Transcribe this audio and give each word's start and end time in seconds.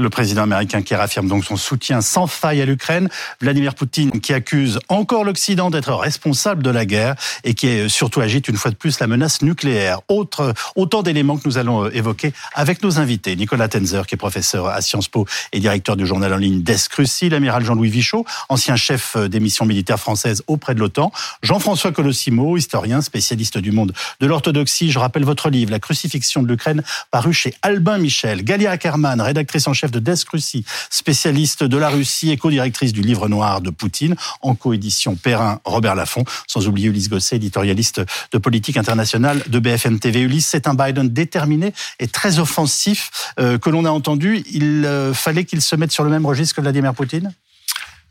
Le 0.00 0.08
président 0.08 0.42
américain 0.42 0.80
qui 0.80 0.94
réaffirme 0.94 1.28
donc 1.28 1.44
son 1.44 1.56
soutien 1.56 2.00
sans 2.00 2.26
faille 2.26 2.62
à 2.62 2.64
l'Ukraine. 2.64 3.10
Vladimir 3.40 3.74
Poutine 3.74 4.20
qui 4.22 4.32
accuse 4.32 4.78
encore 4.88 5.24
l'Occident 5.24 5.68
d'être 5.68 5.92
responsable 5.94 6.62
de 6.62 6.70
la 6.70 6.86
guerre 6.86 7.16
et 7.44 7.52
qui 7.52 7.90
surtout 7.90 8.22
agite 8.22 8.48
une 8.48 8.56
fois 8.56 8.70
de 8.70 8.76
plus 8.76 8.98
la 8.98 9.06
menace 9.06 9.42
nucléaire. 9.42 10.00
Autant 10.08 11.02
d'éléments 11.02 11.36
que 11.36 11.46
nous 11.46 11.58
allons 11.58 11.84
euh, 11.84 11.90
évoquer 11.94 12.32
avec 12.54 12.82
nos 12.82 12.98
invités. 12.98 13.36
Nicolas 13.36 13.68
Tenzer 13.68 14.06
qui 14.06 14.14
est 14.14 14.18
professeur 14.18 14.68
à 14.68 14.80
Sciences 14.80 15.08
Po 15.08 15.26
et 15.52 15.60
directeur 15.60 15.96
du 15.96 16.06
journal 16.06 16.32
en 16.32 16.38
ligne 16.38 16.62
Desk 16.62 16.94
Russie. 16.94 17.28
L'amiral 17.28 17.62
Jean-Louis 17.62 17.90
Vichot, 17.90 18.24
ancien 18.48 18.76
chef 18.76 19.16
euh, 19.16 19.28
des 19.28 19.38
missions 19.38 19.66
militaires 19.66 20.00
françaises 20.00 20.42
auprès 20.46 20.74
de 20.74 20.80
l'OTAN. 20.80 21.12
Jean-François 21.42 21.92
Colossimo, 21.92 22.56
historien, 22.56 23.02
spécialiste 23.02 23.58
du 23.58 23.70
monde 23.70 23.92
de 24.20 24.26
l'orthodoxie. 24.26 24.90
Je 24.90 24.98
rappelle 24.98 25.24
votre 25.24 25.50
livre, 25.50 25.70
La 25.70 25.78
crucifixion 25.78 26.42
de 26.42 26.48
l'Ukraine, 26.48 26.82
paru 27.10 27.34
chez 27.34 27.52
Albin 27.60 27.98
Michel. 27.98 28.44
Galia 28.44 28.70
Ackerman, 28.70 29.20
rédactrice 29.20 29.68
en 29.68 29.74
chef 29.74 29.89
de 29.90 29.98
Desk 29.98 30.30
spécialiste 30.90 31.64
de 31.64 31.76
la 31.76 31.88
Russie 31.88 32.30
et 32.30 32.36
co-directrice 32.36 32.92
du 32.92 33.00
livre 33.00 33.28
noir 33.28 33.60
de 33.60 33.70
Poutine, 33.70 34.16
en 34.42 34.54
coédition 34.54 35.16
Perrin-Robert 35.16 35.94
Laffont, 35.94 36.24
sans 36.46 36.68
oublier 36.68 36.88
Ulysse 36.88 37.08
Gosset, 37.08 37.36
éditorialiste 37.36 38.02
de 38.32 38.38
politique 38.38 38.76
internationale 38.76 39.42
de 39.46 39.58
BFM 39.58 39.98
TV. 39.98 40.20
Ulysse, 40.20 40.46
c'est 40.46 40.66
un 40.66 40.74
Biden 40.74 41.08
déterminé 41.08 41.72
et 41.98 42.06
très 42.06 42.38
offensif 42.38 43.10
euh, 43.38 43.58
que 43.58 43.70
l'on 43.70 43.84
a 43.84 43.90
entendu. 43.90 44.42
Il 44.52 44.84
euh, 44.84 45.12
fallait 45.14 45.44
qu'il 45.44 45.62
se 45.62 45.76
mette 45.76 45.92
sur 45.92 46.04
le 46.04 46.10
même 46.10 46.26
registre 46.26 46.56
que 46.56 46.60
Vladimir 46.60 46.94
Poutine? 46.94 47.32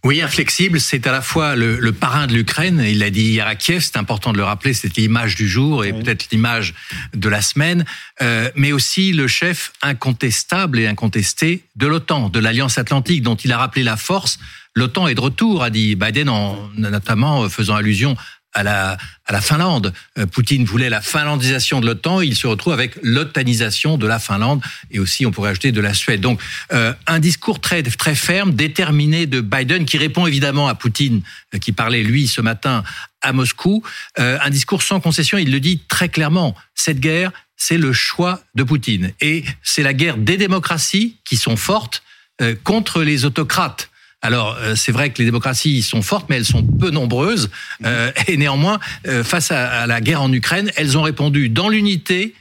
Oui, 0.05 0.21
inflexible, 0.21 0.79
c'est 0.79 1.07
à 1.07 1.11
la 1.11 1.21
fois 1.21 1.55
le, 1.55 1.91
parrain 1.91 2.25
de 2.25 2.33
l'Ukraine, 2.33 2.81
il 2.87 2.99
l'a 2.99 3.09
dit 3.09 3.23
hier 3.23 3.45
à 3.45 3.55
Kiev, 3.55 3.81
c'est 3.81 3.97
important 3.97 4.31
de 4.31 4.37
le 4.37 4.45
rappeler, 4.45 4.73
c'était 4.73 5.01
l'image 5.01 5.35
du 5.35 5.47
jour 5.47 5.83
et 5.83 5.91
peut-être 5.91 6.27
l'image 6.31 6.73
de 7.13 7.27
la 7.27 7.41
semaine, 7.41 7.83
euh, 8.21 8.49
mais 8.55 8.71
aussi 8.71 9.11
le 9.11 9.27
chef 9.27 9.73
incontestable 9.81 10.79
et 10.79 10.87
incontesté 10.87 11.65
de 11.75 11.85
l'OTAN, 11.85 12.29
de 12.29 12.39
l'Alliance 12.39 12.77
Atlantique, 12.77 13.23
dont 13.23 13.35
il 13.35 13.51
a 13.51 13.57
rappelé 13.57 13.83
la 13.83 13.97
force. 13.97 14.39
L'OTAN 14.73 15.09
est 15.09 15.15
de 15.15 15.21
retour, 15.21 15.63
a 15.63 15.69
dit 15.69 15.95
Biden, 15.95 16.29
en 16.29 16.69
notamment 16.77 17.49
faisant 17.49 17.75
allusion 17.75 18.15
à 18.53 18.63
la, 18.63 18.97
à 19.25 19.31
la 19.31 19.41
Finlande. 19.41 19.93
Euh, 20.17 20.25
Poutine 20.25 20.65
voulait 20.65 20.89
la 20.89 21.01
finlandisation 21.01 21.81
de 21.81 21.85
l'OTAN, 21.85 22.21
il 22.21 22.35
se 22.35 22.47
retrouve 22.47 22.73
avec 22.73 22.97
l'otanisation 23.03 23.97
de 23.97 24.07
la 24.07 24.19
Finlande 24.19 24.61
et 24.91 24.99
aussi 24.99 25.25
on 25.25 25.31
pourrait 25.31 25.51
ajouter 25.51 25.71
de 25.71 25.81
la 25.81 25.93
Suède. 25.93 26.21
Donc 26.21 26.41
euh, 26.73 26.93
un 27.07 27.19
discours 27.19 27.61
très 27.61 27.83
très 27.83 28.15
ferme, 28.15 28.53
déterminé 28.53 29.27
de 29.27 29.41
Biden 29.41 29.85
qui 29.85 29.97
répond 29.97 30.25
évidemment 30.25 30.67
à 30.67 30.75
Poutine 30.75 31.21
euh, 31.53 31.59
qui 31.59 31.71
parlait 31.71 32.03
lui 32.03 32.27
ce 32.27 32.41
matin 32.41 32.83
à 33.21 33.33
Moscou, 33.33 33.83
un 34.15 34.49
discours 34.49 34.81
sans 34.81 35.01
concession, 35.01 35.37
il 35.37 35.51
le 35.51 35.59
dit 35.59 35.81
très 35.89 36.07
clairement, 36.07 36.55
cette 36.73 37.01
guerre 37.01 37.33
c'est 37.57 37.77
le 37.77 37.91
choix 37.91 38.41
de 38.55 38.63
Poutine 38.63 39.11
et 39.19 39.43
c'est 39.61 39.83
la 39.83 39.93
guerre 39.93 40.15
des 40.15 40.37
démocraties 40.37 41.17
qui 41.25 41.35
sont 41.35 41.57
fortes 41.57 42.01
contre 42.63 43.03
les 43.03 43.25
autocrates. 43.25 43.89
Alors, 44.21 44.57
euh, 44.59 44.75
c'est 44.75 44.91
vrai 44.91 45.11
que 45.11 45.19
les 45.19 45.25
démocraties 45.25 45.81
sont 45.81 46.01
fortes, 46.01 46.25
mais 46.29 46.37
elles 46.37 46.45
sont 46.45 46.63
peu 46.63 46.89
nombreuses. 46.89 47.49
Euh, 47.85 48.11
et 48.27 48.37
néanmoins, 48.37 48.79
euh, 49.07 49.23
face 49.23 49.51
à, 49.51 49.87
la 49.87 50.01
guerre 50.01 50.21
en 50.21 50.31
Ukraine, 50.31 50.71
elles 50.75 50.97
ont 50.97 51.03
répondu 51.03 51.49
dans 51.49 51.69
l'unité. 51.69 52.33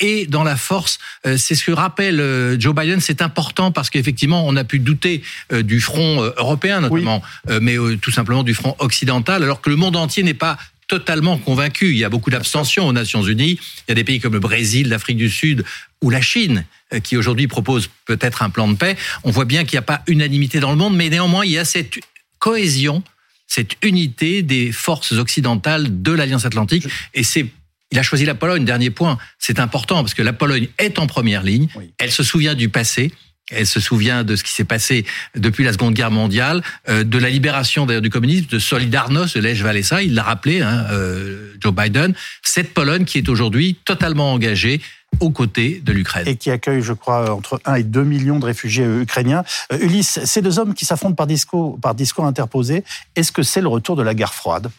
et 0.00 0.24
dans 0.24 0.44
la 0.44 0.56
force, 0.56 0.98
c'est 1.24 1.54
ce 1.54 1.62
que 1.62 1.72
rappelle 1.72 2.56
Joe 2.58 2.74
Biden. 2.74 3.00
C'est 3.00 3.20
important 3.20 3.70
parce 3.70 3.90
qu'effectivement, 3.90 4.46
on 4.46 4.56
a 4.56 4.64
pu 4.64 4.78
douter 4.78 5.22
du 5.52 5.82
front 5.82 6.22
européen 6.38 6.80
notamment, 6.80 7.20
mais 7.60 7.76
tout 8.00 8.10
simplement 8.10 8.44
du 8.44 8.54
front 8.54 8.76
occidental, 8.78 9.42
alors 9.42 9.60
que 9.60 9.68
le 9.68 9.76
monde 9.76 9.94
entier 9.96 10.22
n'est 10.22 10.32
pas 10.32 10.56
totalement 10.86 11.36
convaincu. 11.36 11.90
Il 11.90 11.98
y 11.98 12.04
a 12.04 12.08
beaucoup 12.08 12.30
d'abstention 12.30 12.88
aux 12.88 12.94
Nations 12.94 13.22
Unies. 13.22 13.60
Il 13.86 13.90
y 13.90 13.92
a 13.92 13.94
des 13.94 14.04
pays 14.04 14.20
comme 14.20 14.32
le 14.32 14.40
Brésil, 14.40 14.88
l'Afrique 14.88 15.18
du 15.18 15.28
Sud 15.28 15.62
ou 16.02 16.08
la 16.08 16.22
Chine 16.22 16.64
qui 17.02 17.16
aujourd'hui 17.16 17.48
proposent 17.48 17.90
peut-être 18.06 18.42
un 18.42 18.50
plan 18.50 18.68
de 18.68 18.74
paix. 18.74 18.96
On 19.24 19.30
voit 19.30 19.44
bien 19.44 19.64
qu'il 19.64 19.74
n'y 19.74 19.80
a 19.80 19.82
pas 19.82 20.02
unanimité 20.06 20.60
dans 20.60 20.70
le 20.70 20.76
monde, 20.76 20.96
mais 20.96 21.08
néanmoins, 21.08 21.44
il 21.44 21.52
y 21.52 21.58
a 21.58 21.64
cette 21.64 21.98
cohésion, 22.38 23.02
cette 23.46 23.76
unité 23.82 24.42
des 24.42 24.72
forces 24.72 25.12
occidentales 25.12 26.02
de 26.02 26.12
l'Alliance 26.12 26.44
Atlantique. 26.44 26.86
Et 27.14 27.22
c'est 27.22 27.46
il 27.90 27.98
a 27.98 28.02
choisi 28.02 28.24
la 28.24 28.34
Pologne, 28.34 28.64
dernier 28.64 28.90
point. 28.90 29.18
C'est 29.38 29.58
important 29.60 30.02
parce 30.02 30.14
que 30.14 30.22
la 30.22 30.32
Pologne 30.32 30.68
est 30.78 30.98
en 30.98 31.06
première 31.06 31.42
ligne. 31.42 31.68
Elle 31.98 32.10
se 32.10 32.22
souvient 32.22 32.54
du 32.54 32.68
passé. 32.68 33.12
Elle 33.50 33.66
se 33.66 33.80
souvient 33.80 34.24
de 34.24 34.36
ce 34.36 34.44
qui 34.44 34.52
s'est 34.52 34.64
passé 34.64 35.06
depuis 35.34 35.64
la 35.64 35.72
Seconde 35.72 35.94
Guerre 35.94 36.10
mondiale, 36.10 36.62
euh, 36.90 37.02
de 37.02 37.16
la 37.16 37.30
libération 37.30 37.86
d'ailleurs 37.86 38.02
du 38.02 38.10
communisme, 38.10 38.46
de 38.46 38.58
Solidarność, 38.58 39.34
de 39.34 39.40
Lech 39.40 39.62
Walesa. 39.62 40.02
Il 40.02 40.12
l'a 40.12 40.22
rappelé, 40.22 40.60
hein, 40.60 40.86
euh, 40.90 41.54
Joe 41.58 41.74
Biden. 41.74 42.14
Cette 42.42 42.74
Pologne 42.74 43.06
qui 43.06 43.16
est 43.16 43.28
aujourd'hui 43.30 43.76
totalement 43.86 44.34
engagée 44.34 44.82
aux 45.20 45.30
côtés 45.30 45.80
de 45.84 45.92
l'Ukraine. 45.92 46.28
Et 46.28 46.36
qui 46.36 46.50
accueille, 46.50 46.82
je 46.82 46.92
crois, 46.92 47.32
entre 47.32 47.60
1 47.64 47.74
et 47.74 47.82
2 47.82 48.04
millions 48.04 48.38
de 48.38 48.44
réfugiés 48.44 48.84
euh, 48.84 49.02
ukrainiens. 49.02 49.44
Ulysse, 49.80 50.20
ces 50.24 50.42
deux 50.42 50.58
hommes 50.58 50.74
qui 50.74 50.84
s'affrontent 50.84 51.14
par 51.14 51.26
discours, 51.26 51.78
par 51.80 51.94
discours 51.94 52.24
interposés, 52.24 52.84
est-ce 53.16 53.32
que 53.32 53.42
c'est 53.42 53.60
le 53.60 53.68
retour 53.68 53.96
de 53.96 54.02
la 54.02 54.14
guerre 54.14 54.34
froide? 54.34 54.70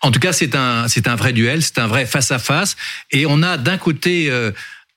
En 0.00 0.10
tout 0.10 0.20
cas, 0.20 0.32
c'est 0.32 0.54
un, 0.54 0.88
c'est 0.88 1.08
un 1.08 1.16
vrai 1.16 1.32
duel, 1.32 1.62
c'est 1.62 1.78
un 1.78 1.86
vrai 1.86 2.06
face-à-face. 2.06 2.76
Et 3.10 3.24
on 3.26 3.42
a 3.42 3.56
d'un 3.56 3.78
côté 3.78 4.30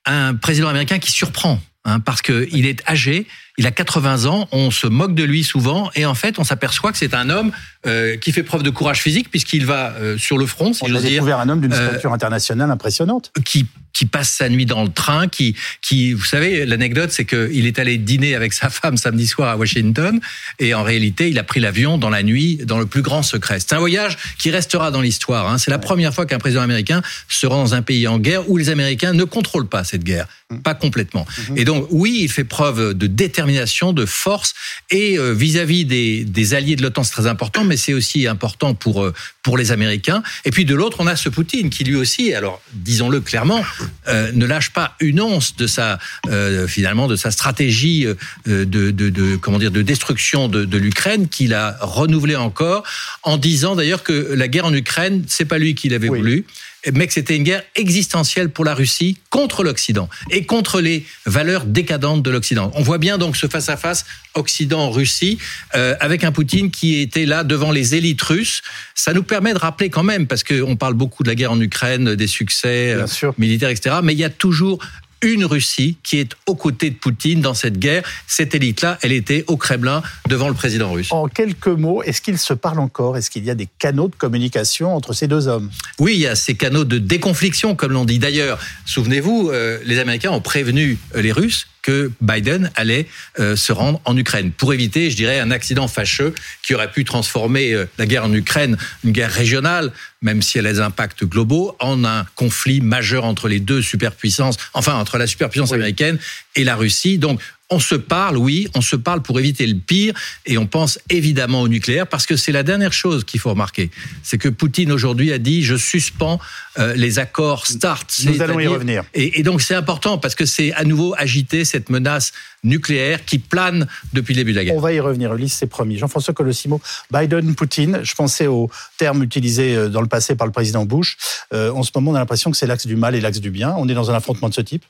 un 0.05 0.35
président 0.35 0.67
américain 0.67 0.99
qui 0.99 1.11
surprend 1.11 1.59
hein, 1.85 1.99
parce 1.99 2.21
qu'il 2.21 2.65
est 2.65 2.87
âgé, 2.89 3.27
il 3.57 3.65
a 3.65 3.71
80 3.71 4.25
ans, 4.25 4.47
on 4.51 4.71
se 4.71 4.87
moque 4.87 5.15
de 5.15 5.23
lui 5.23 5.43
souvent, 5.43 5.89
et 5.95 6.05
en 6.05 6.13
fait, 6.13 6.39
on 6.39 6.43
s'aperçoit 6.43 6.91
que 6.91 6.97
c'est 6.97 7.13
un 7.13 7.29
homme 7.29 7.51
euh, 7.85 8.17
qui 8.17 8.31
fait 8.31 8.43
preuve 8.43 8.63
de 8.63 8.69
courage 8.69 9.01
physique 9.01 9.29
puisqu'il 9.29 9.65
va 9.65 9.93
euh, 9.93 10.17
sur 10.17 10.37
le 10.37 10.45
front. 10.45 10.73
Si 10.73 10.83
on 10.83 10.93
a 10.93 11.01
découvert 11.01 11.39
un 11.39 11.49
homme 11.49 11.61
d'une 11.61 11.73
euh, 11.73 11.89
stature 11.91 12.13
internationale 12.13 12.69
impressionnante. 12.69 13.31
Qui 13.45 13.67
qui 13.95 14.05
passe 14.05 14.29
sa 14.29 14.49
nuit 14.49 14.67
dans 14.67 14.83
le 14.83 14.89
train, 14.89 15.27
qui, 15.27 15.55
qui, 15.81 16.13
vous 16.13 16.25
savez, 16.25 16.65
l'anecdote, 16.65 17.11
c'est 17.11 17.25
qu'il 17.25 17.65
est 17.65 17.79
allé 17.79 17.97
dîner 17.97 18.35
avec 18.35 18.53
sa 18.53 18.69
femme 18.69 18.97
samedi 18.97 19.25
soir 19.25 19.49
à 19.49 19.57
Washington, 19.57 20.19
et 20.59 20.73
en 20.73 20.83
réalité, 20.83 21.29
il 21.29 21.39
a 21.39 21.43
pris 21.43 21.61
l'avion 21.61 21.97
dans 21.97 22.09
la 22.09 22.21
nuit, 22.21 22.57
dans 22.57 22.77
le 22.77 22.85
plus 22.85 23.01
grand 23.01 23.23
secret. 23.23 23.59
C'est 23.59 23.73
un 23.73 23.79
voyage 23.79 24.17
qui 24.37 24.51
restera 24.51 24.91
dans 24.91 25.01
l'histoire. 25.01 25.49
Hein. 25.49 25.57
C'est 25.57 25.71
la 25.71 25.79
première 25.79 26.13
fois 26.13 26.25
qu'un 26.25 26.39
président 26.39 26.61
américain 26.61 27.01
se 27.29 27.47
rend 27.47 27.63
dans 27.63 27.73
un 27.73 27.81
pays 27.81 28.07
en 28.07 28.19
guerre 28.19 28.49
où 28.49 28.57
les 28.57 28.69
Américains 28.69 29.13
ne 29.13 29.23
contrôlent 29.23 29.69
pas 29.69 29.85
cette 29.85 30.03
guerre, 30.03 30.27
mmh. 30.49 30.57
pas 30.57 30.75
complètement. 30.75 31.25
Mmh. 31.25 31.57
Et 31.57 31.63
donc, 31.63 31.87
oui, 31.89 32.19
il 32.21 32.29
fait 32.29 32.43
preuve 32.43 32.93
de 32.93 33.07
détermination, 33.07 33.93
de 33.93 34.05
force, 34.05 34.53
et 34.91 35.17
vis-à-vis 35.17 35.85
des, 35.85 36.25
des 36.25 36.53
alliés 36.53 36.75
de 36.75 36.81
l'OTAN, 36.81 37.03
c'est 37.03 37.13
très 37.13 37.27
important, 37.27 37.63
mais 37.63 37.77
c'est 37.77 37.93
aussi 37.93 38.27
important 38.27 38.73
pour, 38.73 39.03
euh, 39.03 39.13
pour 39.41 39.57
les 39.57 39.71
Américains. 39.71 40.21
Et 40.43 40.51
puis 40.51 40.65
de 40.65 40.75
l'autre, 40.75 40.97
on 40.99 41.07
a 41.07 41.15
ce 41.15 41.29
Poutine 41.29 41.69
qui 41.69 41.85
lui 41.85 41.95
aussi, 41.95 42.33
alors 42.33 42.61
disons-le 42.73 43.21
clairement, 43.21 43.63
euh, 44.07 44.31
ne 44.33 44.45
lâche 44.45 44.71
pas 44.71 44.95
une 44.99 45.21
once 45.21 45.55
de 45.55 45.67
sa 45.67 45.99
euh, 46.27 46.67
finalement 46.67 47.07
de 47.07 47.15
sa 47.15 47.31
stratégie 47.31 48.05
de, 48.45 48.63
de, 48.63 48.91
de, 48.91 49.35
comment 49.37 49.59
dire 49.59 49.71
de 49.71 49.81
destruction 49.81 50.47
de, 50.47 50.65
de 50.65 50.77
l'Ukraine 50.77 51.27
qu'il 51.27 51.53
a 51.53 51.77
renouvelé 51.81 52.35
encore 52.35 52.83
en 53.23 53.37
disant 53.37 53.75
d'ailleurs 53.75 54.03
que 54.03 54.33
la 54.33 54.47
guerre 54.47 54.65
en 54.65 54.73
Ukraine, 54.73 55.23
c'est 55.27 55.45
pas 55.45 55.57
lui 55.57 55.75
qui 55.75 55.89
l'avait 55.89 56.07
voulu 56.07 56.45
mais 56.93 57.07
que 57.07 57.13
c'était 57.13 57.35
une 57.35 57.43
guerre 57.43 57.63
existentielle 57.75 58.49
pour 58.49 58.65
la 58.65 58.73
Russie 58.73 59.17
contre 59.29 59.63
l'Occident 59.63 60.09
et 60.29 60.45
contre 60.45 60.81
les 60.81 61.05
valeurs 61.25 61.65
décadentes 61.65 62.23
de 62.23 62.29
l'Occident. 62.29 62.71
On 62.75 62.81
voit 62.81 62.97
bien 62.97 63.17
donc 63.17 63.35
ce 63.35 63.47
face-à-face 63.47 64.05
Occident-Russie 64.35 65.37
euh, 65.75 65.95
avec 65.99 66.23
un 66.23 66.31
Poutine 66.31 66.69
qui 66.69 66.99
était 66.99 67.25
là 67.25 67.43
devant 67.43 67.71
les 67.71 67.95
élites 67.95 68.21
russes. 68.21 68.61
Ça 68.93 69.13
nous 69.13 69.23
permet 69.23 69.53
de 69.53 69.59
rappeler 69.59 69.89
quand 69.89 70.03
même, 70.03 70.27
parce 70.27 70.43
qu'on 70.43 70.75
parle 70.75 70.93
beaucoup 70.93 71.23
de 71.23 71.29
la 71.29 71.35
guerre 71.35 71.51
en 71.51 71.59
Ukraine, 71.59 72.15
des 72.15 72.27
succès 72.27 72.91
euh, 72.91 73.31
militaires, 73.37 73.69
etc., 73.69 73.97
mais 74.03 74.13
il 74.13 74.19
y 74.19 74.23
a 74.23 74.29
toujours 74.29 74.79
une 75.21 75.45
Russie 75.45 75.97
qui 76.03 76.19
est 76.19 76.33
aux 76.45 76.55
côtés 76.55 76.89
de 76.89 76.95
Poutine 76.95 77.41
dans 77.41 77.53
cette 77.53 77.79
guerre. 77.79 78.03
Cette 78.27 78.55
élite-là, 78.55 78.97
elle 79.01 79.11
était 79.11 79.43
au 79.47 79.57
Kremlin 79.57 80.01
devant 80.29 80.47
le 80.47 80.53
président 80.53 80.91
russe. 80.91 81.11
En 81.11 81.27
quelques 81.27 81.67
mots, 81.67 82.03
est-ce 82.03 82.21
qu'ils 82.21 82.37
se 82.37 82.53
parlent 82.53 82.79
encore? 82.79 83.17
Est-ce 83.17 83.29
qu'il 83.29 83.45
y 83.45 83.49
a 83.49 83.55
des 83.55 83.67
canaux 83.79 84.07
de 84.07 84.15
communication 84.15 84.95
entre 84.95 85.13
ces 85.13 85.27
deux 85.27 85.47
hommes? 85.47 85.69
Oui, 85.99 86.13
il 86.15 86.19
y 86.19 86.27
a 86.27 86.35
ces 86.35 86.55
canaux 86.55 86.85
de 86.85 86.97
déconfliction, 86.97 87.75
comme 87.75 87.91
l'on 87.91 88.05
dit. 88.05 88.19
D'ailleurs, 88.19 88.59
souvenez-vous, 88.85 89.49
euh, 89.51 89.79
les 89.85 89.99
Américains 89.99 90.31
ont 90.31 90.41
prévenu 90.41 90.97
euh, 91.15 91.21
les 91.21 91.31
Russes 91.31 91.67
que 91.85 92.11
Biden 92.19 92.71
allait 92.75 93.07
euh, 93.39 93.55
se 93.55 93.71
rendre 93.71 94.01
en 94.05 94.17
Ukraine 94.17 94.51
pour 94.51 94.73
éviter, 94.73 95.11
je 95.11 95.15
dirais, 95.15 95.39
un 95.39 95.51
accident 95.51 95.87
fâcheux 95.87 96.33
qui 96.63 96.73
aurait 96.73 96.91
pu 96.91 97.05
transformer 97.05 97.75
la 97.99 98.07
guerre 98.07 98.25
en 98.25 98.33
Ukraine, 98.33 98.75
une 99.03 99.11
guerre 99.11 99.31
régionale, 99.31 99.91
même 100.21 100.41
si 100.41 100.57
elle 100.57 100.65
a 100.65 100.73
des 100.73 100.79
impacts 100.79 101.23
globaux, 101.23 101.75
en 101.79 102.03
un 102.03 102.25
conflit 102.33 102.81
majeur 102.81 103.23
entre 103.25 103.47
les 103.47 103.59
deux 103.59 103.83
superpuissances, 103.83 104.57
enfin 104.73 104.95
entre 104.95 105.19
la 105.19 105.27
superpuissance 105.27 105.71
américaine 105.71 106.17
et 106.55 106.63
la 106.63 106.75
Russie. 106.75 107.19
Donc 107.19 107.39
on 107.75 107.79
se 107.79 107.95
parle, 107.95 108.37
oui, 108.37 108.69
on 108.73 108.81
se 108.81 108.95
parle 108.95 109.21
pour 109.21 109.37
éviter 109.37 109.67
le 109.67 109.75
pire 109.75 110.13
et 110.45 110.57
on 110.57 110.65
pense 110.65 110.97
évidemment 111.09 111.61
au 111.61 111.67
nucléaire 111.67 112.07
parce 112.07 112.25
que 112.25 112.37
c'est 112.37 112.53
la 112.53 112.63
dernière 112.63 112.93
chose 112.93 113.25
qu'il 113.25 113.41
faut 113.41 113.49
remarquer. 113.49 113.91
C'est 114.23 114.37
que 114.37 114.47
Poutine 114.47 114.93
aujourd'hui 114.93 115.33
a 115.33 115.37
dit 115.37 115.61
je 115.61 115.75
suspends 115.75 116.39
euh, 116.79 116.93
les 116.95 117.19
accords 117.19 117.67
START. 117.67 118.07
Nous 118.23 118.41
allons 118.41 118.59
y 118.61 118.67
revenir. 118.67 119.03
Et, 119.13 119.39
et 119.39 119.43
donc 119.43 119.61
c'est 119.61 119.75
important 119.75 120.17
parce 120.17 120.35
que 120.35 120.45
c'est 120.45 120.71
à 120.73 120.85
nouveau 120.85 121.13
agiter 121.17 121.65
cette 121.65 121.89
menace 121.89 122.31
nucléaire 122.63 123.25
qui 123.25 123.39
plane 123.39 123.87
depuis 124.13 124.33
le 124.33 124.39
début 124.39 124.51
de 124.51 124.57
la 124.57 124.65
guerre. 124.65 124.75
On 124.75 124.79
va 124.79 124.93
y 124.93 124.99
revenir, 124.99 125.33
Ulysse, 125.33 125.55
c'est 125.59 125.67
promis. 125.67 125.97
Jean-François 125.97 126.33
Colossimo, 126.33 126.81
Biden-Poutine, 127.11 127.99
je 128.03 128.13
pensais 128.15 128.47
au 128.47 128.69
terme 128.97 129.21
utilisé 129.21 129.75
euh, 129.75 129.89
dans 129.89 130.01
le 130.01 130.07
passé 130.07 130.35
par 130.35 130.47
le 130.47 130.53
président 130.53 130.85
Bush. 130.85 131.17
Euh, 131.53 131.71
en 131.71 131.83
ce 131.83 131.91
moment, 131.93 132.11
on 132.11 132.15
a 132.15 132.19
l'impression 132.19 132.51
que 132.51 132.57
c'est 132.57 132.67
l'axe 132.67 132.87
du 132.87 132.95
mal 132.95 133.15
et 133.15 133.21
l'axe 133.21 133.41
du 133.41 133.51
bien. 133.51 133.75
On 133.77 133.89
est 133.89 133.93
dans 133.93 134.09
un 134.09 134.15
affrontement 134.15 134.49
de 134.49 134.53
ce 134.53 134.61
type 134.61 134.83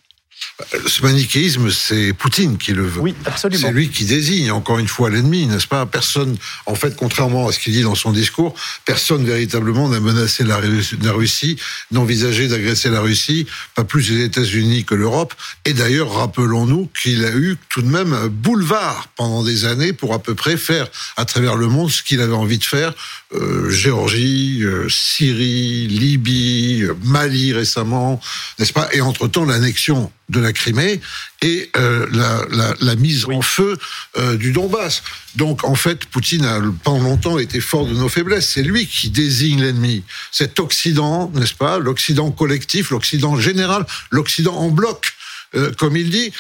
Ce 0.88 1.02
manichéisme, 1.02 1.70
c'est 1.70 2.14
Poutine 2.14 2.58
qui 2.58 2.72
le 2.72 2.84
veut. 2.84 3.02
Oui, 3.02 3.16
absolument. 3.26 3.68
C'est 3.68 3.74
lui 3.74 3.90
qui 3.90 4.06
désigne, 4.06 4.52
encore 4.52 4.80
une 4.80 4.88
fois, 4.88 5.10
l'ennemi, 5.10 5.48
n'est-ce 5.48 5.68
pas? 5.68 5.86
Personne, 5.86 6.38
en 6.66 6.76
fait, 6.76 6.96
contrairement 6.96 7.48
à 7.48 7.52
ce 7.52 7.60
qu'il 7.60 7.74
dit 7.74 7.82
dans 7.82 7.96
son 7.96 8.12
discours, 8.12 8.56
personne 8.86 9.26
véritablement 9.26 9.90
n'a 9.90 10.00
menacé 10.00 10.46
la, 10.46 10.58
Russie, 11.12 11.58
n'envisageait 11.92 12.48
d'agresser 12.48 12.90
la 12.90 13.02
Russie, 13.02 13.48
pas 13.76 13.84
plus 13.84 14.10
les 14.12 14.24
États-Unis 14.24 14.86
que 14.86 14.96
l'Europe. 14.96 15.34
Et 15.66 15.74
d'ailleurs, 15.74 16.14
rappelons-nous 16.14 16.90
qu'il 17.02 17.26
a 17.26 17.32
eu 17.32 17.58
tout 17.68 17.82
de 17.82 17.90
même 17.90 18.14
un 18.14 18.28
boulevard 18.28 19.10
pendant 19.18 19.44
des 19.44 19.66
années 19.66 19.92
pour 19.92 20.14
à 20.14 20.20
peu 20.20 20.36
près 20.36 20.56
faire 20.56 20.88
à 21.18 21.26
travers 21.26 21.58
le 21.58 21.68
monde 21.68 21.92
ce 21.92 22.02
qu'il 22.02 22.22
avait 22.22 22.34
envie 22.34 22.60
de 22.60 22.64
faire. 22.64 22.94
Euh, 23.34 23.70
Géorgie, 23.70 24.64
euh, 24.64 24.88
Syrie, 24.90 25.88
Libye, 25.88 26.86
Mali 27.04 27.52
récemment, 27.52 28.22
n'est-ce 28.58 28.74
pas? 28.74 28.88
Et 28.94 29.02
entre-temps, 29.02 29.46
l'annexion 29.46 30.12
de 30.30 30.40
la 30.40 30.54
Crimée 30.54 31.02
et 31.42 31.70
euh, 31.78 32.08
la, 32.12 32.46
la, 32.50 32.74
la, 32.80 32.96
mise 32.96 33.26
en 33.26 33.42
feu 33.42 33.78
euh, 34.18 34.36
du 34.38 34.52
Donbass. 34.52 35.04
Donc 35.36 35.64
en 35.64 35.76
fait, 35.76 36.06
Poutine 36.06 36.46
a 36.46 36.60
pendant 36.84 37.04
longtemps 37.04 37.38
été 37.38 37.60
fort 37.60 37.86
de 37.86 37.94
nos 37.94 38.10
faiblesses. 38.10 38.50
C'est 38.50 38.64
lui 38.64 38.88
qui 38.88 39.10
désigne 39.10 39.62
l'ennemi. 39.62 40.04
Cet 40.32 40.60
Occident, 40.60 41.32
n'est-ce 41.36 41.54
pas? 41.54 41.78
L'Occident 41.78 42.32
collectif, 42.32 42.90
l'Occident 42.90 43.38
général, 43.38 43.86
l'Occident 44.10 44.56
en 44.56 44.70
bloc, 44.70 45.14
euh, 45.56 45.72
comme 45.78 45.96
il 45.96 46.10
dit. 46.10 46.32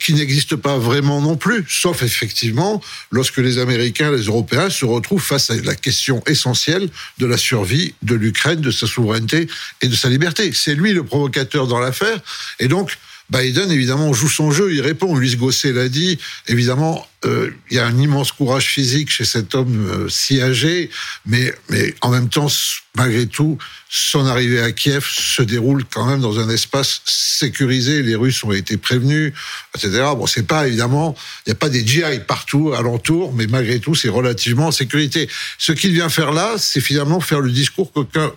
Qui 0.00 0.12
n'existe 0.12 0.54
pas 0.54 0.76
vraiment 0.76 1.22
non 1.22 1.38
plus, 1.38 1.64
sauf 1.66 2.02
effectivement 2.02 2.82
lorsque 3.10 3.38
les 3.38 3.56
Américains, 3.56 4.12
les 4.12 4.24
Européens 4.24 4.68
se 4.68 4.84
retrouvent 4.84 5.22
face 5.22 5.48
à 5.48 5.54
la 5.54 5.74
question 5.74 6.22
essentielle 6.26 6.90
de 7.16 7.24
la 7.24 7.38
survie 7.38 7.94
de 8.02 8.14
l'Ukraine, 8.14 8.60
de 8.60 8.70
sa 8.70 8.86
souveraineté 8.86 9.48
et 9.80 9.88
de 9.88 9.94
sa 9.96 10.10
liberté. 10.10 10.52
C'est 10.52 10.74
lui 10.74 10.92
le 10.92 11.02
provocateur 11.02 11.66
dans 11.68 11.80
l'affaire, 11.80 12.20
et 12.60 12.68
donc 12.68 12.98
Biden, 13.32 13.70
évidemment, 13.70 14.12
joue 14.12 14.28
son 14.28 14.50
jeu, 14.50 14.74
il 14.74 14.82
répond. 14.82 15.16
Luis 15.16 15.36
Gosset 15.36 15.72
l'a 15.72 15.88
dit. 15.88 16.18
Évidemment, 16.48 17.06
euh, 17.24 17.50
il 17.70 17.76
y 17.78 17.80
a 17.80 17.86
un 17.86 17.96
immense 17.96 18.30
courage 18.30 18.66
physique 18.66 19.10
chez 19.10 19.24
cet 19.24 19.54
homme 19.54 19.86
euh, 19.90 20.08
si 20.10 20.42
âgé, 20.42 20.90
mais, 21.24 21.54
mais 21.70 21.94
en 22.02 22.10
même 22.10 22.28
temps, 22.28 22.48
malgré 22.94 23.26
tout, 23.26 23.56
son 23.88 24.26
arrivée 24.26 24.60
à 24.60 24.70
Kiev 24.72 25.06
se 25.06 25.40
déroule 25.40 25.84
quand 25.90 26.06
même 26.06 26.20
dans 26.20 26.40
un 26.40 26.50
espace 26.50 27.00
sécurisé. 27.06 28.02
Les 28.02 28.16
Russes 28.16 28.44
ont 28.44 28.52
été 28.52 28.76
prévenus, 28.76 29.32
etc. 29.74 30.02
Bon, 30.14 30.26
c'est 30.26 30.46
pas 30.46 30.66
évidemment, 30.68 31.14
il 31.46 31.50
n'y 31.50 31.52
a 31.52 31.56
pas 31.56 31.70
des 31.70 31.86
GI 31.86 32.20
partout 32.28 32.74
alentour, 32.74 33.32
mais 33.32 33.46
malgré 33.46 33.80
tout, 33.80 33.94
c'est 33.94 34.10
relativement 34.10 34.66
en 34.66 34.72
sécurité. 34.72 35.26
Ce 35.56 35.72
qu'il 35.72 35.92
vient 35.92 36.10
faire 36.10 36.32
là, 36.32 36.56
c'est 36.58 36.80
finalement 36.82 37.20
faire 37.20 37.40
le 37.40 37.50
discours 37.50 37.92
qu'aucun 37.92 38.30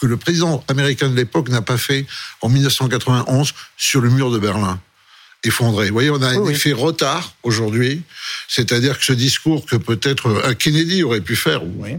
que 0.00 0.06
le 0.06 0.16
président 0.16 0.64
américain 0.68 1.08
de 1.08 1.16
l'époque 1.16 1.48
n'a 1.48 1.62
pas 1.62 1.78
fait 1.78 2.06
en 2.40 2.48
1991 2.48 3.52
sur 3.76 4.00
le 4.00 4.10
mur 4.10 4.30
de 4.30 4.38
Berlin 4.38 4.80
effondré. 5.44 5.86
Vous 5.88 5.92
voyez, 5.92 6.10
on 6.10 6.20
a 6.20 6.28
un 6.28 6.46
effet 6.48 6.72
retard 6.72 7.34
aujourd'hui, 7.42 8.02
c'est-à-dire 8.48 8.98
que 8.98 9.04
ce 9.04 9.12
discours 9.12 9.66
que 9.66 9.76
peut-être 9.76 10.42
un 10.44 10.54
Kennedy 10.54 11.02
aurait 11.02 11.20
pu 11.20 11.36
faire, 11.36 11.62
oui. 11.64 11.90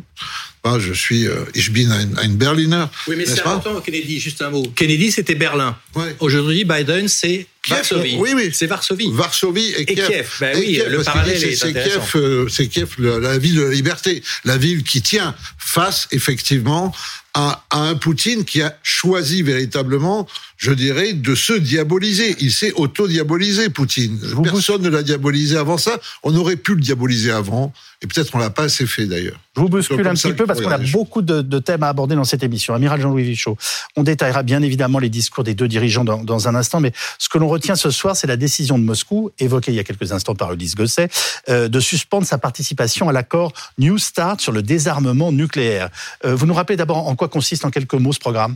je 0.79 0.93
suis, 0.93 1.27
euh, 1.27 1.45
ich 1.55 1.71
bin 1.71 1.89
ein, 1.91 2.35
Berliner. 2.35 2.85
Oui, 3.07 3.15
mais 3.17 3.25
c'est 3.25 3.39
important, 3.39 3.79
Kennedy, 3.81 4.19
juste 4.19 4.41
un 4.41 4.49
mot. 4.49 4.63
Kennedy, 4.75 5.11
c'était 5.11 5.35
Berlin. 5.35 5.77
Aujourd'hui, 6.19 6.65
Biden, 6.65 7.07
c'est 7.07 7.47
Varsovie. 7.67 8.15
Oui, 8.17 8.31
oui. 8.35 8.51
C'est 8.53 8.67
Varsovie. 8.67 9.11
Varsovie 9.11 9.73
et, 9.77 9.85
Kiev. 9.85 10.29
Ben 10.39 10.57
oui, 10.57 10.81
le 10.88 11.03
parallèle 11.03 11.44
est, 11.44 11.56
c'est 11.56 11.73
Kiev, 11.73 12.11
euh, 12.15 12.47
c'est 12.47 12.67
Kiev, 12.67 12.95
la 13.00 13.38
ville 13.38 13.56
de 13.56 13.63
la 13.63 13.71
liberté, 13.71 14.23
la 14.45 14.57
ville 14.57 14.83
qui 14.83 15.01
tient 15.01 15.35
face, 15.57 16.07
effectivement, 16.11 16.94
à, 17.33 17.63
un 17.71 17.95
Poutine 17.95 18.44
qui 18.45 18.61
a 18.61 18.77
choisi 18.81 19.44
véritablement, 19.44 20.27
je 20.57 20.71
dirais, 20.71 21.13
de 21.13 21.35
se 21.35 21.53
diaboliser. 21.53 22.35
Il 22.39 22.51
s'est 22.51 22.71
auto-diabolisé, 22.73 23.69
Poutine. 23.69 24.19
Personne 24.44 24.81
ne 24.81 24.89
l'a 24.89 25.03
diabolisé 25.03 25.57
avant 25.57 25.77
ça. 25.77 26.00
On 26.23 26.35
aurait 26.35 26.56
pu 26.56 26.75
le 26.75 26.81
diaboliser 26.81 27.31
avant, 27.31 27.73
et 28.01 28.07
peut-être 28.07 28.33
on 28.33 28.37
l'a 28.37 28.49
pas 28.49 28.63
assez 28.63 28.85
fait 28.85 29.05
d'ailleurs. 29.05 29.39
Je 29.55 29.61
vous 29.61 29.67
bouscule 29.67 30.07
un 30.07 30.13
petit 30.13 30.31
peu 30.33 30.45
parce 30.45 30.61
qu'on 30.61 30.71
a 30.71 30.77
beaucoup 30.77 31.21
de, 31.21 31.59
thèmes 31.59 31.83
à 31.83 31.89
aborder 31.89 32.15
dans 32.15 32.23
cette 32.23 32.43
émission. 32.43 32.73
Amiral 32.73 33.01
Jean-Louis 33.01 33.23
Vichot, 33.23 33.57
on 33.97 34.03
détaillera 34.03 34.43
bien 34.43 34.61
évidemment 34.61 34.99
les 34.99 35.09
discours 35.09 35.43
des 35.43 35.53
deux 35.53 35.67
dirigeants 35.67 36.05
dans, 36.05 36.47
un 36.47 36.55
instant, 36.55 36.79
mais 36.79 36.93
ce 37.17 37.27
que 37.27 37.37
l'on 37.37 37.49
retient 37.49 37.75
ce 37.75 37.91
soir, 37.91 38.15
c'est 38.15 38.27
la 38.27 38.37
décision 38.37 38.79
de 38.79 38.83
Moscou, 38.83 39.31
évoquée 39.37 39.71
il 39.73 39.75
y 39.75 39.79
a 39.79 39.83
quelques 39.83 40.13
instants 40.13 40.35
par 40.35 40.53
Ulysse 40.53 40.75
Gosset, 40.75 41.09
euh, 41.49 41.67
de 41.67 41.79
suspendre 41.79 42.25
sa 42.25 42.37
participation 42.37 43.09
à 43.09 43.11
l'accord 43.11 43.51
New 43.77 43.97
Start 43.97 44.39
sur 44.39 44.53
le 44.53 44.61
désarmement 44.61 45.33
nucléaire. 45.33 45.89
Euh, 46.23 46.35
vous 46.35 46.45
nous 46.45 46.53
rappelez 46.53 46.77
d'abord 46.77 47.07
en 47.07 47.15
quoi 47.15 47.27
consiste 47.27 47.65
en 47.65 47.69
quelques 47.69 47.95
mots 47.95 48.13
ce 48.13 48.19
programme? 48.19 48.55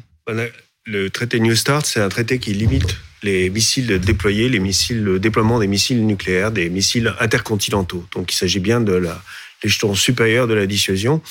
Le 0.85 1.09
traité 1.09 1.39
New 1.41 1.55
Start, 1.55 1.85
c'est 1.85 2.01
un 2.01 2.09
traité 2.09 2.39
qui 2.39 2.53
limite 2.53 2.95
les 3.23 3.49
missiles 3.49 3.99
déployés, 3.99 4.49
les 4.49 4.59
missiles, 4.59 5.03
le 5.03 5.19
déploiement 5.19 5.59
des 5.59 5.67
missiles 5.67 6.05
nucléaires, 6.05 6.51
des 6.51 6.69
missiles 6.69 7.13
intercontinentaux. 7.19 8.05
Donc 8.13 8.31
il 8.33 8.35
s'agit 8.35 8.59
bien 8.59 8.81
de 8.81 8.93
la 8.93 9.21
l'échelon 9.63 9.95
supérieur 9.95 10.47
de 10.47 10.53
la 10.53 10.67
dissuasion 10.67 11.21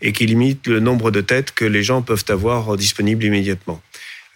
et 0.00 0.12
qui 0.12 0.26
limite 0.26 0.66
le 0.66 0.80
nombre 0.80 1.10
de 1.10 1.20
têtes 1.20 1.52
que 1.52 1.64
les 1.64 1.82
gens 1.82 2.02
peuvent 2.02 2.24
avoir 2.28 2.76
disponibles 2.76 3.24
immédiatement. 3.24 3.82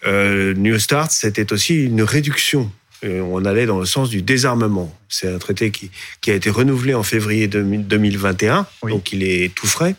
Euh, 0.05 0.53
New 0.53 0.77
Start, 0.77 1.11
c'était 1.11 1.51
aussi 1.53 1.85
une 1.85 2.03
réduction. 2.03 2.71
Euh, 3.03 3.21
on 3.21 3.45
allait 3.45 3.65
dans 3.65 3.79
le 3.79 3.85
sens 3.85 4.09
du 4.09 4.21
désarmement. 4.21 4.95
C'est 5.09 5.33
un 5.33 5.37
traité 5.37 5.71
qui, 5.71 5.91
qui 6.21 6.31
a 6.31 6.35
été 6.35 6.49
renouvelé 6.49 6.93
en 6.93 7.03
février 7.03 7.47
2021, 7.47 8.67
donc 8.83 9.11
il 9.11 9.23
est 9.23 9.53
tout 9.53 9.67
frais. 9.67 9.95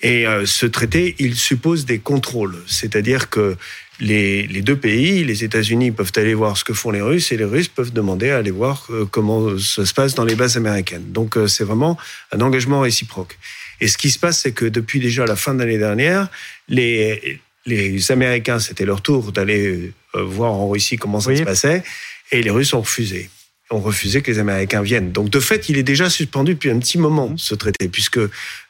Et 0.00 0.26
euh, 0.26 0.46
ce 0.46 0.64
traité, 0.66 1.16
il 1.18 1.34
suppose 1.34 1.84
des 1.84 1.98
contrôles, 1.98 2.56
c'est-à-dire 2.66 3.30
que 3.30 3.56
les, 4.00 4.46
les, 4.46 4.62
deux 4.62 4.76
pays, 4.76 5.24
les 5.24 5.44
États-Unis 5.44 5.90
peuvent 5.90 6.12
aller 6.16 6.34
voir 6.34 6.56
ce 6.56 6.64
que 6.64 6.72
font 6.72 6.90
les 6.90 7.00
Russes 7.00 7.32
et 7.32 7.36
les 7.36 7.44
Russes 7.44 7.68
peuvent 7.68 7.92
demander 7.92 8.30
à 8.30 8.38
aller 8.38 8.50
voir 8.50 8.86
euh, 8.90 9.06
comment 9.10 9.58
ça 9.58 9.84
se 9.84 9.94
passe 9.94 10.14
dans 10.14 10.24
les 10.24 10.34
bases 10.34 10.56
américaines. 10.56 11.12
Donc 11.12 11.36
euh, 11.36 11.46
c'est 11.46 11.64
vraiment 11.64 11.96
un 12.32 12.40
engagement 12.40 12.80
réciproque. 12.80 13.38
Et 13.80 13.88
ce 13.88 13.98
qui 13.98 14.10
se 14.10 14.18
passe, 14.18 14.40
c'est 14.40 14.52
que 14.52 14.64
depuis 14.64 15.00
déjà 15.00 15.26
la 15.26 15.36
fin 15.36 15.54
de 15.54 15.60
l'année 15.60 15.78
dernière, 15.78 16.28
les, 16.68 17.40
les 17.66 18.12
Américains, 18.12 18.58
c'était 18.58 18.84
leur 18.84 19.02
tour 19.02 19.32
d'aller 19.32 19.92
voir 20.14 20.52
en 20.52 20.68
Russie 20.68 20.96
comment 20.96 21.20
ça 21.20 21.36
se 21.36 21.42
passait, 21.42 21.84
et 22.32 22.42
les 22.42 22.50
Russes 22.50 22.74
ont 22.74 22.80
refusé 22.80 23.30
ont 23.70 23.80
refusé 23.80 24.22
que 24.22 24.30
les 24.30 24.38
Américains 24.38 24.82
viennent. 24.82 25.12
Donc 25.12 25.30
de 25.30 25.40
fait, 25.40 25.68
il 25.68 25.76
est 25.76 25.82
déjà 25.82 26.08
suspendu 26.08 26.54
depuis 26.54 26.70
un 26.70 26.78
petit 26.78 26.98
moment, 26.98 27.36
ce 27.36 27.54
traité, 27.54 27.88
puisque 27.88 28.20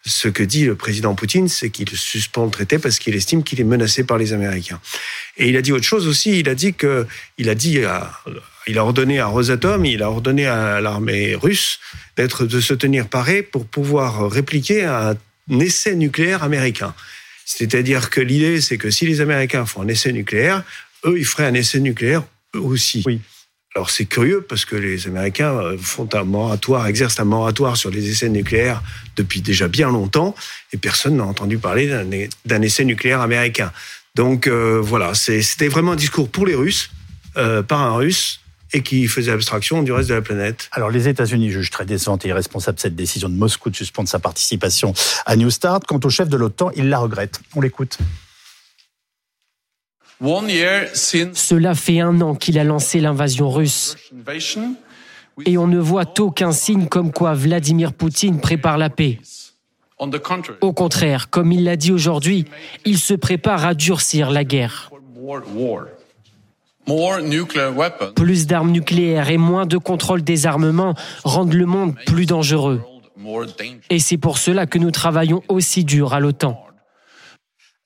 ce 0.05 0.29
que 0.29 0.43
dit 0.43 0.65
le 0.65 0.75
président 0.75 1.15
Poutine, 1.15 1.49
c'est 1.49 1.71
qu'il 1.71 1.89
suspend 1.91 2.45
le 2.45 2.51
traité 2.51 2.79
parce 2.79 2.99
qu'il 2.99 3.15
estime 3.15 3.45
qu'il 3.45 3.61
est 3.61 3.65
menacé 3.65 4.05
par 4.05 4.19
les 4.19 4.33
Américains. 4.33 4.81
Et 5.37 5.49
il 5.49 5.57
a 5.57 5.63
dit 5.63 5.73
autre 5.73 5.85
chose 5.85 6.09
aussi, 6.09 6.41
il 6.41 6.49
a 6.49 6.55
dit 6.55 6.75
que, 6.75 7.07
il 7.39 7.49
a 7.49 8.85
ordonné 8.85 9.21
à 9.21 9.27
Rosatom, 9.27 9.85
il 9.85 10.03
a 10.03 10.11
ordonné 10.11 10.47
à 10.47 10.81
l'armée 10.81 11.35
russe 11.37 11.79
d'être, 12.17 12.45
de 12.45 12.61
se 12.61 12.75
tenir 12.75 13.09
paré 13.09 13.43
pour 13.43 13.67
pouvoir 13.67 14.31
répliquer 14.31 14.85
à 14.85 15.15
un 15.51 15.61
essai 15.61 15.95
nucléaire 15.95 16.43
américain. 16.43 16.95
C'est-à-dire 17.45 18.11
que 18.11 18.21
l'idée, 18.21 18.61
c'est 18.61 18.77
que 18.77 18.91
si 18.91 19.07
les 19.07 19.21
Américains 19.21 19.65
font 19.65 19.83
un 19.83 19.89
essai 19.89 20.13
nucléaire, 20.13 20.65
eux, 21.07 21.19
ils 21.19 21.25
feraient 21.25 21.47
un 21.47 21.55
essai 21.55 21.81
nucléaire 21.81 22.25
eux 22.55 22.61
aussi. 22.61 23.03
Oui. 23.07 23.21
Alors 23.79 23.91
c'est 23.91 24.07
curieux 24.07 24.41
parce 24.41 24.65
que 24.65 24.75
les 24.75 25.07
Américains 25.07 25.53
euh, 25.53 25.79
font 25.79 26.09
un 26.13 26.25
moratoire, 26.25 26.89
exercent 26.89 27.21
un 27.21 27.25
moratoire 27.25 27.77
sur 27.77 27.91
les 27.91 28.11
essais 28.11 28.29
nucléaires 28.29 28.83
depuis 29.15 29.41
déjà 29.41 29.69
bien 29.69 29.89
longtemps 29.89 30.35
et 30.73 30.79
personne 30.79 31.19
n'a 31.19 31.25
entendu 31.25 31.59
parler 31.59 31.87
d'un 32.45 32.63
essai 32.63 32.85
nucléaire 32.85 33.21
américain. 33.21 33.71
Donc 34.17 34.49
euh, 34.49 34.81
voilà, 34.83 35.15
c'était 35.15 35.69
vraiment 35.69 35.93
un 35.93 35.97
discours 35.97 36.29
pour 36.29 36.45
les 36.45 36.57
Russes, 36.57 36.91
euh, 37.37 37.63
par 37.63 37.81
un 37.83 37.95
Russe, 37.95 38.41
et 38.73 38.83
qui 38.83 39.07
faisait 39.07 39.31
abstraction 39.31 39.85
du 39.85 39.93
reste 39.93 40.09
de 40.09 40.15
la 40.15 40.23
planète. 40.23 40.69
Alors 40.73 40.91
les 40.91 41.07
États-Unis 41.07 41.53
jugent 41.53 41.71
très 41.71 41.87
décevante 41.87 42.25
et 42.25 42.31
irresponsable 42.31 42.81
cette 42.81 42.97
décision 42.97 43.29
de 43.29 43.35
Moscou 43.35 43.71
de 43.71 43.77
suspendre 43.77 44.09
sa 44.09 44.19
participation 44.19 44.93
à 45.25 45.37
New 45.37 45.51
Start. 45.51 45.85
Quant 45.87 46.01
au 46.03 46.11
chef 46.11 46.29
de 46.29 46.37
l'OTAN, 46.37 46.73
il 46.75 46.89
la 46.89 46.99
regrette. 46.99 47.41
On 47.55 47.61
l'écoute. 47.61 47.97
Cela 50.21 51.75
fait 51.75 52.01
un 52.01 52.21
an 52.21 52.35
qu'il 52.35 52.59
a 52.59 52.65
lancé 52.65 53.01
l'invasion 53.01 53.51
russe. 53.51 53.97
Et 55.47 55.57
on 55.57 55.67
ne 55.67 55.79
voit 55.79 56.13
aucun 56.19 56.53
signe 56.53 56.87
comme 56.87 57.13
quoi 57.13 57.35
Vladimir 57.35 57.93
Poutine 57.93 58.41
prépare 58.41 58.79
la 58.79 58.91
paix. 58.91 59.21
Au 60.61 60.73
contraire, 60.73 61.31
comme 61.31 61.53
il 61.53 61.65
l'a 61.65 61.77
dit 61.77 61.93
aujourd'hui, 61.93 62.47
il 62.85 62.99
se 62.99 63.15
prépare 63.15 63.65
à 63.65 63.75
durcir 63.75 64.31
la 64.31 64.45
guerre. 64.45 64.91
Plus 68.15 68.47
d'armes 68.47 68.71
nucléaires 68.71 69.31
et 69.31 69.37
moins 69.37 69.67
de 69.67 69.77
contrôle 69.77 70.23
des 70.23 70.47
armements 70.47 70.95
rendent 71.25 71.55
le 71.55 71.67
monde 71.67 71.95
plus 72.07 72.27
dangereux. 72.27 72.81
Et 73.91 73.99
c'est 73.99 74.17
pour 74.17 74.39
cela 74.39 74.67
que 74.67 74.79
nous 74.79 74.91
travaillons 74.91 75.43
aussi 75.49 75.85
dur 75.85 76.15
à 76.15 76.21
l'OTAN. 76.21 76.68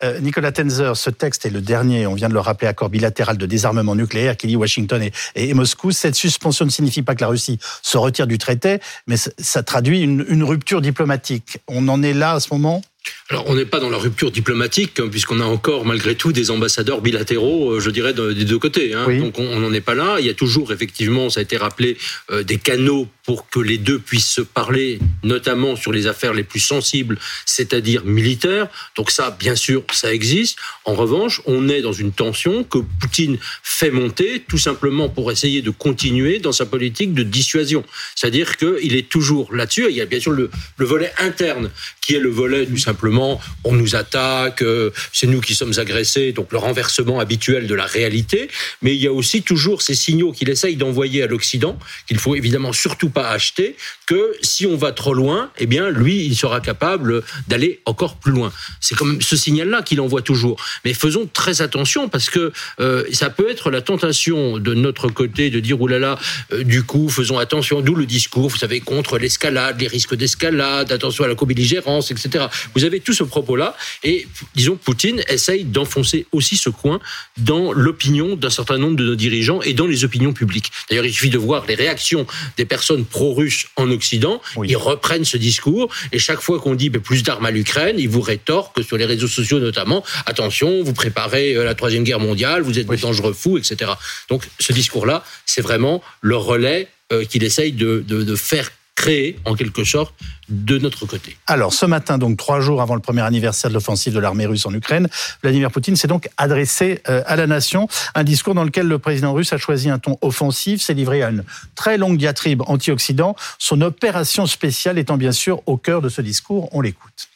Euh, 0.04 0.18
Nicolas 0.20 0.50
Tenzer, 0.50 0.96
ce 0.96 1.10
texte 1.10 1.46
est 1.46 1.50
le 1.50 1.60
dernier, 1.60 2.06
on 2.06 2.14
vient 2.14 2.28
de 2.28 2.34
le 2.34 2.40
rappeler, 2.40 2.66
accord 2.66 2.88
bilatéral 2.88 3.36
de 3.36 3.46
désarmement 3.46 3.94
nucléaire 3.94 4.36
qui 4.36 4.48
lie 4.48 4.56
Washington 4.56 5.02
et, 5.34 5.54
Moscou. 5.54 5.92
Cette 5.92 6.16
suspension 6.16 6.64
ne 6.64 6.70
signifie 6.70 7.02
pas 7.02 7.14
que 7.14 7.20
la 7.20 7.28
Russie 7.28 7.58
se 7.82 7.96
retire 7.98 8.26
du 8.26 8.38
traité, 8.38 8.80
mais 9.06 9.16
ça 9.16 9.62
traduit 9.62 10.00
une, 10.00 10.42
rupture 10.42 10.80
diplomatique. 10.80 11.58
On 11.68 11.86
en 11.88 12.02
est 12.02 12.14
là 12.14 12.32
à 12.32 12.40
ce 12.40 12.52
moment? 12.52 12.82
Alors, 13.30 13.48
on 13.48 13.54
n'est 13.54 13.64
pas 13.64 13.80
dans 13.80 13.88
la 13.88 13.96
rupture 13.96 14.30
diplomatique, 14.30 15.00
hein, 15.00 15.08
puisqu'on 15.10 15.40
a 15.40 15.44
encore, 15.44 15.86
malgré 15.86 16.14
tout, 16.14 16.32
des 16.32 16.50
ambassadeurs 16.50 17.00
bilatéraux, 17.00 17.72
euh, 17.72 17.80
je 17.80 17.88
dirais, 17.88 18.12
des 18.12 18.44
deux 18.44 18.58
côtés. 18.58 18.92
Hein. 18.92 19.06
Donc, 19.18 19.38
on 19.38 19.58
n'en 19.58 19.72
est 19.72 19.80
pas 19.80 19.94
là. 19.94 20.16
Il 20.20 20.26
y 20.26 20.28
a 20.28 20.34
toujours, 20.34 20.70
effectivement, 20.70 21.30
ça 21.30 21.40
a 21.40 21.42
été 21.42 21.56
rappelé, 21.56 21.96
euh, 22.30 22.42
des 22.42 22.58
canaux 22.58 23.08
pour 23.24 23.48
que 23.48 23.60
les 23.60 23.78
deux 23.78 23.98
puissent 23.98 24.30
se 24.30 24.40
parler, 24.42 24.98
notamment 25.22 25.76
sur 25.76 25.92
les 25.92 26.06
affaires 26.08 26.34
les 26.34 26.42
plus 26.42 26.60
sensibles, 26.60 27.18
c'est-à-dire 27.46 28.04
militaires. 28.04 28.68
Donc 28.96 29.10
ça, 29.10 29.34
bien 29.38 29.54
sûr, 29.54 29.84
ça 29.92 30.12
existe. 30.12 30.58
En 30.84 30.94
revanche, 30.94 31.40
on 31.46 31.68
est 31.68 31.82
dans 31.82 31.92
une 31.92 32.12
tension 32.12 32.64
que 32.64 32.78
Poutine 33.00 33.38
fait 33.62 33.90
monter, 33.90 34.42
tout 34.46 34.58
simplement 34.58 35.08
pour 35.08 35.30
essayer 35.30 35.62
de 35.62 35.70
continuer 35.70 36.40
dans 36.40 36.52
sa 36.52 36.66
politique 36.66 37.14
de 37.14 37.22
dissuasion. 37.22 37.84
C'est-à-dire 38.16 38.56
qu'il 38.56 38.96
est 38.96 39.08
toujours 39.08 39.54
là-dessus. 39.54 39.86
Il 39.88 39.96
y 39.96 40.00
a 40.00 40.06
bien 40.06 40.20
sûr 40.20 40.32
le, 40.32 40.50
le 40.76 40.86
volet 40.86 41.12
interne, 41.18 41.70
qui 42.00 42.14
est 42.14 42.20
le 42.20 42.30
volet 42.30 42.66
tout 42.66 42.76
simplement 42.92 43.40
on 43.64 43.72
nous 43.72 43.96
attaque, 43.96 44.62
euh, 44.62 44.90
c'est 45.12 45.26
nous 45.26 45.40
qui 45.40 45.54
sommes 45.54 45.72
agressés, 45.78 46.32
donc 46.32 46.52
le 46.52 46.58
renversement 46.58 47.20
habituel 47.20 47.66
de 47.66 47.74
la 47.74 47.86
réalité. 47.86 48.48
Mais 48.82 48.94
il 48.94 49.00
y 49.00 49.06
a 49.06 49.12
aussi 49.12 49.42
toujours 49.42 49.80
ces 49.80 49.94
signaux 49.94 50.32
qu'il 50.32 50.50
essaye 50.50 50.76
d'envoyer 50.76 51.22
à 51.22 51.26
l'Occident, 51.26 51.78
qu'il 52.06 52.18
faut 52.18 52.34
évidemment 52.34 52.72
surtout 52.72 53.08
pas 53.08 53.30
acheter, 53.30 53.76
que 54.06 54.32
si 54.42 54.66
on 54.66 54.76
va 54.76 54.92
trop 54.92 55.14
loin, 55.14 55.50
eh 55.58 55.66
bien 55.66 55.88
lui, 55.90 56.26
il 56.26 56.36
sera 56.36 56.60
capable 56.60 57.22
d'aller 57.48 57.80
encore 57.86 58.16
plus 58.16 58.32
loin. 58.32 58.52
C'est 58.80 59.00
même 59.00 59.22
ce 59.22 59.36
signal-là 59.36 59.82
qu'il 59.82 60.00
envoie 60.00 60.22
toujours. 60.22 60.56
Mais 60.84 60.92
faisons 60.92 61.28
très 61.32 61.62
attention 61.62 62.08
parce 62.08 62.28
que 62.28 62.52
euh, 62.80 63.04
ça 63.12 63.30
peut 63.30 63.48
être 63.50 63.70
la 63.70 63.80
tentation 63.80 64.58
de 64.58 64.74
notre 64.74 65.08
côté 65.08 65.50
de 65.50 65.60
dire 65.60 65.80
oulala, 65.80 66.18
euh, 66.52 66.62
du 66.62 66.82
coup, 66.82 67.08
faisons 67.08 67.38
attention, 67.38 67.80
d'où 67.80 67.94
le 67.94 68.06
discours, 68.06 68.48
vous 68.48 68.58
savez, 68.58 68.80
contre 68.80 69.18
l'escalade, 69.18 69.80
les 69.80 69.88
risques 69.88 70.14
d'escalade, 70.14 70.92
attention 70.92 71.24
à 71.24 71.28
la 71.28 71.34
co-belligérance, 71.34 72.10
etc. 72.10 72.46
avez 72.84 73.00
tout 73.00 73.12
ce 73.12 73.24
propos-là. 73.24 73.76
Et 74.04 74.26
disons, 74.54 74.76
Poutine 74.76 75.22
essaye 75.28 75.64
d'enfoncer 75.64 76.26
aussi 76.32 76.56
ce 76.56 76.70
coin 76.70 77.00
dans 77.38 77.72
l'opinion 77.72 78.36
d'un 78.36 78.50
certain 78.50 78.78
nombre 78.78 78.96
de 78.96 79.04
nos 79.04 79.14
dirigeants 79.14 79.62
et 79.62 79.74
dans 79.74 79.86
les 79.86 80.04
opinions 80.04 80.32
publiques. 80.32 80.70
D'ailleurs, 80.88 81.04
il 81.04 81.12
suffit 81.12 81.30
de 81.30 81.38
voir 81.38 81.66
les 81.66 81.74
réactions 81.74 82.26
des 82.56 82.64
personnes 82.64 83.04
pro-russes 83.04 83.66
en 83.76 83.90
Occident. 83.90 84.40
Ils 84.64 84.76
reprennent 84.76 85.24
ce 85.24 85.36
discours 85.36 85.92
et 86.12 86.18
chaque 86.18 86.40
fois 86.40 86.60
qu'on 86.60 86.74
dit 86.74 86.90
plus 86.90 87.22
d'armes 87.22 87.46
à 87.46 87.50
l'Ukraine, 87.50 87.96
ils 87.98 88.08
vous 88.08 88.20
rétorquent 88.20 88.82
sur 88.82 88.96
les 88.96 89.04
réseaux 89.04 89.28
sociaux 89.28 89.58
notamment 89.58 90.04
attention, 90.26 90.82
vous 90.82 90.92
préparez 90.92 91.54
euh, 91.54 91.64
la 91.64 91.74
troisième 91.74 92.04
guerre 92.04 92.20
mondiale, 92.20 92.62
vous 92.62 92.78
êtes 92.78 92.86
des 92.86 92.96
dangereux 92.96 93.32
fous, 93.32 93.58
etc. 93.58 93.92
Donc, 94.28 94.48
ce 94.58 94.72
discours-là, 94.72 95.24
c'est 95.46 95.62
vraiment 95.62 96.02
le 96.20 96.36
relais 96.36 96.88
euh, 97.12 97.24
qu'il 97.24 97.44
essaye 97.44 97.72
de, 97.72 98.04
de, 98.06 98.22
de 98.22 98.36
faire 98.36 98.70
créé 99.02 99.36
en 99.44 99.54
quelque 99.54 99.82
sorte 99.82 100.14
de 100.48 100.78
notre 100.78 101.06
côté. 101.06 101.36
Alors 101.48 101.72
ce 101.72 101.86
matin, 101.86 102.18
donc 102.18 102.36
trois 102.36 102.60
jours 102.60 102.80
avant 102.80 102.94
le 102.94 103.00
premier 103.00 103.22
anniversaire 103.22 103.68
de 103.68 103.74
l'offensive 103.74 104.14
de 104.14 104.20
l'armée 104.20 104.46
russe 104.46 104.64
en 104.64 104.72
Ukraine, 104.72 105.08
Vladimir 105.42 105.72
Poutine 105.72 105.96
s'est 105.96 106.06
donc 106.06 106.28
adressé 106.36 107.02
euh, 107.08 107.22
à 107.26 107.34
la 107.34 107.48
nation, 107.48 107.88
un 108.14 108.22
discours 108.22 108.54
dans 108.54 108.62
lequel 108.62 108.86
le 108.86 109.00
président 109.00 109.32
russe 109.32 109.52
a 109.52 109.58
choisi 109.58 109.90
un 109.90 109.98
ton 109.98 110.18
offensif, 110.20 110.80
s'est 110.82 110.94
livré 110.94 111.24
à 111.24 111.30
une 111.30 111.42
très 111.74 111.98
longue 111.98 112.16
diatribe 112.16 112.62
anti-Occident, 112.66 113.34
son 113.58 113.80
opération 113.80 114.46
spéciale 114.46 114.98
étant 114.98 115.16
bien 115.16 115.32
sûr 115.32 115.62
au 115.66 115.76
cœur 115.76 116.00
de 116.00 116.08
ce 116.08 116.22
discours. 116.22 116.68
On 116.72 116.80
l'écoute 116.80 117.31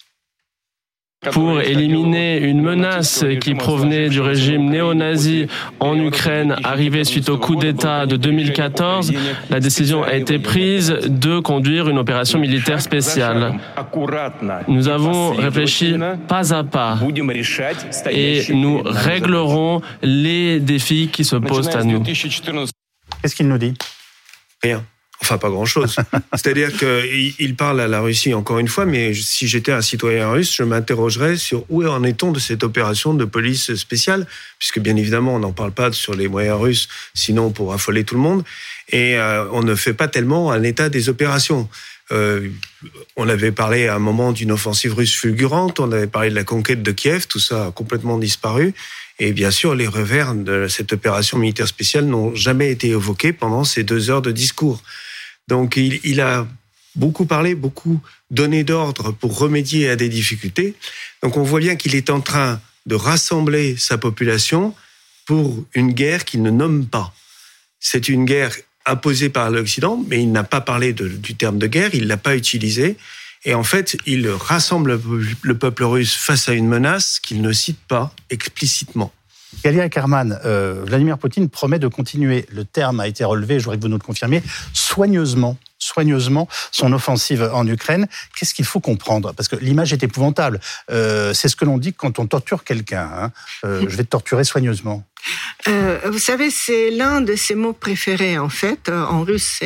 pour 1.32 1.60
éliminer 1.60 2.38
une 2.38 2.62
menace 2.62 3.24
qui 3.40 3.54
provenait 3.54 4.08
du 4.08 4.20
régime 4.20 4.68
néo-nazi 4.70 5.46
en 5.80 5.96
Ukraine 5.98 6.56
arrivée 6.62 7.04
suite 7.04 7.28
au 7.28 7.38
coup 7.38 7.56
d'État 7.56 8.06
de 8.06 8.16
2014, 8.16 9.12
la 9.50 9.60
décision 9.60 10.02
a 10.02 10.14
été 10.14 10.38
prise 10.38 10.88
de 11.06 11.40
conduire 11.40 11.88
une 11.88 11.98
opération 11.98 12.38
militaire 12.38 12.80
spéciale. 12.80 13.58
Nous 14.68 14.88
avons 14.88 15.32
réfléchi 15.32 15.94
pas 16.28 16.54
à 16.54 16.64
pas 16.64 16.98
et 18.10 18.42
nous 18.50 18.82
réglerons 18.84 19.80
les 20.02 20.60
défis 20.60 21.08
qui 21.08 21.24
se 21.24 21.36
posent 21.36 21.74
à 21.74 21.82
nous. 21.82 22.02
Qu'est-ce 22.02 23.34
qu'il 23.34 23.48
nous 23.48 23.58
dit? 23.58 23.74
Rien. 24.62 24.84
Enfin, 25.22 25.38
pas 25.38 25.48
grand-chose. 25.48 25.96
C'est-à-dire 26.34 26.70
qu'il 26.76 27.56
parle 27.56 27.80
à 27.80 27.88
la 27.88 28.00
Russie 28.00 28.34
encore 28.34 28.58
une 28.58 28.68
fois, 28.68 28.84
mais 28.84 29.14
si 29.14 29.48
j'étais 29.48 29.72
un 29.72 29.80
citoyen 29.80 30.30
russe, 30.30 30.54
je 30.54 30.62
m'interrogerais 30.62 31.36
sur 31.36 31.64
où 31.70 31.84
en 31.84 32.04
est-on 32.04 32.32
de 32.32 32.38
cette 32.38 32.62
opération 32.62 33.14
de 33.14 33.24
police 33.24 33.74
spéciale, 33.76 34.26
puisque 34.58 34.78
bien 34.78 34.96
évidemment, 34.96 35.34
on 35.34 35.38
n'en 35.38 35.52
parle 35.52 35.72
pas 35.72 35.90
sur 35.92 36.14
les 36.14 36.28
moyens 36.28 36.60
russes, 36.60 36.88
sinon 37.14 37.50
pour 37.50 37.72
affoler 37.72 38.04
tout 38.04 38.14
le 38.14 38.20
monde, 38.20 38.44
et 38.90 39.16
euh, 39.16 39.46
on 39.52 39.62
ne 39.62 39.74
fait 39.74 39.94
pas 39.94 40.08
tellement 40.08 40.52
un 40.52 40.62
état 40.62 40.88
des 40.88 41.08
opérations. 41.08 41.68
Euh, 42.12 42.50
on 43.16 43.28
avait 43.28 43.50
parlé 43.50 43.88
à 43.88 43.96
un 43.96 43.98
moment 43.98 44.32
d'une 44.32 44.52
offensive 44.52 44.94
russe 44.94 45.16
fulgurante, 45.16 45.80
on 45.80 45.90
avait 45.90 46.06
parlé 46.06 46.30
de 46.30 46.36
la 46.36 46.44
conquête 46.44 46.82
de 46.82 46.92
Kiev, 46.92 47.26
tout 47.26 47.40
ça 47.40 47.66
a 47.66 47.70
complètement 47.72 48.18
disparu. 48.18 48.74
Et 49.18 49.32
bien 49.32 49.50
sûr, 49.50 49.74
les 49.74 49.86
revers 49.86 50.34
de 50.34 50.68
cette 50.68 50.92
opération 50.92 51.38
militaire 51.38 51.68
spéciale 51.68 52.04
n'ont 52.04 52.34
jamais 52.34 52.70
été 52.70 52.88
évoqués 52.88 53.32
pendant 53.32 53.64
ces 53.64 53.82
deux 53.82 54.10
heures 54.10 54.22
de 54.22 54.30
discours. 54.30 54.82
Donc 55.48 55.76
il, 55.76 56.20
a 56.20 56.46
beaucoup 56.96 57.24
parlé, 57.24 57.54
beaucoup 57.54 58.00
donné 58.30 58.64
d'ordre 58.64 59.12
pour 59.12 59.38
remédier 59.38 59.88
à 59.88 59.96
des 59.96 60.08
difficultés. 60.08 60.74
Donc 61.22 61.36
on 61.36 61.42
voit 61.42 61.60
bien 61.60 61.76
qu'il 61.76 61.94
est 61.94 62.10
en 62.10 62.20
train 62.20 62.60
de 62.84 62.94
rassembler 62.94 63.76
sa 63.76 63.96
population 63.96 64.74
pour 65.24 65.64
une 65.74 65.92
guerre 65.92 66.24
qu'il 66.24 66.42
ne 66.42 66.50
nomme 66.50 66.86
pas. 66.86 67.14
C'est 67.80 68.08
une 68.08 68.24
guerre 68.24 68.54
imposée 68.84 69.28
par 69.28 69.50
l'Occident, 69.50 70.04
mais 70.08 70.22
il 70.22 70.30
n'a 70.30 70.44
pas 70.44 70.60
parlé 70.60 70.92
du 70.92 71.34
terme 71.34 71.58
de 71.58 71.66
guerre, 71.66 71.90
il 71.94 72.06
l'a 72.06 72.16
pas 72.16 72.36
utilisé. 72.36 72.96
Et 73.46 73.54
en 73.54 73.62
fait, 73.62 73.96
il 74.06 74.28
rassemble 74.28 75.00
le 75.42 75.58
peuple 75.58 75.84
russe 75.84 76.16
face 76.16 76.48
à 76.48 76.52
une 76.52 76.66
menace 76.66 77.20
qu'il 77.20 77.40
ne 77.40 77.52
cite 77.52 77.78
pas 77.86 78.12
explicitement. 78.28 79.12
Galia 79.64 79.88
Kerman, 79.88 80.38
euh, 80.44 80.82
Vladimir 80.84 81.16
Poutine 81.16 81.48
promet 81.48 81.78
de 81.78 81.88
continuer, 81.88 82.46
le 82.50 82.64
terme 82.64 83.00
a 83.00 83.06
été 83.06 83.24
relevé, 83.24 83.58
je 83.58 83.64
voudrais 83.64 83.78
que 83.78 83.82
vous 83.82 83.88
nous 83.88 83.98
le 83.98 84.02
confirmiez, 84.02 84.42
soigneusement 84.72 85.56
soigneusement 85.86 86.48
son 86.72 86.92
offensive 86.92 87.48
en 87.52 87.66
Ukraine. 87.66 88.06
Qu'est-ce 88.36 88.54
qu'il 88.54 88.64
faut 88.64 88.80
comprendre? 88.80 89.32
Parce 89.32 89.48
que 89.48 89.56
l'image 89.56 89.92
est 89.92 90.02
épouvantable. 90.02 90.60
Euh, 90.90 91.32
c'est 91.32 91.48
ce 91.48 91.56
que 91.56 91.64
l'on 91.64 91.78
dit 91.78 91.92
quand 91.92 92.18
on 92.18 92.26
torture 92.26 92.64
quelqu'un. 92.64 93.08
Hein. 93.12 93.32
Euh, 93.64 93.86
je 93.88 93.96
vais 93.96 94.04
te 94.04 94.10
torturer 94.10 94.44
soigneusement. 94.44 95.04
vous 95.66 96.18
savez, 96.18 96.50
c'est 96.50 96.90
l'un 96.90 97.20
de 97.20 97.34
ses 97.34 97.54
mots 97.54 97.72
préférés 97.72 98.38
en 98.38 98.48
fait. 98.48 98.88
En 98.88 99.22
russe, 99.22 99.60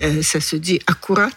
ça 0.00 0.40
se 0.40 0.56
dit 0.56 0.80
akkurat, 0.86 1.30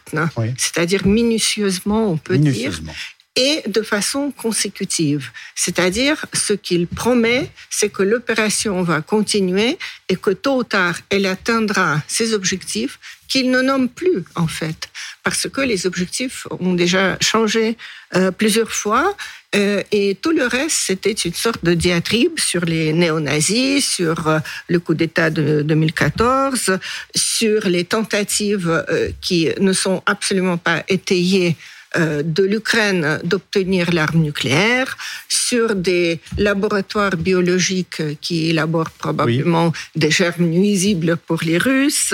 c'est-à-dire 0.58 1.06
minutieusement, 1.06 2.12
on 2.12 2.18
peut 2.18 2.36
minutieusement. 2.36 2.92
dire 2.92 3.19
et 3.40 3.64
de 3.70 3.82
façon 3.82 4.32
consécutive. 4.32 5.32
C'est-à-dire, 5.56 6.26
ce 6.34 6.52
qu'il 6.52 6.88
promet, 6.88 7.50
c'est 7.70 7.88
que 7.88 8.04
l'opération 8.04 8.84
va 8.84 9.02
continuer 9.02 9.80
et 10.10 10.18
que 10.18 10.32
tôt 10.32 10.58
ou 10.58 10.64
tard, 10.66 10.98
elle 11.10 11.26
atteindra 11.26 12.02
ses 12.06 12.34
objectifs 12.34 13.00
qu'il 13.30 13.50
ne 13.50 13.62
nomme 13.62 13.88
plus, 13.88 14.26
en 14.36 14.48
fait, 14.48 14.90
parce 15.24 15.48
que 15.48 15.62
les 15.62 15.88
objectifs 15.88 16.48
ont 16.60 16.74
déjà 16.74 17.18
changé 17.22 17.78
euh, 18.16 18.32
plusieurs 18.32 18.72
fois. 18.72 19.16
Euh, 19.56 19.82
et 19.92 20.16
tout 20.22 20.32
le 20.32 20.46
reste, 20.46 20.76
c'était 20.76 21.14
une 21.14 21.34
sorte 21.34 21.64
de 21.64 21.74
diatribe 21.76 22.38
sur 22.38 22.66
les 22.66 22.92
néo-nazis, 22.92 23.88
sur 23.88 24.28
euh, 24.28 24.40
le 24.68 24.80
coup 24.80 24.96
d'État 24.96 25.30
de 25.30 25.62
2014, 25.62 26.78
sur 27.16 27.68
les 27.70 27.86
tentatives 27.86 28.84
qui 29.22 29.48
ne 29.62 29.72
sont 29.72 30.04
absolument 30.06 30.58
pas 30.58 30.84
étayées 30.90 31.56
de 31.96 32.44
l'Ukraine 32.44 33.20
d'obtenir 33.24 33.92
l'arme 33.92 34.22
nucléaire, 34.22 34.96
sur 35.50 35.76
des 35.76 36.20
laboratoires 36.38 37.18
biologiques 37.18 38.04
qui 38.22 38.50
élaborent 38.50 38.92
probablement 38.92 39.74
des 39.96 40.12
germes 40.12 40.46
nuisibles 40.46 41.18
pour 41.18 41.40
les 41.42 41.58
Russes. 41.58 42.14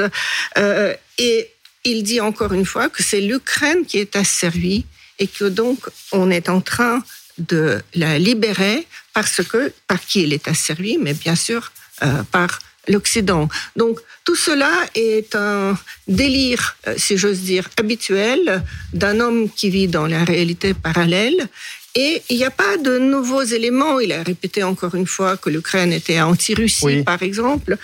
Euh, 0.57 0.93
et 1.17 1.49
il 1.83 2.03
dit 2.03 2.21
encore 2.21 2.53
une 2.53 2.65
fois 2.65 2.87
que 2.89 3.03
c'est 3.03 3.21
l'Ukraine 3.21 3.85
qui 3.85 3.97
est 3.99 4.15
asservie 4.15 4.85
et 5.19 5.27
que 5.27 5.45
donc 5.45 5.79
on 6.11 6.31
est 6.31 6.47
en 6.49 6.61
train 6.61 7.03
de 7.37 7.81
la 7.93 8.17
libérer 8.17 8.87
parce 9.13 9.41
que 9.43 9.73
par 9.87 9.99
qui 10.05 10.23
elle 10.23 10.33
est 10.33 10.47
asservie, 10.47 10.97
mais 10.97 11.13
bien 11.13 11.35
sûr 11.35 11.71
euh, 12.03 12.23
par 12.31 12.59
l'Occident. 12.87 13.49
Donc 13.75 13.99
tout 14.23 14.35
cela 14.35 14.71
est 14.95 15.35
un 15.35 15.77
délire, 16.07 16.77
euh, 16.87 16.95
si 16.97 17.17
j'ose 17.17 17.41
dire, 17.41 17.69
habituel 17.77 18.63
d'un 18.93 19.19
homme 19.19 19.49
qui 19.49 19.69
vit 19.69 19.87
dans 19.87 20.07
la 20.07 20.23
réalité 20.23 20.73
parallèle 20.73 21.47
et 21.95 22.21
il 22.29 22.37
n'y 22.37 22.43
a 22.43 22.51
pas 22.51 22.77
de 22.77 22.97
nouveaux 22.99 23.43
éléments. 23.43 23.99
Il 24.01 24.11
a 24.11 24.21
répété 24.21 24.63
encore 24.63 24.95
une 24.95 25.07
fois 25.07 25.37
que 25.37 25.49
l'Ukraine 25.49 25.93
était 25.93 26.19
anti-Russie, 26.19 27.03
par 27.03 27.23
exemple, 27.23 27.77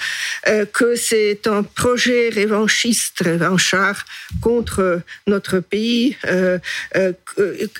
euh, 0.47 0.65
que 0.65 0.95
c'est 0.95 1.47
un 1.47 1.63
projet 1.63 2.29
révanchiste, 2.29 3.21
révanchard 3.21 4.05
contre 4.41 5.01
notre 5.27 5.59
pays. 5.59 6.17
Euh, 6.25 6.59
euh, 6.97 7.13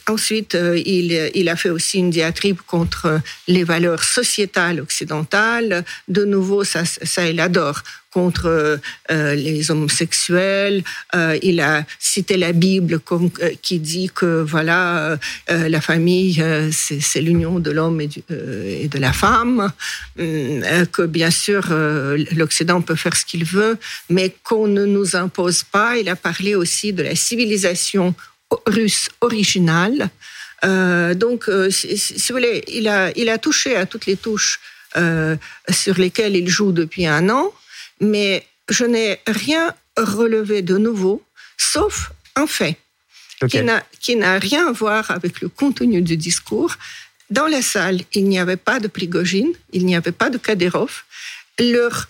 ensuite, 0.07 0.57
il, 0.85 1.31
il 1.35 1.49
a 1.49 1.55
fait 1.57 1.69
aussi 1.69 1.99
une 1.99 2.11
diatribe 2.11 2.61
contre 2.65 3.19
les 3.47 3.65
valeurs 3.65 4.03
sociétales 4.03 4.79
occidentales. 4.79 5.83
De 6.07 6.23
nouveau, 6.23 6.63
ça, 6.63 6.85
ça 6.85 7.27
il 7.27 7.41
adore 7.41 7.83
contre 8.11 8.79
les 9.09 9.71
homosexuels. 9.71 10.83
il 11.41 11.59
a 11.61 11.85
cité 11.99 12.37
la 12.37 12.51
Bible 12.51 12.99
qui 13.61 13.79
dit 13.79 14.09
que 14.13 14.41
voilà, 14.41 15.17
la 15.47 15.81
famille, 15.81 16.43
c'est 16.71 17.21
l'union 17.21 17.59
de 17.59 17.71
l'homme 17.71 18.01
et, 18.01 18.09
de 18.87 18.99
la 18.99 19.13
femme, 19.13 19.71
que 20.17 21.05
bien 21.05 21.31
sûr 21.31 21.67
l'Occident 22.35 22.81
peut 22.81 22.95
faire 22.95 23.15
ce 23.15 23.25
qu'il 23.25 23.45
veut, 23.45 23.77
mais 24.09 24.35
qu'on 24.43 24.67
ne 24.67 24.85
nous 24.85 25.15
impose 25.15 25.63
pas. 25.63 25.97
Il 25.97 26.09
a 26.09 26.15
parlé 26.15 26.55
aussi 26.55 26.93
de 26.93 27.03
la 27.03 27.15
civilisation 27.15 28.13
russe 28.65 29.09
originale. 29.21 30.09
Euh, 30.63 31.13
donc, 31.13 31.49
euh, 31.49 31.69
si, 31.69 32.13
vous 32.29 32.35
voulez, 32.35 32.63
il 32.67 32.87
a, 32.87 33.37
touché 33.37 33.75
à 33.75 33.85
toutes 33.85 34.05
les 34.05 34.17
touches 34.17 34.59
euh, 34.97 35.35
sur 35.69 35.97
lesquelles 35.97 36.35
il 36.35 36.47
joue 36.47 36.71
depuis 36.71 37.07
un 37.07 37.29
an, 37.29 37.51
mais 38.01 38.45
je 38.67 38.83
n'ai 38.83 39.19
rien 39.27 39.73
relevé 39.95 40.61
de 40.61 40.77
nouveau, 40.77 41.23
sauf 41.57 42.11
un 42.35 42.47
fait 42.47 42.77
qui 43.99 44.15
n'a 44.17 44.39
rien 44.39 44.67
à 44.67 44.71
voir 44.71 45.09
avec 45.11 45.41
le 45.41 45.49
contenu 45.49 46.01
du 46.01 46.17
discours. 46.17 46.75
Dans 47.29 47.47
la 47.47 47.61
salle, 47.61 48.01
il 48.13 48.25
n'y 48.25 48.37
avait 48.37 48.57
pas 48.57 48.79
de 48.79 48.87
Prigogine, 48.87 49.53
il 49.71 49.85
n'y 49.85 49.95
avait 49.95 50.11
pas 50.11 50.29
de 50.29 50.37
Kadyrov. 50.37 51.03
Leurs 51.57 52.09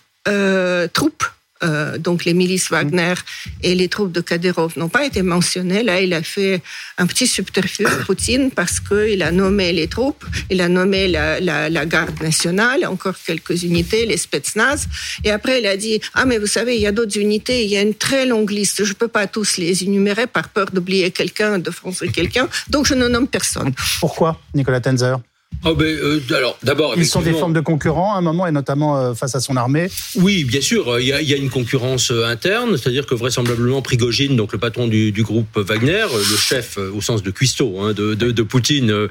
troupes 0.93 1.25
euh, 1.63 1.98
donc 1.98 2.25
les 2.25 2.34
milices 2.34 2.70
Wagner 2.70 3.13
et 3.62 3.75
les 3.75 3.88
troupes 3.88 4.12
de 4.12 4.22
Kadyrov 4.22 4.77
n'ont 4.77 4.89
pas 4.89 5.06
été 5.06 5.22
mentionnées. 5.22 5.84
Là, 5.84 6.01
il 6.01 6.13
a 6.13 6.24
fait 6.24 6.62
un 6.98 7.06
petit 7.06 7.27
subterfuge 7.27 8.06
Poutine 8.06 8.51
parce 8.51 8.80
qu'il 8.80 9.22
a 9.24 9.32
nommé 9.32 9.72
les 9.74 9.88
troupes, 9.88 10.24
il 10.50 10.62
a 10.62 10.68
nommé 10.68 11.08
la, 11.08 11.39
la, 11.39 11.70
la, 11.70 11.86
garde 11.86 12.22
nationale, 12.22 12.86
encore 12.86 13.15
quelques 13.25 13.63
unités, 13.63 14.06
les 14.06 14.18
Spetsnaz, 14.18 14.88
et 15.24 15.32
après 15.32 15.60
il 15.60 15.68
a 15.68 15.77
dit 15.77 16.00
ah 16.13 16.25
mais 16.25 16.38
vous 16.38 16.48
savez 16.48 16.75
il 16.75 16.82
y 16.82 16.88
a 16.88 16.91
d'autres 16.91 17.18
unités, 17.20 17.63
il 17.63 17.70
y 17.70 17.77
a 17.77 17.82
une 17.82 17.96
très 17.96 18.25
longue 18.25 18.51
liste, 18.51 18.84
je 18.84 18.94
peux 18.94 19.08
pas 19.08 19.27
tous 19.27 19.58
les 19.58 19.84
énumérer 19.84 20.27
par 20.27 20.50
peur 20.50 20.68
d'oublier 20.72 21.12
quelqu'un, 21.12 21.60
de 21.60 21.72
froncer 21.72 22.08
quelqu'un, 22.10 22.48
donc 22.70 22.86
je 22.86 22.94
ne 22.94 23.08
nomme 23.08 23.27
personne. 23.27 23.74
Pourquoi, 24.00 24.39
Nicolas 24.53 24.82
Tenzer? 24.82 25.20
Oh 25.63 25.75
ben, 25.75 25.86
euh, 25.86 26.20
alors, 26.36 26.58
d'abord, 26.63 26.96
Ils 26.98 27.05
sont 27.05 27.22
des 27.22 27.34
formes 27.34 27.53
de 27.53 27.60
concurrents 27.60 28.15
à 28.15 28.17
un 28.17 28.22
moment, 28.22 28.48
et 28.48 28.51
notamment 28.51 28.98
euh, 28.98 29.13
face 29.13 29.36
à 29.36 29.39
son 29.39 29.55
armée 29.58 29.89
Oui, 30.15 30.43
bien 30.43 30.62
sûr. 30.62 31.00
Il 31.00 31.05
y 31.05 31.13
a, 31.13 31.22
il 31.22 31.29
y 31.29 31.34
a 31.34 31.38
une 31.38 31.51
concurrence 31.51 32.10
euh, 32.10 32.25
interne, 32.25 32.77
c'est-à-dire 32.77 33.05
que 33.05 33.13
vraisemblablement 33.13 33.84
Prigogine, 33.84 34.36
donc 34.36 34.53
le 34.53 34.58
patron 34.58 34.88
du, 34.88 35.12
du, 35.12 35.22
groupe 35.22 35.58
Wagner, 35.58 36.05
le 36.12 36.38
chef 36.38 36.77
au 36.77 37.01
sens 37.01 37.22
de 37.22 37.29
cuistot 37.29 37.79
hein, 37.79 37.93
de, 37.93 38.15
de, 38.15 38.31
de, 38.31 38.43
Poutine, 38.43 39.08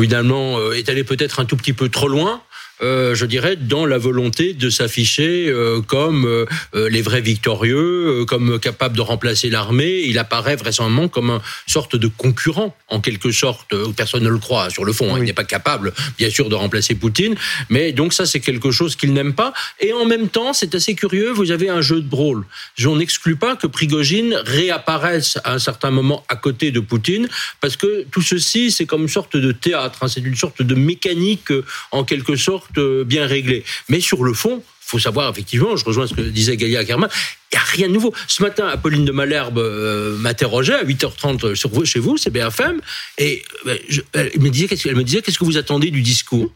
finalement, 0.00 0.72
est 0.72 0.88
allé 0.88 1.04
peut-être 1.04 1.40
un 1.40 1.44
tout 1.44 1.56
petit 1.56 1.72
peu 1.72 1.88
trop 1.88 2.08
loin. 2.08 2.42
Euh, 2.82 3.14
je 3.14 3.26
dirais, 3.26 3.54
dans 3.56 3.86
la 3.86 3.98
volonté 3.98 4.54
de 4.54 4.68
s'afficher 4.68 5.48
euh, 5.48 5.80
comme 5.80 6.24
euh, 6.26 6.88
les 6.88 7.00
vrais 7.00 7.20
victorieux, 7.20 8.24
comme 8.26 8.58
capable 8.58 8.96
de 8.96 9.00
remplacer 9.00 9.50
l'armée. 9.50 10.02
Il 10.06 10.18
apparaît 10.18 10.56
vraisemblablement 10.56 11.08
comme 11.08 11.30
une 11.30 11.40
sorte 11.66 11.94
de 11.94 12.08
concurrent, 12.08 12.76
en 12.88 13.00
quelque 13.00 13.30
sorte. 13.30 13.72
Personne 13.96 14.24
ne 14.24 14.28
le 14.28 14.38
croit 14.38 14.70
sur 14.70 14.84
le 14.84 14.92
fond. 14.92 15.14
Hein. 15.14 15.18
Il 15.18 15.24
n'est 15.24 15.32
pas 15.32 15.44
capable, 15.44 15.92
bien 16.18 16.28
sûr, 16.28 16.48
de 16.48 16.54
remplacer 16.54 16.94
Poutine. 16.94 17.36
Mais 17.68 17.92
donc 17.92 18.12
ça, 18.12 18.26
c'est 18.26 18.40
quelque 18.40 18.72
chose 18.72 18.96
qu'il 18.96 19.12
n'aime 19.12 19.34
pas. 19.34 19.52
Et 19.80 19.92
en 19.92 20.04
même 20.04 20.28
temps, 20.28 20.52
c'est 20.52 20.74
assez 20.74 20.94
curieux. 20.94 21.30
Vous 21.30 21.52
avez 21.52 21.68
un 21.68 21.82
jeu 21.82 22.00
de 22.00 22.14
rôle. 22.14 22.44
Je 22.74 22.88
n'exclus 22.88 23.36
pas 23.36 23.54
que 23.54 23.66
Prigogine 23.66 24.34
réapparaisse 24.44 25.38
à 25.44 25.54
un 25.54 25.58
certain 25.58 25.90
moment 25.90 26.24
à 26.28 26.36
côté 26.36 26.72
de 26.72 26.80
Poutine, 26.80 27.28
parce 27.60 27.76
que 27.76 28.04
tout 28.10 28.22
ceci, 28.22 28.70
c'est 28.70 28.86
comme 28.86 29.02
une 29.02 29.08
sorte 29.08 29.36
de 29.36 29.52
théâtre. 29.52 30.00
Hein. 30.02 30.08
C'est 30.08 30.20
une 30.20 30.36
sorte 30.36 30.62
de 30.62 30.74
mécanique, 30.74 31.52
en 31.90 32.04
quelque 32.04 32.36
sorte 32.36 32.71
euh, 32.78 33.04
bien 33.04 33.26
réglé. 33.26 33.64
Mais 33.88 34.00
sur 34.00 34.24
le 34.24 34.32
fond, 34.32 34.62
faut 34.80 34.98
savoir 34.98 35.30
effectivement, 35.30 35.76
je 35.76 35.84
rejoins 35.84 36.06
ce 36.06 36.14
que 36.14 36.20
disait 36.20 36.56
Galia 36.56 36.80
Ackerman, 36.80 37.08
il 37.52 37.56
n'y 37.56 37.60
a 37.60 37.64
rien 37.64 37.88
de 37.88 37.94
nouveau. 37.94 38.12
Ce 38.28 38.42
matin, 38.42 38.68
Apolline 38.68 39.04
de 39.04 39.12
Malherbe 39.12 39.58
euh, 39.58 40.16
m'interrogeait 40.18 40.74
à 40.74 40.84
8h30 40.84 41.54
sur 41.54 41.70
vous, 41.70 41.86
chez 41.86 41.98
vous, 41.98 42.18
c'est 42.18 42.30
BFM, 42.30 42.80
et 43.16 43.42
euh, 43.66 43.78
elle 44.12 44.40
me 44.40 44.50
disait 44.50 44.68
qu'est-ce 44.68 45.38
que 45.38 45.44
vous 45.44 45.56
attendez 45.56 45.90
du 45.90 46.02
discours? 46.02 46.52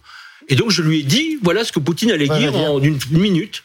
Et 0.48 0.54
donc 0.54 0.70
je 0.70 0.82
lui 0.82 1.00
ai 1.00 1.02
dit 1.02 1.38
voilà 1.42 1.64
ce 1.64 1.72
que 1.72 1.80
Poutine 1.80 2.10
allait 2.10 2.28
dire 2.28 2.54
en 2.54 2.80
une 2.82 2.98
minute. 3.10 3.64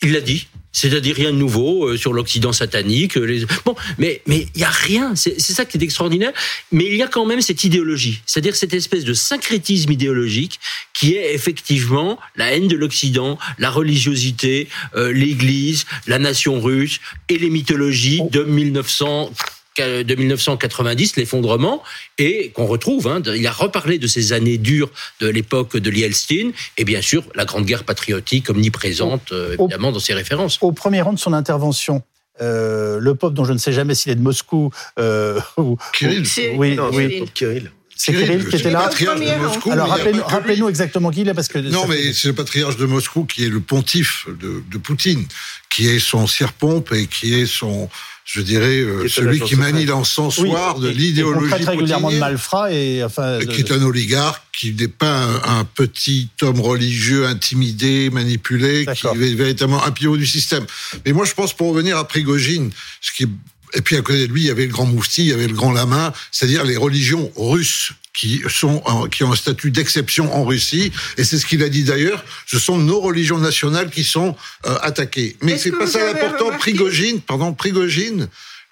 Il 0.00 0.12
l'a 0.12 0.20
dit. 0.20 0.46
C'est-à-dire 0.72 1.14
rien 1.14 1.32
de 1.32 1.36
nouveau 1.36 1.88
euh, 1.88 1.96
sur 1.96 2.12
l'Occident 2.12 2.52
satanique. 2.52 3.16
Euh, 3.16 3.24
les... 3.24 3.44
Bon, 3.64 3.76
mais 3.98 4.22
mais 4.26 4.46
il 4.54 4.60
y 4.60 4.64
a 4.64 4.70
rien. 4.70 5.14
C'est 5.14 5.38
ça 5.38 5.64
qui 5.64 5.78
est 5.78 5.82
extraordinaire. 5.82 6.32
Mais 6.70 6.86
il 6.86 6.96
y 6.96 7.02
a 7.02 7.08
quand 7.08 7.26
même 7.26 7.40
cette 7.40 7.64
idéologie, 7.64 8.22
c'est-à-dire 8.26 8.56
cette 8.56 8.74
espèce 8.74 9.04
de 9.04 9.14
syncrétisme 9.14 9.92
idéologique 9.92 10.58
qui 10.94 11.14
est 11.14 11.34
effectivement 11.34 12.18
la 12.36 12.52
haine 12.52 12.68
de 12.68 12.76
l'Occident, 12.76 13.38
la 13.58 13.70
religiosité, 13.70 14.68
euh, 14.96 15.12
l'Église, 15.12 15.84
la 16.06 16.18
nation 16.18 16.60
russe 16.60 17.00
et 17.28 17.38
les 17.38 17.50
mythologies 17.50 18.22
de 18.30 18.42
1900 18.42 19.32
de 19.78 20.14
1990, 20.14 21.16
l'effondrement, 21.16 21.82
et 22.18 22.50
qu'on 22.50 22.66
retrouve, 22.66 23.06
hein, 23.08 23.22
il 23.26 23.46
a 23.46 23.52
reparlé 23.52 23.98
de 23.98 24.06
ces 24.06 24.32
années 24.32 24.58
dures 24.58 24.90
de 25.20 25.28
l'époque 25.28 25.76
de 25.76 25.90
Yeltsin, 25.90 26.50
et 26.78 26.84
bien 26.84 27.02
sûr 27.02 27.24
la 27.34 27.44
Grande 27.44 27.64
Guerre 27.64 27.84
patriotique 27.84 28.50
omniprésente, 28.50 29.32
euh, 29.32 29.56
évidemment, 29.58 29.92
dans 29.92 30.00
ses 30.00 30.14
références. 30.14 30.58
Au 30.60 30.72
premier 30.72 31.00
rang 31.00 31.12
de 31.12 31.18
son 31.18 31.32
intervention, 31.32 32.02
euh, 32.40 32.98
le 32.98 33.14
peuple 33.14 33.34
dont 33.34 33.44
je 33.44 33.52
ne 33.52 33.58
sais 33.58 33.72
jamais 33.72 33.94
s'il 33.94 34.12
est 34.12 34.16
de 34.16 34.22
Moscou 34.22 34.70
euh, 34.98 35.40
ou, 35.56 35.76
Kirill. 35.92 36.26
oui, 36.56 36.78
oui. 36.92 37.24
Kirill. 37.34 37.70
C'est 37.94 38.12
Kirill 38.12 38.48
qui 38.48 38.56
était 38.56 38.70
là. 38.70 38.88
De 38.88 39.42
Moscou, 39.42 39.70
Alors 39.70 39.96
rappelez-nous 40.26 40.68
exactement 40.68 41.10
qui 41.10 41.20
il 41.20 41.28
est 41.28 41.34
parce 41.34 41.48
que 41.48 41.58
non, 41.58 41.86
mais 41.86 42.12
c'est 42.12 42.28
le 42.28 42.34
patriarche 42.34 42.76
de 42.76 42.86
Moscou 42.86 43.24
qui 43.24 43.44
est 43.44 43.48
le 43.48 43.60
pontife 43.60 44.26
de, 44.28 44.62
de 44.68 44.78
Poutine, 44.78 45.24
qui 45.70 45.88
est 45.88 46.00
son 46.00 46.26
cire-pompe 46.26 46.92
et 46.92 47.06
qui 47.06 47.34
est 47.34 47.46
son 47.46 47.88
je 48.24 48.40
dirais, 48.40 48.78
euh, 48.78 49.08
celui 49.08 49.40
qui 49.40 49.56
manie 49.56 49.84
l'encensoir 49.84 50.78
de 50.78 50.88
l'idéologie 50.88 51.50
traite 51.50 51.68
régulièrement 51.68 52.10
de 52.10 52.18
malfrats 52.18 52.72
et 52.72 53.02
enfin. 53.02 53.38
Qui 53.40 53.60
est 53.60 53.72
un 53.72 53.82
oligarque, 53.82 54.42
qui 54.56 54.72
n'est 54.72 54.88
pas 54.88 55.26
un, 55.44 55.64
petit 55.64 56.28
homme 56.42 56.60
religieux 56.60 57.26
intimidé, 57.26 58.10
manipulé, 58.10 58.86
qui 58.94 59.06
est 59.06 59.34
véritablement 59.34 59.82
un 59.84 59.90
pivot 59.90 60.16
du 60.16 60.26
système. 60.26 60.66
Mais 61.04 61.12
moi, 61.12 61.24
je 61.24 61.34
pense 61.34 61.52
pour 61.52 61.70
revenir 61.70 61.96
à 61.96 62.06
Prigogine, 62.06 62.70
ce 63.00 63.12
qui 63.12 63.26
et 63.74 63.80
puis 63.80 63.96
à 63.96 64.02
côté 64.02 64.26
de 64.26 64.32
lui, 64.32 64.42
il 64.42 64.46
y 64.46 64.50
avait 64.50 64.66
le 64.66 64.72
grand 64.72 64.86
moufti, 64.86 65.22
il 65.22 65.28
y 65.28 65.32
avait 65.32 65.46
le 65.46 65.54
grand 65.54 65.72
lama, 65.72 66.12
c'est-à-dire 66.30 66.64
les 66.64 66.76
religions 66.76 67.32
russes 67.36 67.92
qui 68.14 68.42
sont 68.48 68.82
qui 69.10 69.24
ont 69.24 69.32
un 69.32 69.36
statut 69.36 69.70
d'exception 69.70 70.34
en 70.34 70.44
Russie. 70.44 70.92
Et 71.16 71.24
c'est 71.24 71.38
ce 71.38 71.46
qu'il 71.46 71.62
a 71.62 71.68
dit 71.68 71.84
d'ailleurs. 71.84 72.24
Ce 72.46 72.58
sont 72.58 72.78
nos 72.78 73.00
religions 73.00 73.38
nationales 73.38 73.90
qui 73.90 74.04
sont 74.04 74.36
euh, 74.66 74.76
attaquées. 74.82 75.36
Mais 75.42 75.56
c'est 75.56 75.72
pas 75.72 75.86
ça 75.86 76.12
l'important. 76.12 76.56
Prigogine, 76.58 77.20
pardon, 77.20 77.54
Prigogine. 77.54 78.28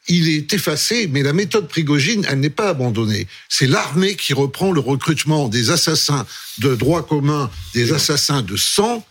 Il 0.08 0.28
est 0.28 0.52
effacé, 0.52 1.08
mais 1.10 1.22
la 1.22 1.32
méthode 1.32 1.68
Prigogine, 1.68 2.26
elle 2.28 2.40
n'est 2.40 2.50
pas 2.50 2.70
abandonnée. 2.70 3.28
C'est 3.48 3.66
l'armée 3.66 4.16
qui 4.16 4.32
reprend 4.34 4.72
le 4.72 4.80
recrutement 4.80 5.48
des 5.48 5.70
assassins 5.70 6.26
de 6.58 6.74
droit 6.74 7.06
commun, 7.06 7.50
des 7.74 7.92
assassins 7.92 8.42
de 8.42 8.56
sang, 8.56 9.06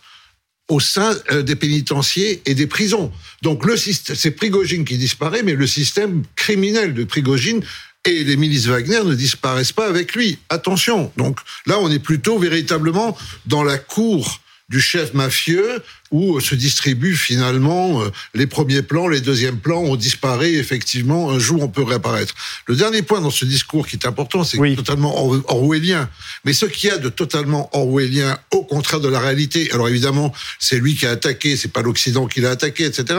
au 0.70 0.80
sein 0.80 1.14
euh, 1.30 1.42
des 1.42 1.56
pénitenciers 1.56 2.40
et 2.46 2.54
des 2.54 2.66
prisons. 2.66 3.12
Donc 3.42 3.66
le 3.66 3.76
c'est 3.76 4.30
Prigogine 4.30 4.84
qui 4.84 4.96
disparaît, 4.96 5.42
mais 5.42 5.54
le 5.54 5.66
système 5.66 6.22
criminel 6.36 6.94
de 6.94 7.04
Prigogine 7.04 7.62
et 8.04 8.24
les 8.24 8.36
milices 8.36 8.66
Wagner 8.66 9.02
ne 9.04 9.14
disparaissent 9.14 9.72
pas 9.72 9.88
avec 9.88 10.14
lui. 10.14 10.38
Attention. 10.48 11.12
Donc 11.16 11.40
là, 11.66 11.78
on 11.80 11.90
est 11.90 11.98
plutôt 11.98 12.38
véritablement 12.38 13.18
dans 13.46 13.64
la 13.64 13.78
cour 13.78 14.40
du 14.70 14.80
chef 14.80 15.14
mafieux 15.14 15.82
où 16.12 16.40
se 16.40 16.54
distribuent 16.54 17.16
finalement 17.16 18.02
euh, 18.02 18.10
les 18.34 18.46
premiers 18.46 18.82
plans, 18.82 19.08
les 19.08 19.20
deuxièmes 19.20 19.58
plans, 19.58 19.80
on 19.80 19.96
disparaît 19.96 20.54
effectivement, 20.54 21.30
un 21.30 21.38
jour 21.38 21.62
on 21.62 21.68
peut 21.68 21.82
réapparaître. 21.82 22.34
Le 22.66 22.76
dernier 22.76 23.02
point 23.02 23.20
dans 23.20 23.30
ce 23.30 23.44
discours 23.44 23.86
qui 23.86 23.96
est 23.96 24.06
important, 24.06 24.44
c'est 24.44 24.58
totalement 24.76 25.14
orwellien. 25.48 26.08
Mais 26.44 26.52
ce 26.52 26.66
qu'il 26.66 26.88
y 26.88 26.92
a 26.92 26.98
de 26.98 27.08
totalement 27.08 27.68
orwellien, 27.76 28.38
au 28.52 28.62
contraire 28.62 29.00
de 29.00 29.08
la 29.08 29.20
réalité, 29.20 29.70
alors 29.72 29.88
évidemment, 29.88 30.32
c'est 30.58 30.78
lui 30.78 30.94
qui 30.94 31.06
a 31.06 31.10
attaqué, 31.10 31.56
c'est 31.56 31.72
pas 31.72 31.82
l'Occident 31.82 32.26
qui 32.26 32.40
l'a 32.40 32.50
attaqué, 32.50 32.84
etc. 32.84 33.18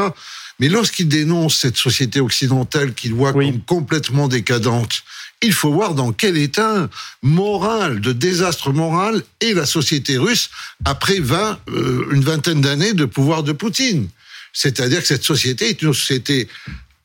Mais 0.61 0.69
lorsqu'il 0.69 1.07
dénonce 1.07 1.57
cette 1.57 1.75
société 1.75 2.19
occidentale 2.19 2.93
qu'il 2.93 3.15
voit 3.15 3.33
comme 3.33 3.61
complètement 3.61 4.27
décadente, 4.27 5.01
il 5.41 5.53
faut 5.53 5.73
voir 5.73 5.95
dans 5.95 6.13
quel 6.13 6.37
état 6.37 6.87
moral, 7.23 7.99
de 7.99 8.13
désastre 8.13 8.71
moral 8.71 9.23
est 9.39 9.53
la 9.53 9.65
société 9.65 10.19
russe 10.19 10.51
après 10.85 11.19
20, 11.19 11.59
euh, 11.69 12.05
une 12.11 12.21
vingtaine 12.21 12.61
d'années 12.61 12.93
de 12.93 13.05
pouvoir 13.05 13.41
de 13.41 13.53
Poutine. 13.53 14.07
C'est-à-dire 14.53 15.01
que 15.01 15.07
cette 15.07 15.23
société 15.23 15.69
est 15.69 15.81
une 15.81 15.95
société 15.95 16.47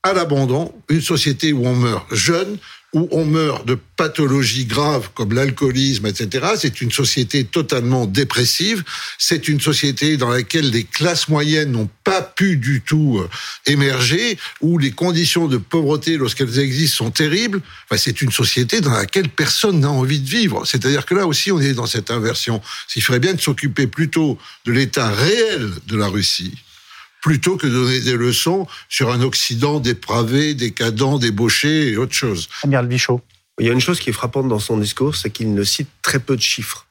à 0.03 0.13
l'abandon, 0.13 0.75
une 0.91 1.01
société 1.01 1.55
où 1.55 1.67
on 1.67 1.75
meurt 1.75 2.15
jeune, 2.15 2.59
où 2.97 3.09
on 3.11 3.27
meurt 3.27 3.67
de 3.67 3.77
pathologies 3.97 4.65
graves 4.65 5.11
comme 5.15 5.35
l'alcoolisme, 5.35 6.07
etc. 6.07 6.47
C'est 6.57 6.81
une 6.81 6.91
société 6.91 7.45
totalement 7.45 8.07
dépressive. 8.07 8.85
C'est 9.19 9.49
une 9.49 9.61
société 9.61 10.17
dans 10.17 10.31
laquelle 10.31 10.71
les 10.71 10.85
classes 10.85 11.29
moyennes 11.29 11.73
n'ont 11.73 11.91
pas 12.05 12.23
pu 12.23 12.57
du 12.57 12.81
tout 12.81 13.19
euh, 13.21 13.29
émerger, 13.67 14.39
où 14.63 14.79
les 14.79 14.93
conditions 14.93 15.47
de 15.47 15.59
pauvreté, 15.59 16.17
lorsqu'elles 16.17 16.59
existent, 16.59 17.05
sont 17.05 17.11
terribles. 17.11 17.61
Enfin, 17.85 18.01
c'est 18.03 18.23
une 18.23 18.33
société 18.33 18.81
dans 18.81 18.95
laquelle 18.95 19.29
personne 19.29 19.81
n'a 19.81 19.91
envie 19.91 20.21
de 20.21 20.29
vivre. 20.29 20.65
C'est-à-dire 20.65 21.05
que 21.05 21.15
là 21.15 21.27
aussi, 21.27 21.53
on 21.53 21.61
est 21.61 21.75
dans 21.75 21.85
cette 21.85 22.11
inversion. 22.11 22.63
Il 22.95 23.03
ferait 23.03 23.21
bien 23.21 23.35
de 23.35 23.41
s'occuper 23.43 23.87
plutôt 23.87 24.39
de 24.65 24.73
l'état 24.73 25.11
réel 25.11 25.71
de 25.87 25.97
la 25.99 26.09
Russie 26.09 26.55
plutôt 27.23 27.57
que 27.57 27.67
de 27.67 27.73
donner 27.73 28.01
des 28.01 28.17
leçons 28.17 28.67
sur 28.89 29.11
un 29.11 29.21
Occident 29.23 29.81
dépravé, 29.81 30.55
décadent, 30.55 31.19
débauché 31.19 31.89
et 31.91 31.97
autre 31.97 32.15
chose. 32.15 32.49
Amiral 32.63 32.87
Bichot. 32.87 33.21
Il 33.59 33.67
y 33.67 33.71
a 33.71 33.73
une 33.73 33.81
chose 33.81 34.01
qui 34.01 34.11
est 34.11 34.13
frappante 34.13 34.49
dans 34.49 34.59
son 34.59 34.77
discours, 34.77 35.17
c'est 35.17 35.31
qu'il 35.31 35.55
ne 35.55 35.65
cite 35.65 35.89
très 36.03 36.19
peu 36.19 36.37
de 36.37 36.43
chiffres. 36.43 36.87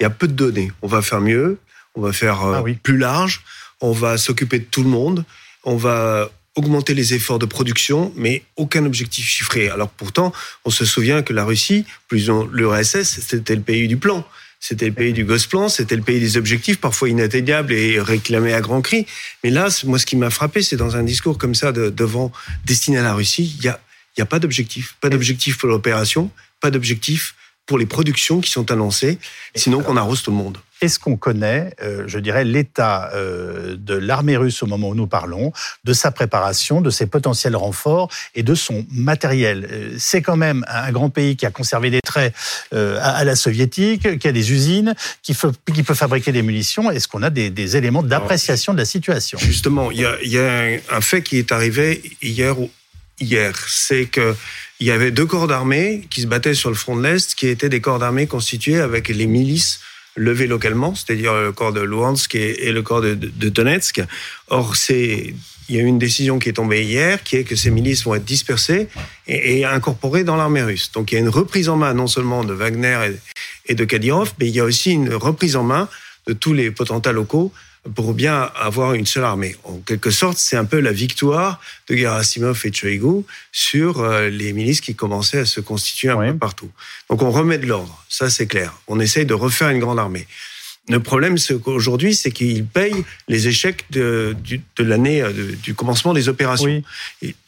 Il 0.00 0.02
y 0.02 0.06
a 0.06 0.10
peu 0.10 0.26
de 0.26 0.32
données. 0.32 0.72
On 0.82 0.88
va 0.88 1.00
faire 1.00 1.20
mieux, 1.20 1.58
on 1.94 2.00
va 2.00 2.12
faire 2.12 2.44
euh, 2.44 2.62
ah 2.64 2.72
plus 2.82 2.98
large, 2.98 3.42
on 3.80 3.92
va 3.92 4.18
s'occuper 4.18 4.58
de 4.58 4.64
tout 4.64 4.82
le 4.82 4.88
monde, 4.88 5.24
on 5.64 5.76
va 5.76 6.30
augmenter 6.56 6.94
les 6.94 7.14
efforts 7.14 7.38
de 7.38 7.46
production, 7.46 8.12
mais 8.16 8.42
aucun 8.56 8.84
objectif 8.84 9.26
chiffré. 9.26 9.68
Alors 9.68 9.88
pourtant, 9.88 10.32
on 10.64 10.70
se 10.70 10.84
souvient 10.84 11.22
que 11.22 11.32
la 11.32 11.44
Russie, 11.44 11.86
plus 12.08 12.28
l'URSS, 12.52 13.20
c'était 13.20 13.54
le 13.54 13.62
pays 13.62 13.86
du 13.86 13.96
plan. 13.96 14.26
C'était 14.60 14.86
le 14.86 14.92
pays 14.92 15.12
du 15.12 15.24
Gosplan, 15.24 15.68
c'était 15.68 15.96
le 15.96 16.02
pays 16.02 16.18
des 16.18 16.36
objectifs, 16.36 16.80
parfois 16.80 17.08
inatteignables 17.08 17.72
et 17.72 18.00
réclamés 18.00 18.54
à 18.54 18.60
grands 18.60 18.82
cris. 18.82 19.06
Mais 19.44 19.50
là, 19.50 19.68
moi, 19.84 19.98
ce 19.98 20.06
qui 20.06 20.16
m'a 20.16 20.30
frappé, 20.30 20.62
c'est 20.62 20.76
dans 20.76 20.96
un 20.96 21.04
discours 21.04 21.38
comme 21.38 21.54
ça 21.54 21.70
de, 21.70 21.90
devant 21.90 22.32
destiné 22.64 22.98
à 22.98 23.02
la 23.02 23.14
Russie, 23.14 23.54
il 23.58 23.64
y 23.64 23.68
a, 23.68 23.80
y 24.16 24.20
a 24.20 24.26
pas 24.26 24.40
d'objectif, 24.40 24.96
pas 25.00 25.10
d'objectif 25.10 25.58
pour 25.58 25.68
l'opération, 25.68 26.30
pas 26.60 26.70
d'objectif 26.70 27.34
pour 27.66 27.78
les 27.78 27.86
productions 27.86 28.40
qui 28.40 28.50
sont 28.50 28.70
annoncées, 28.72 29.18
sinon 29.54 29.82
qu'on 29.82 29.96
arrose 29.96 30.22
tout 30.22 30.30
le 30.30 30.36
monde. 30.36 30.58
Est-ce 30.80 30.98
qu'on 30.98 31.16
connaît, 31.16 31.74
euh, 31.82 32.04
je 32.06 32.18
dirais, 32.18 32.44
l'état 32.44 33.10
euh, 33.14 33.74
de 33.76 33.94
l'armée 33.94 34.36
russe 34.36 34.62
au 34.62 34.66
moment 34.66 34.90
où 34.90 34.94
nous 34.94 35.08
parlons, 35.08 35.52
de 35.84 35.92
sa 35.92 36.10
préparation, 36.10 36.80
de 36.80 36.90
ses 36.90 37.06
potentiels 37.06 37.56
renforts 37.56 38.08
et 38.34 38.42
de 38.42 38.54
son 38.54 38.86
matériel? 38.92 39.68
Euh, 39.70 39.96
C'est 39.98 40.22
quand 40.22 40.36
même 40.36 40.64
un 40.68 40.92
grand 40.92 41.10
pays 41.10 41.36
qui 41.36 41.46
a 41.46 41.50
conservé 41.50 41.90
des 41.90 42.00
traits 42.00 42.34
à, 42.72 43.24
la 43.24 43.34
soviétique, 43.34 44.18
qui 44.18 44.28
a 44.28 44.32
des 44.32 44.52
usines, 44.52 44.94
qui, 45.22 45.36
qui 45.74 45.82
peut 45.82 45.94
fabriquer 45.94 46.32
des 46.32 46.42
munitions. 46.42 46.90
Est-ce 46.90 47.08
qu'on 47.08 47.22
a 47.22 47.30
des, 47.30 47.76
éléments 47.76 48.02
d'appréciation 48.02 48.72
de 48.72 48.78
la 48.78 48.84
situation? 48.84 49.38
Justement, 49.38 49.90
il 49.90 50.00
y 50.00 50.38
a, 50.38 50.62
un, 50.90 51.00
fait 51.00 51.22
qui 51.22 51.38
est 51.38 51.52
arrivé 51.52 52.02
hier, 52.22 52.54
hier. 53.20 53.54
C'est 53.66 54.06
que 54.06 54.36
il 54.80 54.86
y 54.86 54.92
avait 54.92 55.10
deux 55.10 55.26
corps 55.26 55.48
d'armée 55.48 56.06
qui 56.08 56.22
se 56.22 56.26
battaient 56.26 56.54
sur 56.54 56.70
le 56.70 56.76
front 56.76 56.96
de 56.96 57.02
l'Est, 57.02 57.34
qui 57.34 57.48
étaient 57.48 57.68
des 57.68 57.80
corps 57.80 57.98
d'armée 57.98 58.28
constitués 58.28 58.80
avec 58.80 59.08
les 59.08 59.26
milices 59.26 59.80
levées 60.18 60.46
localement, 60.46 60.94
c'est-à-dire 60.94 61.34
le 61.34 61.52
corps 61.52 61.72
de 61.72 61.80
Luhansk 61.80 62.34
et, 62.34 62.72
le 62.72 62.82
corps 62.82 63.00
de, 63.00 63.14
Donetsk. 63.14 64.02
Or, 64.48 64.76
c'est 64.76 65.34
il 65.68 65.76
y 65.76 65.78
a 65.78 65.82
eu 65.82 65.86
une 65.86 65.98
décision 65.98 66.38
qui 66.38 66.48
est 66.48 66.54
tombée 66.54 66.82
hier, 66.82 67.22
qui 67.22 67.36
est 67.36 67.44
que 67.44 67.54
ces 67.54 67.70
milices 67.70 68.04
vont 68.04 68.14
être 68.14 68.24
dispersées 68.24 68.88
et, 69.26 69.66
incorporées 69.66 70.24
dans 70.24 70.36
l'armée 70.36 70.62
russe. 70.62 70.90
Donc 70.92 71.12
il 71.12 71.16
y 71.16 71.18
a 71.18 71.20
une 71.20 71.28
reprise 71.28 71.68
en 71.68 71.76
main 71.76 71.92
non 71.92 72.06
seulement 72.06 72.42
de 72.42 72.54
Wagner 72.54 72.98
et, 73.66 73.72
et 73.72 73.74
de 73.74 73.84
Kadyrov, 73.84 74.32
mais 74.40 74.48
il 74.48 74.54
y 74.54 74.60
a 74.60 74.64
aussi 74.64 74.92
une 74.92 75.12
reprise 75.12 75.56
en 75.56 75.64
main 75.64 75.88
de 76.26 76.32
tous 76.32 76.54
les 76.54 76.70
potentats 76.70 77.12
locaux 77.12 77.52
pour 77.94 78.14
bien 78.14 78.50
avoir 78.56 78.94
une 78.94 79.06
seule 79.06 79.24
armée. 79.24 79.56
En 79.64 79.78
quelque 79.78 80.10
sorte, 80.10 80.38
c'est 80.38 80.56
un 80.56 80.64
peu 80.64 80.80
la 80.80 80.92
victoire 80.92 81.60
de 81.88 81.96
Gerasimov 81.96 82.60
et 82.64 82.72
Choigu 82.72 83.24
sur 83.52 84.00
euh, 84.00 84.28
les 84.28 84.52
milices 84.52 84.80
qui 84.80 84.94
commençaient 84.94 85.40
à 85.40 85.44
se 85.44 85.60
constituer 85.60 86.10
un 86.10 86.32
peu 86.32 86.38
partout. 86.38 86.70
Donc 87.08 87.22
on 87.22 87.30
remet 87.30 87.58
de 87.58 87.66
l'ordre, 87.66 88.04
ça 88.08 88.30
c'est 88.30 88.46
clair. 88.46 88.78
On 88.88 89.00
essaye 89.00 89.26
de 89.26 89.34
refaire 89.34 89.70
une 89.70 89.80
grande 89.80 89.98
armée. 89.98 90.26
Le 90.88 91.00
problème, 91.00 91.36
c'est 91.36 91.60
qu'aujourd'hui, 91.60 92.14
c'est 92.14 92.30
qu'ils 92.30 92.64
payent 92.64 93.04
les 93.28 93.46
échecs 93.46 93.84
de, 93.90 94.34
l'année 94.78 95.20
euh, 95.20 95.32
du 95.62 95.74
commencement 95.74 96.14
des 96.14 96.28
opérations. 96.28 96.82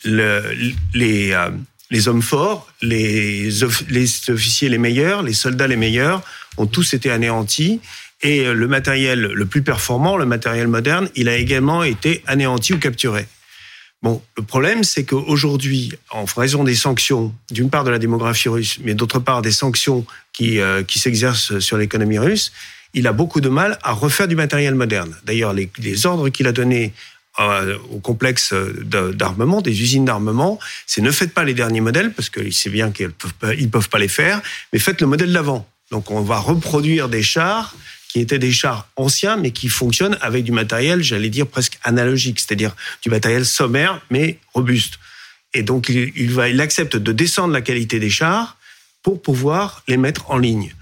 les, 0.04 1.32
euh, 1.32 1.50
les 1.90 2.08
hommes 2.08 2.22
forts, 2.22 2.68
les, 2.82 3.50
les 3.88 4.30
officiers 4.30 4.68
les 4.68 4.78
meilleurs, 4.78 5.22
les 5.22 5.32
soldats 5.32 5.66
les 5.66 5.76
meilleurs, 5.76 6.22
ont 6.56 6.66
tous 6.66 6.94
été 6.94 7.10
anéantis 7.10 7.80
et 8.22 8.46
euh, 8.46 8.54
le 8.54 8.68
matériel 8.68 9.20
le 9.20 9.46
plus 9.46 9.62
performant, 9.62 10.16
le 10.16 10.26
matériel 10.26 10.68
moderne, 10.68 11.08
il 11.14 11.28
a 11.28 11.36
également 11.36 11.82
été 11.82 12.22
anéanti 12.26 12.74
ou 12.74 12.78
capturé. 12.78 13.26
Bon, 14.02 14.22
le 14.36 14.42
problème, 14.42 14.82
c'est 14.82 15.04
qu'aujourd'hui, 15.04 15.92
en 16.10 16.24
raison 16.24 16.64
des 16.64 16.74
sanctions, 16.74 17.34
d'une 17.50 17.68
part 17.68 17.84
de 17.84 17.90
la 17.90 17.98
démographie 17.98 18.48
russe, 18.48 18.78
mais 18.82 18.94
d'autre 18.94 19.18
part 19.18 19.42
des 19.42 19.52
sanctions 19.52 20.06
qui, 20.32 20.58
euh, 20.58 20.82
qui 20.82 20.98
s'exercent 20.98 21.58
sur 21.58 21.76
l'économie 21.76 22.18
russe, 22.18 22.52
il 22.94 23.06
a 23.06 23.12
beaucoup 23.12 23.40
de 23.40 23.50
mal 23.50 23.78
à 23.82 23.92
refaire 23.92 24.26
du 24.26 24.36
matériel 24.36 24.74
moderne. 24.74 25.14
D'ailleurs, 25.24 25.52
les, 25.52 25.70
les 25.78 26.06
ordres 26.06 26.30
qu'il 26.30 26.46
a 26.46 26.52
donnés 26.52 26.92
euh, 27.38 27.78
au 27.90 28.00
complexe 28.00 28.52
d'armement, 29.14 29.60
des 29.60 29.82
usines 29.82 30.04
d'armement, 30.04 30.58
c'est 30.86 31.00
ne 31.00 31.10
faites 31.10 31.32
pas 31.32 31.44
les 31.44 31.54
derniers 31.54 31.80
modèles, 31.80 32.12
parce 32.12 32.28
qu'il 32.28 32.52
sait 32.52 32.70
bien 32.70 32.90
qu'ils 32.90 33.06
ne 33.06 33.66
peuvent 33.66 33.88
pas 33.88 33.98
les 33.98 34.08
faire, 34.08 34.42
mais 34.72 34.78
faites 34.78 35.00
le 35.00 35.06
modèle 35.06 35.32
d'avant. 35.32 35.68
Donc 35.90 36.10
on 36.10 36.22
va 36.22 36.38
reproduire 36.38 37.08
des 37.08 37.22
chars 37.22 37.74
qui 38.10 38.20
étaient 38.20 38.40
des 38.40 38.50
chars 38.50 38.88
anciens, 38.96 39.36
mais 39.36 39.52
qui 39.52 39.68
fonctionnent 39.68 40.18
avec 40.20 40.42
du 40.42 40.50
matériel, 40.50 41.00
j'allais 41.00 41.30
dire 41.30 41.46
presque 41.46 41.78
analogique, 41.84 42.40
c'est-à-dire 42.40 42.74
du 43.02 43.08
matériel 43.08 43.46
sommaire, 43.46 44.00
mais 44.10 44.38
robuste. 44.52 44.98
Et 45.54 45.62
donc, 45.62 45.88
il, 45.88 46.32
va, 46.32 46.48
il 46.48 46.60
accepte 46.60 46.96
de 46.96 47.12
descendre 47.12 47.52
la 47.52 47.60
qualité 47.60 48.00
des 48.00 48.10
chars 48.10 48.56
pour 49.04 49.22
pouvoir 49.22 49.84
les 49.86 49.96
mettre 49.96 50.28
en 50.30 50.38
ligne. 50.38 50.74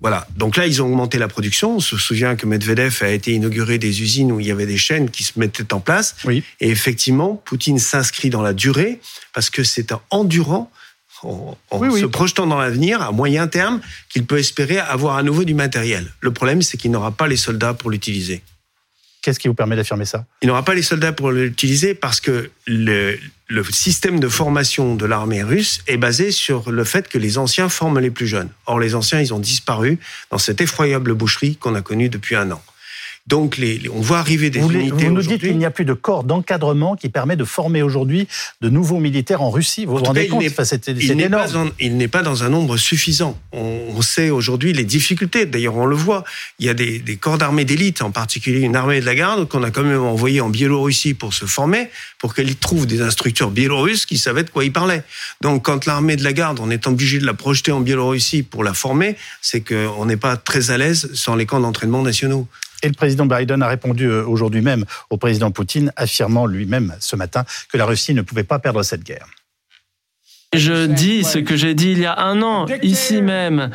Voilà. 0.00 0.28
Donc 0.36 0.56
là, 0.56 0.66
ils 0.66 0.80
ont 0.80 0.86
augmenté 0.86 1.18
la 1.18 1.26
production. 1.26 1.76
On 1.76 1.80
se 1.80 1.96
souvient 1.96 2.36
que 2.36 2.46
Medvedev 2.46 2.98
a 3.02 3.08
été 3.08 3.32
inauguré 3.32 3.78
des 3.78 4.02
usines 4.02 4.30
où 4.30 4.38
il 4.38 4.46
y 4.46 4.52
avait 4.52 4.66
des 4.66 4.78
chaînes 4.78 5.10
qui 5.10 5.24
se 5.24 5.38
mettaient 5.38 5.72
en 5.72 5.80
place. 5.80 6.14
Oui. 6.24 6.44
Et 6.60 6.70
effectivement, 6.70 7.42
Poutine 7.44 7.80
s'inscrit 7.80 8.30
dans 8.30 8.42
la 8.42 8.52
durée 8.52 9.00
parce 9.32 9.50
que 9.50 9.64
c'est 9.64 9.90
un 9.90 10.00
endurant 10.10 10.70
en, 11.22 11.56
se 11.70 12.06
projetant 12.06 12.46
dans 12.46 12.58
l'avenir, 12.58 13.02
à 13.02 13.12
moyen 13.12 13.46
terme, 13.46 13.80
qu'il 14.08 14.26
peut 14.26 14.38
espérer 14.38 14.78
avoir 14.78 15.16
à 15.16 15.22
nouveau 15.22 15.44
du 15.44 15.54
matériel. 15.54 16.12
Le 16.20 16.32
problème, 16.32 16.62
c'est 16.62 16.76
qu'il 16.76 16.90
n'aura 16.90 17.12
pas 17.12 17.26
les 17.26 17.36
soldats 17.36 17.74
pour 17.74 17.90
l'utiliser. 17.90 18.42
Qu'est-ce 19.22 19.40
qui 19.40 19.48
vous 19.48 19.54
permet 19.54 19.74
d'affirmer 19.74 20.04
ça? 20.04 20.24
Il 20.42 20.48
n'aura 20.48 20.64
pas 20.64 20.74
les 20.74 20.82
soldats 20.82 21.12
pour 21.12 21.32
l'utiliser 21.32 21.94
parce 21.94 22.20
que 22.20 22.50
le, 22.66 23.18
le, 23.48 23.64
système 23.64 24.20
de 24.20 24.28
formation 24.28 24.94
de 24.94 25.04
l'armée 25.04 25.42
russe 25.42 25.80
est 25.88 25.96
basé 25.96 26.30
sur 26.30 26.70
le 26.70 26.84
fait 26.84 27.08
que 27.08 27.18
les 27.18 27.36
anciens 27.36 27.68
forment 27.68 27.98
les 27.98 28.12
plus 28.12 28.28
jeunes. 28.28 28.50
Or, 28.66 28.78
les 28.78 28.94
anciens, 28.94 29.20
ils 29.20 29.34
ont 29.34 29.40
disparu 29.40 29.98
dans 30.30 30.38
cette 30.38 30.60
effroyable 30.60 31.12
boucherie 31.14 31.56
qu'on 31.56 31.74
a 31.74 31.82
connue 31.82 32.08
depuis 32.08 32.36
un 32.36 32.52
an. 32.52 32.62
Donc, 33.26 33.56
les, 33.56 33.80
on 33.92 34.00
voit 34.00 34.18
arriver 34.18 34.50
des 34.50 34.60
unités. 34.60 34.90
Vous 34.90 35.10
nous 35.10 35.22
dites 35.22 35.40
qu'il 35.40 35.58
n'y 35.58 35.64
a 35.64 35.72
plus 35.72 35.84
de 35.84 35.94
corps 35.94 36.22
d'encadrement 36.22 36.94
qui 36.94 37.08
permet 37.08 37.34
de 37.34 37.44
former 37.44 37.82
aujourd'hui 37.82 38.28
de 38.60 38.68
nouveaux 38.68 39.00
militaires 39.00 39.42
en 39.42 39.50
Russie. 39.50 39.84
Vous 39.84 39.98
vous 39.98 40.04
rendez 40.04 40.28
compte 40.28 40.44
C'est 40.64 40.88
énorme. 40.88 41.72
il 41.80 41.96
n'est 41.96 42.06
pas 42.06 42.22
dans 42.22 42.44
un 42.44 42.50
nombre 42.50 42.76
suffisant. 42.76 43.36
On, 43.52 44.00
sait 44.02 44.30
aujourd'hui 44.30 44.72
les 44.72 44.84
difficultés. 44.84 45.46
D'ailleurs, 45.46 45.76
on 45.76 45.86
le 45.86 45.96
voit. 45.96 46.22
Il 46.60 46.66
y 46.66 46.68
a 46.68 46.74
des, 46.74 47.00
des 47.00 47.16
corps 47.16 47.38
d'armée 47.38 47.64
d'élite, 47.64 48.02
en 48.02 48.12
particulier 48.12 48.60
une 48.60 48.76
armée 48.76 49.00
de 49.00 49.06
la 49.06 49.16
garde, 49.16 49.48
qu'on 49.48 49.64
a 49.64 49.70
quand 49.72 49.82
même 49.82 50.02
envoyé 50.02 50.40
en 50.40 50.48
Biélorussie 50.48 51.14
pour 51.14 51.34
se 51.34 51.46
former, 51.46 51.88
pour 52.18 52.34
qu'elle 52.34 52.54
trouve 52.54 52.86
des 52.86 53.00
instructeurs 53.00 53.50
biélorusses 53.50 54.06
qui 54.06 54.18
savaient 54.18 54.44
de 54.44 54.50
quoi 54.50 54.64
ils 54.64 54.72
parlaient. 54.72 55.02
Donc, 55.40 55.64
quand 55.64 55.86
l'armée 55.86 56.14
de 56.14 56.22
la 56.22 56.32
garde, 56.32 56.60
on 56.60 56.70
est 56.70 56.86
obligé 56.86 57.18
de 57.18 57.26
la 57.26 57.34
projeter 57.34 57.72
en 57.72 57.80
Biélorussie 57.80 58.44
pour 58.44 58.62
la 58.62 58.74
former, 58.74 59.16
c'est 59.40 59.62
qu'on 59.62 60.06
n'est 60.06 60.16
pas 60.16 60.36
très 60.36 60.70
à 60.70 60.78
l'aise 60.78 61.10
sans 61.14 61.34
les 61.34 61.46
camps 61.46 61.60
d'entraînement 61.60 62.02
nationaux. 62.02 62.46
Et 62.82 62.88
le 62.88 62.94
président 62.94 63.26
Biden 63.26 63.62
a 63.62 63.68
répondu 63.68 64.06
euh, 64.06 64.24
aujourd'hui 64.26 64.60
même 64.60 64.84
au 65.10 65.16
président 65.16 65.50
Poutine, 65.50 65.92
affirmant 65.96 66.46
lui-même 66.46 66.94
ce 67.00 67.16
matin 67.16 67.44
que 67.72 67.78
la 67.78 67.86
Russie 67.86 68.14
ne 68.14 68.22
pouvait 68.22 68.44
pas 68.44 68.58
perdre 68.58 68.82
cette 68.82 69.02
guerre. 69.04 69.26
Je 70.54 70.86
dis 70.86 71.24
ce 71.24 71.38
que 71.38 71.56
j'ai 71.56 71.74
dit 71.74 71.92
il 71.92 71.98
y 71.98 72.06
a 72.06 72.18
un 72.18 72.40
an, 72.40 72.66
ici 72.82 73.20
même. 73.20 73.70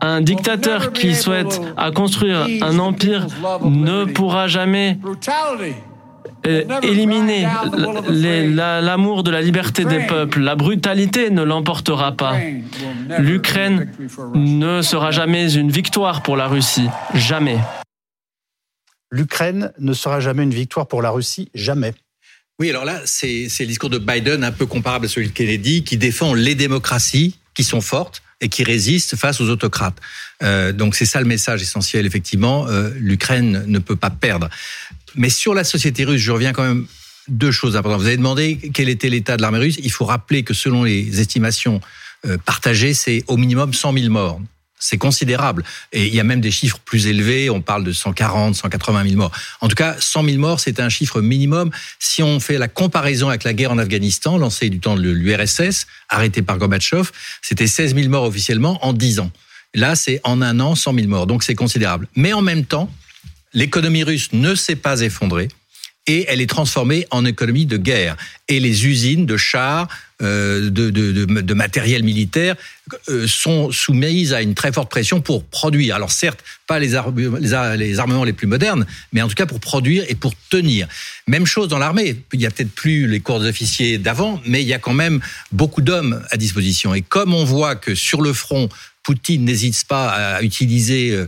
Un 0.00 0.20
dictateur 0.20 0.92
qui 0.92 1.14
souhaite 1.14 1.60
à 1.76 1.90
construire 1.90 2.46
un 2.60 2.78
empire 2.78 3.26
ne 3.64 4.04
pourra 4.04 4.46
jamais 4.46 4.98
euh, 6.46 6.64
éliminer 6.82 7.46
l'amour 8.08 9.22
de 9.22 9.30
la 9.30 9.40
liberté 9.40 9.84
des 9.84 10.00
peuples. 10.06 10.40
La 10.40 10.56
brutalité 10.56 11.30
ne 11.30 11.42
l'emportera 11.42 12.12
pas. 12.12 12.36
L'Ukraine 13.18 13.90
ne 14.34 14.82
sera 14.82 15.10
jamais 15.10 15.54
une 15.54 15.70
victoire 15.70 16.22
pour 16.22 16.36
la 16.36 16.48
Russie. 16.48 16.88
Jamais. 17.14 17.58
L'Ukraine 19.10 19.72
ne 19.78 19.92
sera 19.92 20.20
jamais 20.20 20.42
une 20.42 20.54
victoire 20.54 20.88
pour 20.88 21.02
la 21.02 21.10
Russie. 21.10 21.48
Jamais. 21.54 21.94
Oui, 22.58 22.70
alors 22.70 22.84
là, 22.84 23.00
c'est 23.04 23.48
le 23.60 23.66
discours 23.66 23.90
de 23.90 23.98
Biden 23.98 24.44
un 24.44 24.52
peu 24.52 24.66
comparable 24.66 25.06
à 25.06 25.08
celui 25.08 25.28
de 25.28 25.32
Kennedy, 25.32 25.84
qui 25.84 25.96
défend 25.96 26.34
les 26.34 26.54
démocraties 26.54 27.36
qui 27.54 27.64
sont 27.64 27.80
fortes 27.80 28.22
et 28.40 28.48
qui 28.48 28.64
résistent 28.64 29.16
face 29.16 29.40
aux 29.40 29.48
autocrates. 29.48 29.96
Euh, 30.42 30.72
donc 30.72 30.94
c'est 30.94 31.04
ça 31.04 31.20
le 31.20 31.26
message 31.26 31.62
essentiel, 31.62 32.06
effectivement. 32.06 32.66
Euh, 32.68 32.90
L'Ukraine 32.96 33.64
ne 33.66 33.78
peut 33.78 33.96
pas 33.96 34.10
perdre. 34.10 34.48
Mais 35.16 35.28
sur 35.28 35.54
la 35.54 35.64
société 35.64 36.04
russe, 36.04 36.20
je 36.20 36.32
reviens 36.32 36.52
quand 36.52 36.64
même 36.64 36.86
deux 37.28 37.52
choses 37.52 37.76
importantes. 37.76 38.00
Vous 38.00 38.06
avez 38.06 38.16
demandé 38.16 38.58
quel 38.72 38.88
était 38.88 39.08
l'état 39.08 39.36
de 39.36 39.42
l'armée 39.42 39.58
russe. 39.58 39.78
Il 39.82 39.92
faut 39.92 40.04
rappeler 40.04 40.42
que 40.42 40.54
selon 40.54 40.84
les 40.84 41.20
estimations 41.20 41.80
euh, 42.26 42.38
partagées, 42.38 42.94
c'est 42.94 43.24
au 43.26 43.36
minimum 43.36 43.72
100 43.72 43.92
000 43.94 44.08
morts. 44.10 44.40
C'est 44.78 44.98
considérable. 44.98 45.62
Et 45.92 46.08
il 46.08 46.14
y 46.14 46.18
a 46.18 46.24
même 46.24 46.40
des 46.40 46.50
chiffres 46.50 46.78
plus 46.84 47.06
élevés. 47.06 47.50
On 47.50 47.60
parle 47.60 47.84
de 47.84 47.92
140, 47.92 48.56
180 48.56 49.04
000 49.04 49.16
morts. 49.16 49.30
En 49.60 49.68
tout 49.68 49.76
cas, 49.76 49.94
100 50.00 50.24
000 50.24 50.38
morts, 50.38 50.58
c'est 50.58 50.80
un 50.80 50.88
chiffre 50.88 51.20
minimum. 51.20 51.70
Si 52.00 52.20
on 52.22 52.40
fait 52.40 52.58
la 52.58 52.66
comparaison 52.66 53.28
avec 53.28 53.44
la 53.44 53.52
guerre 53.52 53.70
en 53.70 53.78
Afghanistan, 53.78 54.38
lancée 54.38 54.70
du 54.70 54.80
temps 54.80 54.96
de 54.96 55.02
l'URSS, 55.02 55.86
arrêtée 56.08 56.42
par 56.42 56.58
Gorbatchev, 56.58 57.10
c'était 57.42 57.68
16 57.68 57.94
000 57.94 58.08
morts 58.08 58.24
officiellement 58.24 58.84
en 58.84 58.92
10 58.92 59.20
ans. 59.20 59.30
Là, 59.74 59.94
c'est 59.94 60.20
en 60.24 60.42
un 60.42 60.58
an 60.58 60.74
100 60.74 60.94
000 60.94 61.06
morts. 61.06 61.28
Donc 61.28 61.44
c'est 61.44 61.54
considérable. 61.54 62.08
Mais 62.16 62.32
en 62.32 62.42
même 62.42 62.64
temps, 62.64 62.90
l'économie 63.54 64.04
russe 64.04 64.28
ne 64.32 64.54
s'est 64.54 64.76
pas 64.76 65.00
effondrée 65.00 65.48
et 66.06 66.26
elle 66.28 66.40
est 66.40 66.48
transformée 66.48 67.06
en 67.10 67.24
économie 67.24 67.66
de 67.66 67.76
guerre. 67.76 68.16
Et 68.48 68.58
les 68.58 68.86
usines 68.86 69.24
de 69.24 69.36
chars, 69.36 69.86
euh, 70.20 70.70
de, 70.70 71.54
matériel 71.54 72.02
militaire 72.02 72.56
euh, 73.08 73.26
sont 73.26 73.70
soumises 73.70 74.32
à 74.32 74.42
une 74.42 74.54
très 74.54 74.72
forte 74.72 74.90
pression 74.90 75.20
pour 75.20 75.44
produire. 75.44 75.94
Alors 75.94 76.10
certes, 76.10 76.42
pas 76.66 76.80
les, 76.80 76.98
les, 77.76 77.98
armements 77.98 78.24
les 78.24 78.32
plus 78.32 78.46
modernes, 78.46 78.86
mais 79.12 79.22
en 79.22 79.28
tout 79.28 79.34
cas 79.34 79.46
pour 79.46 79.60
produire 79.60 80.04
et 80.08 80.14
pour 80.14 80.34
tenir. 80.50 80.88
Même 81.28 81.46
chose 81.46 81.68
dans 81.68 81.78
l'armée. 81.78 82.16
Il 82.32 82.40
y 82.40 82.46
a 82.46 82.50
peut-être 82.50 82.72
plus 82.72 83.06
les 83.06 83.20
corps 83.20 83.40
d'officiers 83.40 83.98
d'avant, 83.98 84.40
mais 84.44 84.62
il 84.62 84.68
y 84.68 84.74
a 84.74 84.78
quand 84.78 84.94
même 84.94 85.20
beaucoup 85.52 85.82
d'hommes 85.82 86.22
à 86.30 86.36
disposition. 86.36 86.94
Et 86.94 87.02
comme 87.02 87.32
on 87.32 87.44
voit 87.44 87.76
que 87.76 87.94
sur 87.94 88.22
le 88.22 88.32
front, 88.32 88.68
Poutine 89.02 89.44
n'hésite 89.44 89.84
pas 89.84 90.10
à 90.10 90.42
utiliser 90.42 91.10
euh, 91.10 91.26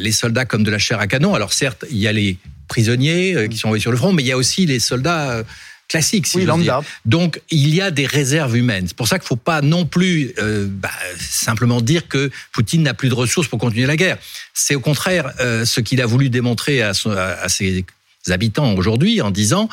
les 0.00 0.12
soldats 0.12 0.44
comme 0.44 0.64
de 0.64 0.70
la 0.70 0.78
chair 0.78 1.00
à 1.00 1.06
canon. 1.06 1.34
Alors 1.34 1.52
certes, 1.52 1.84
il 1.90 1.98
y 1.98 2.08
a 2.08 2.12
les 2.12 2.38
prisonniers 2.68 3.34
euh, 3.34 3.48
qui 3.48 3.56
sont 3.56 3.68
envoyés 3.68 3.82
sur 3.82 3.90
le 3.90 3.96
front, 3.96 4.12
mais 4.12 4.22
il 4.22 4.26
y 4.26 4.32
a 4.32 4.36
aussi 4.36 4.66
les 4.66 4.80
soldats 4.80 5.30
euh, 5.30 5.42
classiques. 5.88 6.26
Si 6.26 6.38
oui, 6.38 6.62
dire. 6.62 6.80
Donc 7.04 7.40
il 7.50 7.74
y 7.74 7.80
a 7.80 7.90
des 7.90 8.06
réserves 8.06 8.56
humaines. 8.56 8.86
C'est 8.88 8.96
pour 8.96 9.08
ça 9.08 9.18
qu'il 9.18 9.24
ne 9.24 9.28
faut 9.28 9.36
pas 9.36 9.60
non 9.60 9.86
plus 9.86 10.32
euh, 10.38 10.66
bah, 10.68 10.90
simplement 11.18 11.80
dire 11.80 12.08
que 12.08 12.30
Poutine 12.52 12.82
n'a 12.82 12.94
plus 12.94 13.08
de 13.08 13.14
ressources 13.14 13.48
pour 13.48 13.58
continuer 13.58 13.86
la 13.86 13.96
guerre. 13.96 14.18
C'est 14.52 14.74
au 14.74 14.80
contraire 14.80 15.32
ce 15.38 15.80
qu'il 15.80 16.00
a 16.00 16.06
voulu 16.06 16.30
démontrer 16.30 16.82
à, 16.82 16.92
à, 17.40 17.48
ses 17.48 17.84
habitants 18.30 18.74
aujourd'hui 18.74 19.20
en 19.20 19.30
disant 19.30 19.68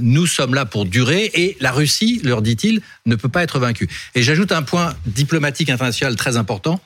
nous 0.00 0.26
sommes 0.26 0.54
là 0.54 0.64
pour 0.64 0.84
durer 0.84 1.30
et 1.34 1.56
la 1.60 1.72
Russie, 1.72 2.20
leur 2.24 2.42
dit-il, 2.42 2.80
ne 3.06 3.16
peut 3.16 3.28
pas 3.28 3.42
être 3.42 3.58
vaincue. 3.58 3.88
Et 4.14 4.22
j'ajoute 4.22 4.52
un 4.52 4.62
point 4.62 4.94
diplomatique 5.06 5.70
international 5.70 6.16
très 6.16 6.36
important 6.36 6.80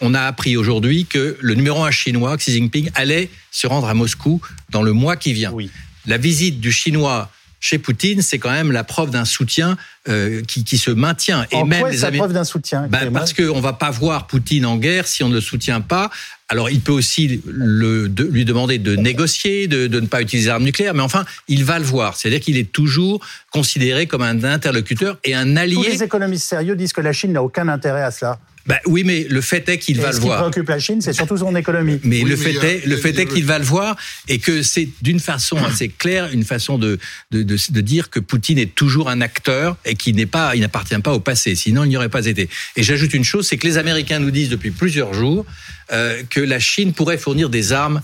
on 0.00 0.14
a 0.14 0.22
appris 0.22 0.56
aujourd'hui 0.56 1.06
que 1.06 1.36
le 1.40 1.54
numéro 1.54 1.84
un 1.84 1.90
chinois, 1.90 2.36
Xi 2.36 2.52
Jinping, 2.52 2.90
allait 2.94 3.30
se 3.50 3.66
rendre 3.66 3.88
à 3.88 3.94
Moscou 3.94 4.40
dans 4.70 4.82
le 4.82 4.92
mois 4.92 5.16
qui 5.16 5.32
vient. 5.32 5.52
Oui. 5.52 5.70
La 6.06 6.16
visite 6.16 6.60
du 6.60 6.72
chinois 6.72 7.30
chez 7.60 7.78
Poutine, 7.78 8.22
c'est 8.22 8.38
quand 8.38 8.50
même 8.50 8.72
la 8.72 8.84
preuve 8.84 9.10
d'un 9.10 9.26
soutien 9.26 9.76
euh, 10.08 10.42
qui, 10.42 10.64
qui, 10.64 10.78
se 10.78 10.90
maintient. 10.90 11.46
Et 11.52 11.56
en 11.56 11.66
même 11.66 11.80
quoi 11.80 11.90
les 11.90 11.98
la 11.98 12.10
preuve 12.10 12.32
d'un 12.32 12.44
soutien 12.44 12.88
ben, 12.88 13.12
Parce 13.12 13.34
qu'on 13.34 13.56
ne 13.56 13.60
va 13.60 13.74
pas 13.74 13.90
voir 13.90 14.26
Poutine 14.26 14.64
en 14.64 14.78
guerre 14.78 15.06
si 15.06 15.22
on 15.22 15.28
ne 15.28 15.34
le 15.34 15.40
soutient 15.42 15.82
pas. 15.82 16.10
Alors 16.48 16.70
il 16.70 16.80
peut 16.80 16.92
aussi 16.92 17.42
le, 17.46 18.08
de, 18.08 18.24
lui 18.24 18.44
demander 18.44 18.78
de 18.78 18.96
négocier, 18.96 19.68
de, 19.68 19.86
de 19.86 20.00
ne 20.00 20.06
pas 20.06 20.22
utiliser 20.22 20.48
l'arme 20.48 20.64
nucléaire, 20.64 20.94
mais 20.94 21.02
enfin, 21.02 21.24
il 21.46 21.64
va 21.64 21.78
le 21.78 21.84
voir. 21.84 22.16
C'est-à-dire 22.16 22.40
qu'il 22.40 22.56
est 22.56 22.72
toujours 22.72 23.24
considéré 23.50 24.06
comme 24.06 24.22
un 24.22 24.42
interlocuteur 24.42 25.18
et 25.22 25.34
un 25.34 25.56
allié. 25.56 25.76
Tous 25.76 25.82
les 25.82 26.02
économistes 26.02 26.48
sérieux 26.48 26.74
disent 26.74 26.94
que 26.94 27.02
la 27.02 27.12
Chine 27.12 27.32
n'a 27.32 27.42
aucun 27.42 27.68
intérêt 27.68 28.02
à 28.02 28.10
cela. 28.10 28.40
Bah, 28.70 28.78
oui, 28.86 29.02
mais 29.04 29.26
le 29.28 29.40
fait 29.40 29.68
est 29.68 29.78
qu'il 29.78 30.00
va 30.00 30.12
le 30.12 30.18
voir. 30.18 30.38
Ce 30.38 30.44
qui 30.44 30.50
préoccupe 30.50 30.68
la 30.68 30.78
Chine, 30.78 31.00
c'est 31.00 31.12
surtout 31.12 31.36
son 31.36 31.56
économie. 31.56 31.98
Mais 32.04 32.22
le 32.22 32.36
fait 32.36 32.54
est, 32.54 32.86
le 32.86 32.96
fait 32.96 33.18
est 33.18 33.26
qu'il 33.26 33.44
va 33.44 33.58
le 33.58 33.64
voir 33.64 33.96
et 34.28 34.38
que 34.38 34.62
c'est 34.62 34.88
d'une 35.02 35.18
façon 35.18 35.56
assez 35.64 35.88
claire 35.88 36.30
une 36.32 36.44
façon 36.44 36.78
de, 36.78 37.00
de, 37.32 37.42
de, 37.42 37.56
de, 37.68 37.80
dire 37.80 38.10
que 38.10 38.20
Poutine 38.20 38.58
est 38.58 38.72
toujours 38.72 39.10
un 39.10 39.22
acteur 39.22 39.76
et 39.84 39.96
qu'il 39.96 40.14
n'est 40.14 40.26
pas, 40.26 40.54
il 40.54 40.60
n'appartient 40.60 40.96
pas 41.00 41.12
au 41.12 41.18
passé. 41.18 41.56
Sinon, 41.56 41.82
il 41.82 41.88
n'y 41.88 41.96
aurait 41.96 42.08
pas 42.08 42.26
été. 42.26 42.48
Et 42.76 42.84
j'ajoute 42.84 43.12
une 43.12 43.24
chose, 43.24 43.48
c'est 43.48 43.56
que 43.56 43.66
les 43.66 43.76
Américains 43.76 44.20
nous 44.20 44.30
disent 44.30 44.50
depuis 44.50 44.70
plusieurs 44.70 45.14
jours 45.14 45.44
euh, 45.92 46.22
que 46.30 46.40
la 46.40 46.60
Chine 46.60 46.92
pourrait 46.92 47.18
fournir 47.18 47.50
des 47.50 47.72
armes 47.72 48.00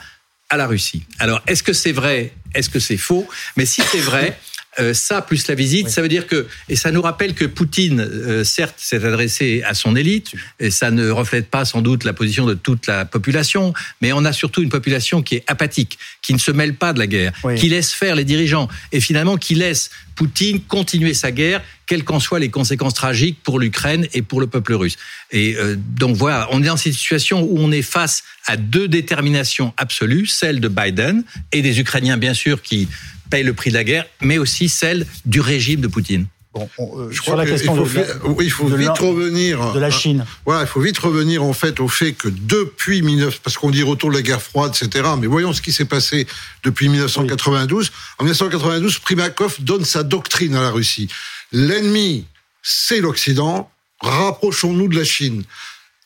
à 0.48 0.56
la 0.56 0.66
Russie. 0.66 1.04
Alors, 1.20 1.42
est-ce 1.46 1.62
que 1.62 1.72
c'est 1.72 1.92
vrai? 1.92 2.32
Est-ce 2.54 2.70
que 2.70 2.80
c'est 2.80 2.96
faux? 2.96 3.28
Mais 3.56 3.66
si 3.66 3.82
c'est 3.92 4.00
vrai, 4.00 4.36
euh, 4.78 4.94
ça 4.94 5.22
plus 5.22 5.46
la 5.48 5.54
visite, 5.54 5.88
ça 5.88 6.02
veut 6.02 6.08
dire 6.08 6.26
que 6.26 6.46
et 6.68 6.76
ça 6.76 6.90
nous 6.90 7.02
rappelle 7.02 7.34
que 7.34 7.44
Poutine, 7.44 8.00
euh, 8.00 8.44
certes, 8.44 8.74
s'est 8.78 9.04
adressé 9.04 9.62
à 9.66 9.74
son 9.74 9.96
élite 9.96 10.32
et 10.60 10.70
ça 10.70 10.90
ne 10.90 11.10
reflète 11.10 11.48
pas 11.48 11.64
sans 11.64 11.82
doute 11.82 12.04
la 12.04 12.12
position 12.12 12.46
de 12.46 12.54
toute 12.54 12.86
la 12.86 13.04
population, 13.04 13.72
mais 14.00 14.12
on 14.12 14.24
a 14.24 14.32
surtout 14.32 14.62
une 14.62 14.68
population 14.68 15.22
qui 15.22 15.36
est 15.36 15.44
apathique, 15.46 15.98
qui 16.22 16.34
ne 16.34 16.38
se 16.38 16.50
mêle 16.50 16.74
pas 16.74 16.92
de 16.92 16.98
la 16.98 17.06
guerre, 17.06 17.32
qui 17.56 17.68
laisse 17.68 17.92
faire 17.92 18.14
les 18.14 18.24
dirigeants 18.24 18.68
et 18.92 19.00
finalement 19.00 19.36
qui 19.36 19.54
laisse 19.54 19.90
Poutine 20.16 20.62
continuer 20.62 21.12
sa 21.12 21.30
guerre, 21.30 21.62
quelles 21.86 22.02
qu'en 22.02 22.20
soient 22.20 22.38
les 22.38 22.48
conséquences 22.48 22.94
tragiques 22.94 23.38
pour 23.42 23.60
l'Ukraine 23.60 24.08
et 24.14 24.22
pour 24.22 24.40
le 24.40 24.46
peuple 24.46 24.72
russe. 24.72 24.96
Et 25.30 25.56
euh, 25.56 25.76
donc 25.76 26.16
voilà, 26.16 26.48
on 26.50 26.62
est 26.62 26.66
dans 26.66 26.78
cette 26.78 26.94
situation 26.94 27.42
où 27.42 27.58
on 27.58 27.70
est 27.70 27.82
face 27.82 28.24
à 28.46 28.56
deux 28.56 28.88
déterminations 28.88 29.74
absolues, 29.76 30.26
celle 30.26 30.60
de 30.60 30.68
Biden 30.68 31.22
et 31.52 31.60
des 31.60 31.80
Ukrainiens 31.80 32.16
bien 32.16 32.32
sûr 32.32 32.62
qui 32.62 32.88
paye 33.30 33.42
le 33.42 33.52
prix 33.52 33.70
de 33.70 33.74
la 33.74 33.84
guerre, 33.84 34.06
mais 34.20 34.38
aussi 34.38 34.68
celle 34.68 35.06
du 35.24 35.40
régime 35.40 35.80
de 35.80 35.88
Poutine. 35.88 36.26
Bon, 36.56 36.70
euh, 36.78 37.08
je 37.10 37.20
crois 37.20 37.36
la 37.36 37.44
question 37.44 37.76
il 37.84 37.86
faut, 37.86 38.28
oui, 38.28 38.46
il 38.46 38.50
faut 38.50 38.66
vite 38.66 38.98
revenir 38.98 39.74
de 39.74 39.78
la 39.78 39.90
Chine. 39.90 40.24
voilà, 40.46 40.62
il 40.62 40.66
faut 40.66 40.80
vite 40.80 40.96
revenir 40.96 41.42
en 41.42 41.52
fait 41.52 41.80
au 41.80 41.88
fait 41.88 42.12
que 42.12 42.28
depuis 42.28 43.02
19 43.02 43.40
parce 43.40 43.58
qu'on 43.58 43.70
dit 43.70 43.82
retour 43.82 44.08
de 44.10 44.14
la 44.14 44.22
guerre 44.22 44.40
froide, 44.40 44.72
etc. 44.74 45.06
Mais 45.18 45.26
voyons 45.26 45.52
ce 45.52 45.60
qui 45.60 45.70
s'est 45.70 45.84
passé 45.84 46.26
depuis 46.62 46.88
1992. 46.88 47.92
En 48.18 48.24
1992, 48.24 48.98
Primakov 49.00 49.56
donne 49.60 49.84
sa 49.84 50.02
doctrine 50.02 50.54
à 50.54 50.62
la 50.62 50.70
Russie. 50.70 51.08
L'ennemi, 51.52 52.24
c'est 52.62 53.00
l'Occident. 53.00 53.70
Rapprochons-nous 54.00 54.88
de 54.88 54.96
la 54.96 55.04
Chine. 55.04 55.44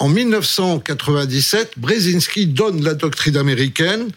En 0.00 0.08
1997, 0.08 1.74
Brzezinski 1.76 2.46
donne 2.46 2.82
la 2.82 2.94
doctrine 2.94 3.36
américaine 3.36 4.08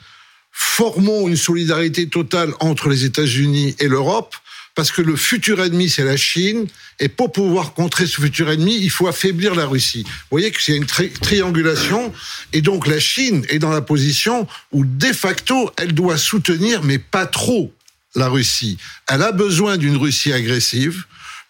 formons 0.53 1.27
une 1.27 1.35
solidarité 1.35 2.07
totale 2.07 2.53
entre 2.59 2.87
les 2.87 3.03
États-Unis 3.03 3.75
et 3.79 3.87
l'Europe, 3.87 4.35
parce 4.75 4.91
que 4.91 5.01
le 5.01 5.15
futur 5.15 5.61
ennemi, 5.63 5.89
c'est 5.89 6.03
la 6.03 6.17
Chine, 6.17 6.67
et 6.99 7.09
pour 7.09 7.31
pouvoir 7.31 7.73
contrer 7.73 8.07
ce 8.07 8.21
futur 8.21 8.49
ennemi, 8.49 8.77
il 8.79 8.89
faut 8.89 9.07
affaiblir 9.07 9.55
la 9.55 9.65
Russie. 9.65 10.03
Vous 10.03 10.37
voyez 10.37 10.51
que 10.51 10.61
c'est 10.61 10.75
une 10.75 10.85
triangulation, 10.85 12.13
et 12.53 12.61
donc 12.61 12.87
la 12.87 12.99
Chine 12.99 13.45
est 13.49 13.59
dans 13.59 13.71
la 13.71 13.81
position 13.81 14.47
où, 14.71 14.85
de 14.85 15.11
facto, 15.13 15.71
elle 15.77 15.93
doit 15.93 16.17
soutenir, 16.17 16.83
mais 16.83 16.97
pas 16.97 17.25
trop, 17.25 17.73
la 18.15 18.29
Russie. 18.29 18.77
Elle 19.07 19.23
a 19.23 19.31
besoin 19.31 19.77
d'une 19.77 19.97
Russie 19.97 20.33
agressive, 20.33 21.03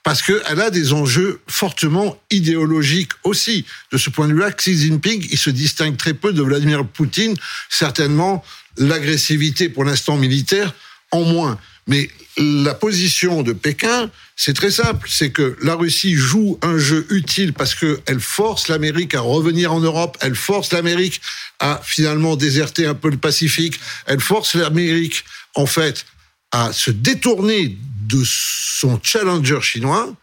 parce 0.03 0.21
qu'elle 0.21 0.59
a 0.59 0.69
des 0.69 0.91
enjeux 0.91 1.39
fortement 1.47 2.21
idéologiques 2.29 3.13
aussi. 3.23 3.65
De 3.91 3.97
ce 3.97 4.09
point 4.09 4.27
de 4.27 4.33
vue-là, 4.33 4.51
Xi 4.51 4.77
Jinping, 4.77 5.25
il 5.31 5.37
se 5.37 5.49
distingue 5.49 5.95
très 5.95 6.13
peu 6.13 6.33
de 6.33 6.41
Vladimir 6.41 6.85
Poutine, 6.85 7.35
certainement 7.69 8.43
l'agressivité 8.77 9.69
pour 9.69 9.83
l'instant 9.83 10.17
militaire 10.17 10.73
en 11.11 11.23
moins. 11.23 11.59
Mais 11.87 12.09
la 12.37 12.73
position 12.73 13.43
de 13.43 13.53
Pékin, 13.53 14.09
c'est 14.35 14.53
très 14.53 14.71
simple, 14.71 15.07
c'est 15.09 15.31
que 15.31 15.55
la 15.61 15.75
Russie 15.75 16.15
joue 16.15 16.57
un 16.61 16.77
jeu 16.77 17.05
utile 17.09 17.53
parce 17.53 17.75
qu'elle 17.75 18.19
force 18.19 18.69
l'Amérique 18.69 19.13
à 19.13 19.21
revenir 19.21 19.73
en 19.73 19.79
Europe, 19.79 20.17
elle 20.21 20.35
force 20.35 20.71
l'Amérique 20.71 21.21
à 21.59 21.81
finalement 21.83 22.35
déserter 22.35 22.87
un 22.87 22.95
peu 22.95 23.09
le 23.09 23.17
Pacifique, 23.17 23.79
elle 24.07 24.21
force 24.21 24.55
l'Amérique 24.55 25.23
en 25.55 25.65
fait 25.65 26.05
à 26.51 26.71
se 26.73 26.89
détourner 26.91 27.77
de 28.07 28.23
son 28.25 28.99
challenger 29.01 29.61
chinois. 29.61 30.13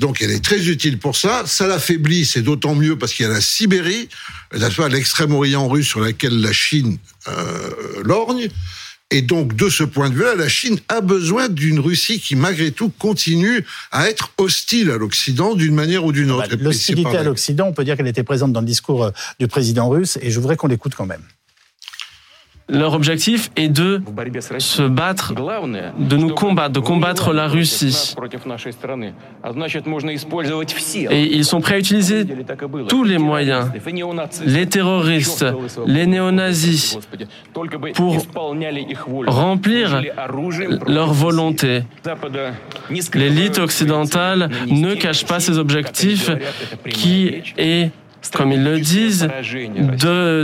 Donc 0.00 0.22
elle 0.22 0.30
est 0.30 0.44
très 0.44 0.68
utile 0.68 0.98
pour 0.98 1.16
ça. 1.16 1.44
Ça 1.46 1.66
l'affaiblit, 1.66 2.24
c'est 2.24 2.42
d'autant 2.42 2.74
mieux 2.74 2.98
parce 2.98 3.12
qu'il 3.12 3.26
y 3.26 3.28
a 3.28 3.32
la 3.32 3.40
Sibérie, 3.40 4.08
l'extrême-orient 4.52 5.68
russe 5.68 5.86
sur 5.86 6.00
laquelle 6.00 6.40
la 6.40 6.52
Chine 6.52 6.98
euh, 7.28 8.02
lorgne. 8.02 8.48
Et 9.10 9.22
donc, 9.22 9.54
de 9.54 9.68
ce 9.68 9.84
point 9.84 10.10
de 10.10 10.14
vue-là, 10.14 10.34
la 10.34 10.48
Chine 10.48 10.80
a 10.88 11.00
besoin 11.00 11.48
d'une 11.48 11.78
Russie 11.78 12.18
qui, 12.18 12.34
malgré 12.34 12.72
tout, 12.72 12.90
continue 12.98 13.64
à 13.92 14.08
être 14.08 14.32
hostile 14.38 14.90
à 14.90 14.96
l'Occident 14.96 15.54
d'une 15.54 15.74
manière 15.74 16.04
ou 16.04 16.10
d'une 16.10 16.32
autre. 16.32 16.48
Bah, 16.48 16.56
l'hostilité 16.58 17.16
à 17.16 17.22
l'Occident, 17.22 17.68
on 17.68 17.72
peut 17.72 17.84
dire 17.84 17.96
qu'elle 17.96 18.08
était 18.08 18.24
présente 18.24 18.52
dans 18.52 18.60
le 18.60 18.66
discours 18.66 19.04
euh, 19.04 19.10
du 19.38 19.46
président 19.46 19.88
russe, 19.88 20.18
et 20.20 20.32
je 20.32 20.40
voudrais 20.40 20.56
qu'on 20.56 20.66
l'écoute 20.66 20.94
quand 20.96 21.06
même. 21.06 21.22
Leur 22.68 22.94
objectif 22.94 23.50
est 23.56 23.68
de 23.68 24.00
se 24.58 24.82
battre, 24.82 25.34
de 25.34 26.16
nous 26.16 26.30
combattre, 26.30 26.72
de 26.72 26.80
combattre 26.80 27.34
la 27.34 27.46
Russie. 27.46 28.14
Et 31.10 31.36
ils 31.36 31.44
sont 31.44 31.60
prêts 31.60 31.74
à 31.74 31.78
utiliser 31.78 32.26
tous 32.88 33.04
les 33.04 33.18
moyens, 33.18 33.70
les 34.46 34.66
terroristes, 34.66 35.44
les 35.86 36.06
néo-nazis, 36.06 36.98
pour 37.94 38.16
remplir 39.26 40.02
leur 40.86 41.12
volonté. 41.12 41.82
L'élite 43.12 43.58
occidentale 43.58 44.48
ne 44.68 44.94
cache 44.94 45.26
pas 45.26 45.38
ses 45.38 45.58
objectifs 45.58 46.30
qui 46.88 47.42
est 47.58 47.90
comme 48.32 48.52
ils 48.52 48.62
le 48.62 48.80
disent, 48.80 49.28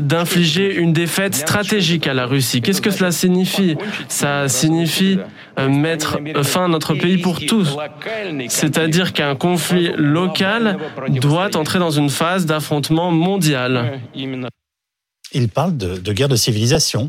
d'infliger 0.01 0.75
une 0.75 0.93
défaite 0.93 1.35
stratégique 1.35 2.07
à 2.07 2.15
la 2.15 2.27
Russie. 2.27 2.61
Qu'est-ce 2.61 2.83
que 2.83 2.91
cela 2.91 3.13
signifie 3.13 3.77
Ça 4.09 4.49
signifie 4.49 5.19
euh, 5.59 5.69
mettre 5.69 6.19
fin 6.43 6.67
à 6.67 6.69
notre 6.69 6.95
pays 6.95 7.19
pour 7.19 7.41
tous. 7.41 7.77
C'est-à-dire 8.49 9.13
qu'un 9.13 9.35
conflit 9.35 9.93
local 9.97 10.79
doit 11.09 11.57
entrer 11.57 11.79
dans 11.79 11.91
une 11.91 12.11
phase 12.11 12.47
d'affrontement 12.47 13.11
mondial. 13.11 14.01
Il 15.33 15.49
parle 15.49 15.77
de, 15.77 15.97
de 15.97 16.13
guerre 16.13 16.29
de 16.29 16.37
civilisation. 16.37 17.09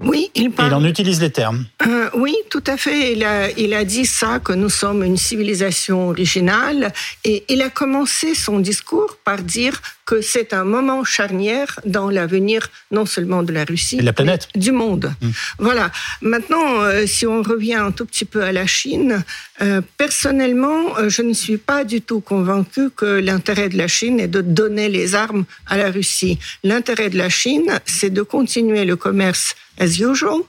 Oui, 0.00 0.30
il 0.34 0.50
parle. 0.50 0.70
il 0.70 0.74
en 0.74 0.84
utilise 0.84 1.20
les 1.20 1.30
termes. 1.30 1.64
Euh, 1.86 2.10
oui, 2.14 2.34
tout 2.50 2.64
à 2.66 2.76
fait. 2.76 3.12
Il 3.12 3.24
a, 3.24 3.50
il 3.50 3.74
a 3.74 3.84
dit 3.84 4.06
ça, 4.06 4.40
que 4.40 4.52
nous 4.52 4.68
sommes 4.68 5.04
une 5.04 5.16
civilisation 5.16 6.08
originale. 6.08 6.92
Et 7.24 7.44
il 7.48 7.62
a 7.62 7.70
commencé 7.70 8.34
son 8.34 8.58
discours 8.58 9.18
par 9.24 9.38
dire 9.38 9.80
que 10.06 10.20
c'est 10.20 10.52
un 10.52 10.64
moment 10.64 11.04
charnière 11.04 11.80
dans 11.86 12.10
l'avenir 12.10 12.68
non 12.90 13.06
seulement 13.06 13.42
de 13.42 13.52
la 13.52 13.64
Russie, 13.64 14.00
la 14.00 14.12
planète. 14.12 14.48
mais 14.54 14.60
du 14.60 14.72
monde. 14.72 15.12
Mmh. 15.20 15.28
Voilà. 15.58 15.90
Maintenant, 16.20 16.82
euh, 16.82 17.06
si 17.06 17.26
on 17.26 17.42
revient 17.42 17.74
un 17.74 17.90
tout 17.90 18.04
petit 18.04 18.24
peu 18.24 18.42
à 18.42 18.52
la 18.52 18.66
Chine, 18.66 19.22
euh, 19.62 19.80
personnellement, 19.96 20.98
euh, 20.98 21.08
je 21.08 21.22
ne 21.22 21.32
suis 21.32 21.56
pas 21.56 21.84
du 21.84 22.02
tout 22.02 22.20
convaincu 22.20 22.90
que 22.90 23.06
l'intérêt 23.18 23.68
de 23.68 23.78
la 23.78 23.88
Chine 23.88 24.20
est 24.20 24.28
de 24.28 24.40
donner 24.40 24.88
les 24.88 25.14
armes 25.14 25.44
à 25.66 25.76
la 25.76 25.90
Russie. 25.90 26.38
L'intérêt 26.62 27.10
de 27.10 27.18
la 27.18 27.28
Chine, 27.28 27.80
c'est 27.86 28.10
de 28.10 28.22
continuer 28.22 28.84
le 28.84 28.96
commerce 28.96 29.54
as 29.78 29.98
usual. 29.98 30.40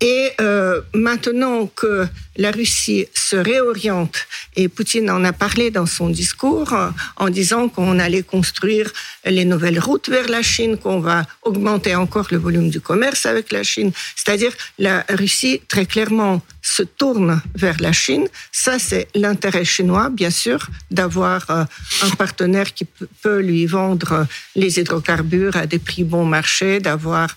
Et 0.00 0.32
euh, 0.40 0.80
maintenant 0.94 1.66
que 1.66 2.06
la 2.36 2.50
Russie 2.50 3.06
se 3.14 3.36
réoriente, 3.36 4.26
et 4.56 4.68
Poutine 4.68 5.10
en 5.10 5.24
a 5.24 5.32
parlé 5.32 5.70
dans 5.70 5.86
son 5.86 6.08
discours 6.08 6.74
en 7.16 7.30
disant 7.30 7.68
qu'on 7.68 7.98
allait 7.98 8.22
construire 8.22 8.90
les 9.24 9.44
nouvelles 9.44 9.78
routes 9.78 10.08
vers 10.08 10.28
la 10.28 10.42
Chine, 10.42 10.76
qu'on 10.78 11.00
va 11.00 11.24
augmenter 11.42 11.94
encore 11.94 12.28
le 12.30 12.38
volume 12.38 12.70
du 12.70 12.80
commerce 12.80 13.26
avec 13.26 13.52
la 13.52 13.62
Chine, 13.62 13.92
c'est-à-dire 14.16 14.52
la 14.78 15.04
Russie 15.08 15.60
très 15.68 15.86
clairement 15.86 16.42
se 16.62 16.82
tourne 16.82 17.42
vers 17.54 17.80
la 17.80 17.92
Chine. 17.92 18.28
Ça, 18.52 18.78
c'est 18.78 19.08
l'intérêt 19.14 19.64
chinois, 19.64 20.10
bien 20.10 20.30
sûr, 20.30 20.68
d'avoir 20.90 21.50
euh, 21.50 21.64
un 22.02 22.10
partenaire 22.10 22.72
qui 22.72 22.86
peut 23.22 23.40
lui 23.40 23.66
vendre 23.66 24.26
les 24.54 24.78
hydrocarbures 24.78 25.56
à 25.56 25.66
des 25.66 25.78
prix 25.78 26.04
bon 26.04 26.24
marché, 26.24 26.80
d'avoir 26.80 27.36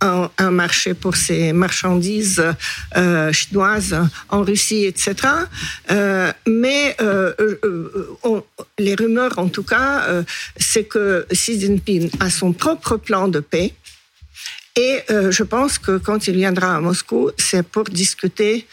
un, 0.00 0.50
marché 0.50 0.94
pour 0.94 1.16
ses 1.16 1.52
marchandises 1.52 2.42
euh, 2.96 3.32
chinoises 3.32 3.96
en 4.28 4.42
Russie, 4.42 4.84
etc. 4.86 5.14
Euh, 5.90 6.32
mais 6.46 6.96
euh, 7.00 7.32
les 8.78 8.94
rumeurs, 8.94 9.38
en 9.38 9.48
tout 9.48 9.62
cas, 9.62 10.06
c'est 10.56 10.84
que 10.84 11.26
Xi 11.32 11.60
Jinping 11.60 12.10
a 12.20 12.30
son 12.30 12.52
propre 12.52 12.96
plan 12.96 13.28
de 13.28 13.40
paix. 13.40 13.74
Et 14.76 15.00
je 15.08 15.42
pense 15.42 15.78
que 15.78 15.98
quand 15.98 16.26
il 16.26 16.36
viendra 16.36 16.76
à 16.76 16.80
Moscou, 16.80 17.30
c'est 17.36 17.66
pour 17.66 17.84
discuter 17.84 18.66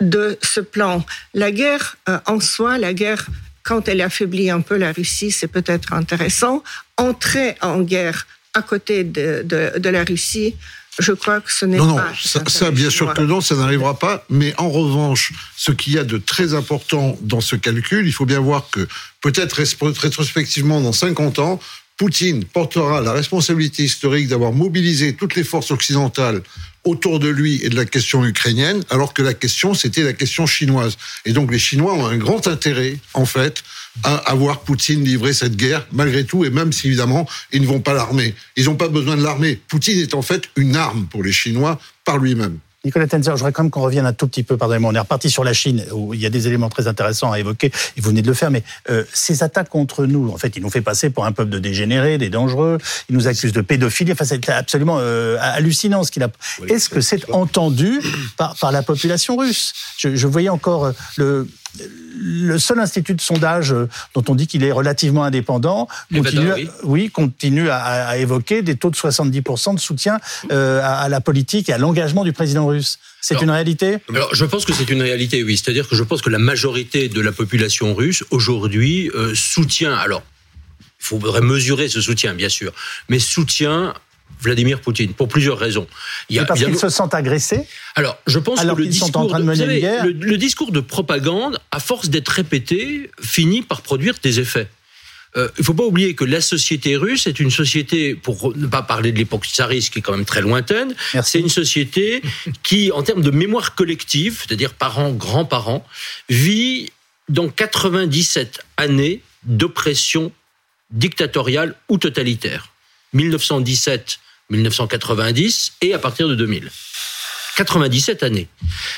de 0.00 0.38
ce 0.42 0.60
plan. 0.60 1.04
La 1.34 1.50
guerre 1.50 1.96
en 2.26 2.40
soi, 2.40 2.78
la 2.78 2.94
guerre 2.94 3.26
quand 3.68 3.86
elle 3.86 4.00
affaiblit 4.00 4.50
un 4.50 4.62
peu 4.62 4.78
la 4.78 4.92
Russie, 4.92 5.30
c'est 5.30 5.48
peut-être 5.48 5.92
intéressant. 5.92 6.62
Entrer 6.96 7.56
en 7.60 7.82
guerre 7.82 8.26
à 8.58 8.62
côté 8.62 9.04
de, 9.04 9.42
de, 9.44 9.78
de 9.78 9.88
la 9.88 10.04
Russie, 10.04 10.54
je 10.98 11.12
crois 11.12 11.40
que 11.40 11.52
ce 11.52 11.64
n'est 11.64 11.78
pas. 11.78 11.84
Non, 11.84 11.96
non, 11.96 12.02
ça, 12.22 12.42
ça, 12.46 12.70
bien 12.70 12.90
sûr 12.90 13.14
que 13.14 13.22
non, 13.22 13.40
ça 13.40 13.54
n'arrivera 13.54 13.98
pas. 13.98 14.24
Mais 14.30 14.52
en 14.58 14.68
revanche, 14.68 15.32
ce 15.56 15.70
qu'il 15.72 15.94
y 15.94 15.98
a 15.98 16.04
de 16.04 16.18
très 16.18 16.54
important 16.54 17.16
dans 17.22 17.40
ce 17.40 17.56
calcul, 17.56 18.06
il 18.06 18.12
faut 18.12 18.26
bien 18.26 18.40
voir 18.40 18.68
que 18.70 18.86
peut-être 19.20 19.54
rétrospectivement, 19.54 20.80
dans 20.80 20.92
50 20.92 21.38
ans, 21.38 21.60
Poutine 21.96 22.44
portera 22.44 23.00
la 23.00 23.12
responsabilité 23.12 23.82
historique 23.82 24.28
d'avoir 24.28 24.52
mobilisé 24.52 25.14
toutes 25.14 25.34
les 25.34 25.44
forces 25.44 25.72
occidentales 25.72 26.42
autour 26.88 27.20
de 27.20 27.28
lui 27.28 27.60
et 27.64 27.68
de 27.68 27.76
la 27.76 27.84
question 27.84 28.24
ukrainienne, 28.24 28.82
alors 28.90 29.14
que 29.14 29.22
la 29.22 29.34
question, 29.34 29.74
c'était 29.74 30.02
la 30.02 30.12
question 30.12 30.46
chinoise. 30.46 30.96
Et 31.24 31.32
donc 31.32 31.52
les 31.52 31.58
Chinois 31.58 31.94
ont 31.94 32.06
un 32.06 32.16
grand 32.16 32.46
intérêt, 32.46 32.98
en 33.14 33.26
fait, 33.26 33.62
à 34.02 34.16
avoir 34.16 34.60
Poutine 34.60 35.04
livrer 35.04 35.32
cette 35.32 35.56
guerre, 35.56 35.86
malgré 35.92 36.24
tout, 36.24 36.44
et 36.44 36.50
même 36.50 36.72
si, 36.72 36.86
évidemment, 36.86 37.28
ils 37.52 37.62
ne 37.62 37.66
vont 37.66 37.80
pas 37.80 37.94
l'armer. 37.94 38.34
Ils 38.56 38.66
n'ont 38.66 38.76
pas 38.76 38.88
besoin 38.88 39.16
de 39.16 39.22
l'armée. 39.22 39.60
Poutine 39.68 39.98
est 39.98 40.14
en 40.14 40.22
fait 40.22 40.48
une 40.56 40.76
arme 40.76 41.06
pour 41.06 41.22
les 41.22 41.32
Chinois 41.32 41.80
par 42.04 42.18
lui-même. 42.18 42.58
Nicolas 42.84 43.08
Tenzer, 43.08 43.32
je 43.36 43.40
voudrais 43.40 43.52
quand 43.52 43.64
même 43.64 43.70
qu'on 43.70 43.82
revienne 43.82 44.06
un 44.06 44.12
tout 44.12 44.28
petit 44.28 44.44
peu, 44.44 44.56
pardonnez-moi, 44.56 44.92
on 44.92 44.94
est 44.94 45.00
reparti 45.00 45.30
sur 45.30 45.42
la 45.42 45.52
Chine, 45.52 45.84
où 45.92 46.14
il 46.14 46.20
y 46.20 46.26
a 46.26 46.30
des 46.30 46.46
éléments 46.46 46.68
très 46.68 46.86
intéressants 46.86 47.32
à 47.32 47.40
évoquer, 47.40 47.72
et 47.96 48.00
vous 48.00 48.10
venez 48.10 48.22
de 48.22 48.28
le 48.28 48.34
faire, 48.34 48.52
mais 48.52 48.62
euh, 48.88 49.02
ces 49.12 49.42
attaques 49.42 49.68
contre 49.68 50.06
nous, 50.06 50.30
en 50.30 50.36
fait, 50.36 50.56
ils 50.56 50.62
nous 50.62 50.70
fait 50.70 50.80
passer 50.80 51.10
pour 51.10 51.26
un 51.26 51.32
peuple 51.32 51.50
de 51.50 51.58
dégénérés, 51.58 52.18
des 52.18 52.30
dangereux, 52.30 52.78
ils 53.08 53.16
nous 53.16 53.26
accusent 53.26 53.52
de 53.52 53.62
pédophilie, 53.62 54.12
enfin, 54.12 54.24
c'est 54.24 54.48
absolument 54.48 54.98
euh, 55.00 55.36
hallucinant 55.40 56.04
ce 56.04 56.12
qu'il 56.12 56.22
a... 56.22 56.28
Oui, 56.60 56.70
Est-ce 56.70 56.88
que 56.88 57.00
c'est 57.00 57.28
entendu 57.32 58.00
par, 58.36 58.54
par 58.54 58.70
la 58.70 58.82
population 58.82 59.36
russe? 59.36 59.72
Je, 59.96 60.14
je 60.14 60.26
voyais 60.28 60.48
encore 60.48 60.92
le 61.16 61.48
le 62.20 62.58
seul 62.58 62.80
institut 62.80 63.14
de 63.14 63.20
sondage 63.20 63.74
dont 64.14 64.24
on 64.28 64.34
dit 64.34 64.46
qu'il 64.46 64.64
est 64.64 64.72
relativement 64.72 65.24
indépendant 65.24 65.88
continue, 66.12 66.52
oui. 66.52 66.68
oui. 66.82 67.10
continue 67.10 67.68
à, 67.68 67.78
à, 67.78 68.16
évoquer 68.16 68.62
des 68.62 68.76
taux 68.76 68.90
de 68.90 68.96
70% 68.96 69.74
de 69.74 69.80
soutien 69.80 70.18
euh, 70.50 70.80
à, 70.82 71.00
à, 71.00 71.08
la 71.08 71.20
politique 71.20 71.68
et 71.68 71.72
à 71.72 71.78
l'engagement 71.78 72.24
du 72.24 72.32
président 72.32 72.66
russe. 72.66 72.98
C'est 73.20 73.40
une 73.42 73.50
réalité? 73.50 73.98
Alors, 74.08 74.34
je 74.34 74.44
pense 74.44 74.64
que 74.64 74.72
c'est 74.72 74.88
une 74.90 75.02
réalité, 75.02 75.42
oui. 75.42 75.56
C'est-à-dire 75.56 75.88
que 75.88 75.96
je 75.96 76.02
pense 76.02 76.22
que 76.22 76.30
la 76.30 76.38
majorité 76.38 77.08
de 77.08 77.20
la 77.20 77.32
population 77.32 77.94
russe 77.94 78.24
aujourd'hui 78.30 79.10
euh, 79.14 79.34
soutient. 79.34 79.94
Alors, 79.94 80.22
il 81.00 81.04
faudrait 81.04 81.40
mesurer 81.40 81.88
ce 81.88 82.00
soutien, 82.00 82.34
bien 82.34 82.48
sûr, 82.48 82.72
mais 83.08 83.18
soutient 83.18 83.94
Vladimir 84.40 84.80
Poutine 84.80 85.12
pour 85.12 85.28
plusieurs 85.28 85.58
raisons. 85.58 85.86
Il 86.28 86.36
y 86.36 86.38
a, 86.38 86.44
parce 86.44 86.62
qu'ils 86.62 86.78
se 86.78 86.88
sentent 86.88 87.14
agressés. 87.14 87.66
Alors, 87.94 88.18
je 88.26 88.38
pense 88.38 88.60
alors 88.60 88.76
que 88.76 88.82
le 88.82 88.88
discours, 88.88 89.08
sont 89.08 89.18
en 89.18 89.26
train 89.26 89.40
de, 89.40 89.44
mener 89.44 89.58
savez, 89.58 89.74
une 89.74 89.80
guerre. 89.80 90.04
Le, 90.04 90.12
le, 90.12 90.36
discours 90.38 90.72
de 90.72 90.80
propagande, 90.80 91.58
à 91.72 91.80
force 91.80 92.08
d'être 92.08 92.28
répété, 92.28 93.10
finit 93.20 93.62
par 93.62 93.82
produire 93.82 94.14
des 94.22 94.40
effets. 94.40 94.68
Euh, 95.36 95.48
il 95.58 95.60
ne 95.60 95.64
faut 95.64 95.74
pas 95.74 95.84
oublier 95.84 96.14
que 96.14 96.24
la 96.24 96.40
société 96.40 96.96
russe 96.96 97.26
est 97.26 97.38
une 97.38 97.50
société, 97.50 98.14
pour 98.14 98.56
ne 98.56 98.66
pas 98.66 98.82
parler 98.82 99.12
de 99.12 99.18
l'époque 99.18 99.44
tsariste 99.44 99.92
qui 99.92 99.98
est 99.98 100.02
quand 100.02 100.16
même 100.16 100.24
très 100.24 100.40
lointaine, 100.40 100.94
c'est 101.22 101.40
une 101.40 101.48
société 101.48 102.22
qui, 102.62 102.90
en 102.92 103.02
termes 103.02 103.22
de 103.22 103.30
mémoire 103.30 103.74
collective, 103.74 104.42
c'est-à-dire 104.46 104.72
parents, 104.72 105.12
grands-parents, 105.12 105.86
vit 106.28 106.90
dans 107.28 107.48
97 107.48 108.60
années 108.78 109.20
d'oppression 109.44 110.32
dictatoriale 110.90 111.74
ou 111.88 111.98
totalitaire. 111.98 112.70
1917 113.12 114.18
1990 114.50 115.74
et 115.82 115.94
à 115.94 115.98
partir 115.98 116.28
de 116.28 116.34
2000. 116.34 116.70
97 117.58 118.22
années. 118.22 118.46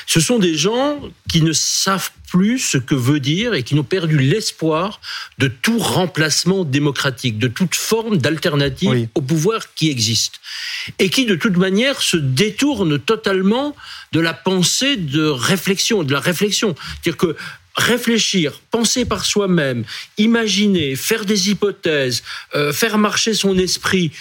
Ce 0.05 0.19
sont 0.19 0.37
des 0.37 0.55
gens 0.55 0.99
qui 1.27 1.41
ne 1.41 1.51
savent 1.51 2.11
plus 2.29 2.59
ce 2.59 2.77
que 2.77 2.93
veut 2.93 3.19
dire 3.19 3.55
et 3.55 3.63
qui 3.63 3.73
ont 3.73 3.83
perdu 3.83 4.19
l'espoir 4.19 5.01
de 5.39 5.47
tout 5.47 5.79
remplacement 5.79 6.63
démocratique, 6.63 7.39
de 7.39 7.47
toute 7.47 7.73
forme 7.73 8.17
d'alternative 8.17 8.89
oui. 8.89 9.09
au 9.15 9.21
pouvoir 9.21 9.73
qui 9.73 9.89
existe. 9.89 10.41
Et 10.99 11.09
qui, 11.09 11.25
de 11.25 11.33
toute 11.33 11.57
manière, 11.57 12.01
se 12.01 12.17
détournent 12.17 12.99
totalement 12.99 13.75
de 14.11 14.19
la 14.19 14.33
pensée 14.33 14.95
de 14.95 15.25
réflexion, 15.25 16.03
de 16.03 16.13
la 16.13 16.19
réflexion. 16.19 16.75
C'est-à-dire 17.01 17.17
que 17.17 17.35
réfléchir, 17.81 18.61
penser 18.71 19.05
par 19.05 19.25
soi-même, 19.25 19.83
imaginer, 20.17 20.95
faire 20.95 21.25
des 21.25 21.49
hypothèses, 21.49 22.23
euh, 22.55 22.71
faire 22.73 22.97
marcher 22.97 23.33
son 23.33 23.57
esprit, 23.57 24.11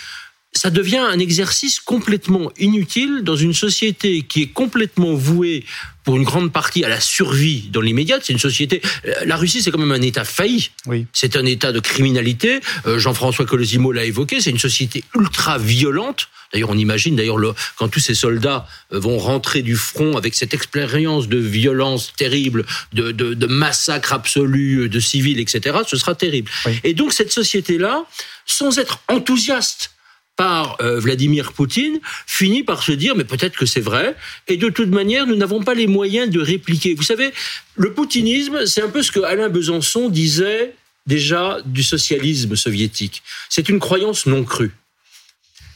ça 0.52 0.70
devient 0.70 0.98
un 0.98 1.18
exercice 1.18 1.78
complètement 1.78 2.50
inutile 2.58 3.22
dans 3.22 3.36
une 3.36 3.54
société 3.54 4.22
qui 4.22 4.42
est 4.42 4.48
complètement 4.48 5.14
vouée 5.14 5.64
pour 6.02 6.16
une 6.16 6.24
grande 6.24 6.52
partie 6.52 6.84
à 6.84 6.88
la 6.88 6.98
survie 6.98 7.68
dans 7.70 7.80
l'immédiat. 7.80 8.18
C'est 8.20 8.32
une 8.32 8.40
société. 8.40 8.82
La 9.24 9.36
Russie, 9.36 9.62
c'est 9.62 9.70
quand 9.70 9.78
même 9.78 9.92
un 9.92 10.02
État 10.02 10.24
failli. 10.24 10.70
Oui. 10.86 11.06
C'est 11.12 11.36
un 11.36 11.44
État 11.44 11.70
de 11.70 11.78
criminalité. 11.78 12.60
Euh, 12.86 12.98
Jean-François 12.98 13.46
Colosimo 13.46 13.92
l'a 13.92 14.04
évoqué. 14.04 14.40
C'est 14.40 14.50
une 14.50 14.58
société 14.58 15.04
ultra 15.14 15.56
violente. 15.58 16.28
D'ailleurs, 16.52 16.70
on 16.70 16.78
imagine, 16.78 17.14
d'ailleurs, 17.14 17.38
quand 17.76 17.88
tous 17.88 18.00
ces 18.00 18.14
soldats 18.14 18.66
vont 18.90 19.18
rentrer 19.18 19.62
du 19.62 19.76
front 19.76 20.16
avec 20.16 20.34
cette 20.34 20.52
expérience 20.52 21.28
de 21.28 21.38
violence 21.38 22.12
terrible, 22.16 22.66
de, 22.92 23.12
de, 23.12 23.34
de 23.34 23.46
massacre 23.46 24.12
absolu 24.12 24.88
de 24.88 24.98
civils, 24.98 25.38
etc., 25.38 25.78
ce 25.86 25.96
sera 25.96 26.16
terrible. 26.16 26.50
Oui. 26.66 26.80
Et 26.82 26.92
donc, 26.92 27.12
cette 27.12 27.30
société-là, 27.30 28.04
sans 28.46 28.78
être 28.80 29.00
enthousiaste 29.06 29.92
par 30.40 30.78
euh, 30.80 30.98
Vladimir 30.98 31.52
Poutine 31.52 32.00
finit 32.26 32.62
par 32.62 32.82
se 32.82 32.92
dire 32.92 33.14
mais 33.14 33.24
peut-être 33.24 33.58
que 33.58 33.66
c'est 33.66 33.82
vrai 33.82 34.16
et 34.48 34.56
de 34.56 34.70
toute 34.70 34.88
manière 34.88 35.26
nous 35.26 35.36
n'avons 35.36 35.62
pas 35.62 35.74
les 35.74 35.86
moyens 35.86 36.30
de 36.30 36.40
répliquer. 36.40 36.94
Vous 36.94 37.02
savez, 37.02 37.30
le 37.76 37.92
poutinisme, 37.92 38.64
c'est 38.64 38.80
un 38.80 38.88
peu 38.88 39.02
ce 39.02 39.12
que 39.12 39.20
Alain 39.20 39.50
Besançon 39.50 40.08
disait 40.08 40.72
déjà 41.06 41.58
du 41.66 41.82
socialisme 41.82 42.56
soviétique. 42.56 43.22
C'est 43.50 43.68
une 43.68 43.80
croyance 43.80 44.24
non 44.24 44.42
crue. 44.44 44.72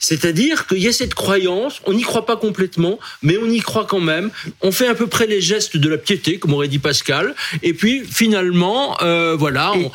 C'est-à-dire 0.01 0.67
qu'il 0.67 0.79
y 0.79 0.89
a 0.89 0.93
cette 0.93 1.15
croyance, 1.15 1.83
on 1.85 1.93
n'y 1.93 2.03
croit 2.03 2.25
pas 2.25 2.37
complètement, 2.37 2.99
mais 3.23 3.37
on 3.37 3.49
y 3.51 3.61
croit 3.61 3.87
quand 3.87 4.01
même. 4.01 4.31
On 4.63 4.73
fait 4.73 4.87
à 4.87 4.95
peu 4.95 5.07
près 5.07 5.27
les 5.27 5.43
gestes 5.43 5.77
de 5.77 5.89
la 5.91 5.99
piété, 5.99 6.39
comme 6.39 6.55
aurait 6.55 6.69
dit 6.69 6.79
Pascal, 6.79 7.35
et 7.63 7.75
puis 7.75 8.03
finalement, 8.05 9.01
euh, 9.03 9.35
voilà. 9.35 9.73
On, 9.75 9.91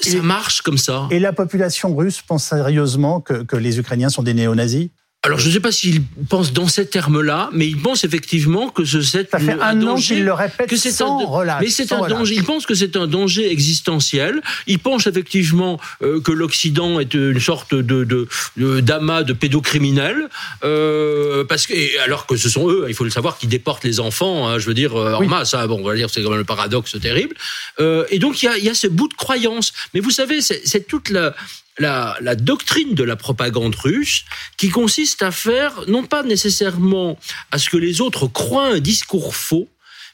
ça 0.00 0.22
marche 0.22 0.62
comme 0.62 0.78
ça. 0.78 1.08
Et 1.10 1.18
la 1.18 1.32
population 1.32 1.94
russe 1.94 2.22
pense 2.22 2.44
sérieusement 2.44 3.20
que, 3.20 3.42
que 3.42 3.56
les 3.56 3.78
Ukrainiens 3.78 4.08
sont 4.08 4.22
des 4.22 4.34
néo-nazis? 4.34 4.90
Alors, 5.24 5.38
je 5.38 5.48
ne 5.48 5.52
sais 5.54 5.60
pas 5.60 5.72
s'il 5.72 6.02
pense 6.28 6.52
dans 6.52 6.68
ces 6.68 6.86
termes-là, 6.86 7.48
mais 7.54 7.66
il 7.66 7.80
pense 7.80 8.04
effectivement 8.04 8.68
que 8.68 8.84
ce 8.84 9.00
c'est 9.00 9.30
Ça 9.30 9.38
fait 9.38 9.58
un, 9.58 9.82
an 9.86 9.94
qu'il 9.94 10.22
le 10.22 10.34
répète 10.34 10.68
que 10.68 10.76
sans 10.76 11.18
un, 11.18 11.24
relâche. 11.24 11.62
Mais 11.62 11.70
c'est 11.70 11.92
un 11.92 12.06
danger. 12.06 12.34
Il 12.34 12.44
pense 12.44 12.66
que 12.66 12.74
c'est 12.74 12.94
un 12.94 13.06
danger 13.06 13.50
existentiel. 13.50 14.42
Il 14.66 14.80
pense 14.80 15.06
effectivement 15.06 15.80
euh, 16.02 16.20
que 16.20 16.30
l'Occident 16.30 17.00
est 17.00 17.14
une 17.14 17.40
sorte 17.40 17.74
de, 17.74 18.04
de, 18.04 18.80
d'amas 18.80 19.22
de 19.22 19.32
pédocriminels, 19.32 20.28
euh, 20.62 21.42
parce 21.44 21.66
que 21.66 21.74
alors 22.04 22.26
que 22.26 22.36
ce 22.36 22.50
sont 22.50 22.68
eux, 22.68 22.84
il 22.88 22.94
faut 22.94 23.04
le 23.04 23.10
savoir, 23.10 23.38
qui 23.38 23.46
déportent 23.46 23.84
les 23.84 24.00
enfants. 24.00 24.46
Hein, 24.46 24.58
je 24.58 24.66
veux 24.66 24.74
dire 24.74 24.94
euh, 24.94 25.14
en 25.14 25.24
masse. 25.24 25.54
Hein, 25.54 25.66
bon, 25.66 25.80
on 25.80 25.88
va 25.88 25.94
dire 25.94 26.10
c'est 26.10 26.22
quand 26.22 26.30
même 26.30 26.40
le 26.40 26.44
paradoxe 26.44 27.00
terrible. 27.00 27.34
Euh, 27.80 28.04
et 28.10 28.18
donc 28.18 28.42
il 28.42 28.46
y 28.46 28.48
a, 28.48 28.58
y 28.58 28.68
a 28.68 28.74
ce 28.74 28.88
bout 28.88 29.08
de 29.08 29.14
croyance. 29.14 29.72
Mais 29.94 30.00
vous 30.00 30.10
savez, 30.10 30.42
c'est 30.42 30.86
toute 30.86 31.08
la 31.08 31.34
la, 31.78 32.34
doctrine 32.36 32.94
de 32.94 33.04
la 33.04 33.16
propagande 33.16 33.74
russe 33.74 34.24
qui 34.56 34.68
consiste 34.68 35.22
à 35.22 35.30
faire, 35.30 35.72
non 35.88 36.04
pas 36.04 36.22
nécessairement 36.22 37.18
à 37.50 37.58
ce 37.58 37.70
que 37.70 37.76
les 37.76 38.00
autres 38.00 38.26
croient 38.26 38.68
un 38.68 38.80
discours 38.80 39.34
faux, 39.34 39.68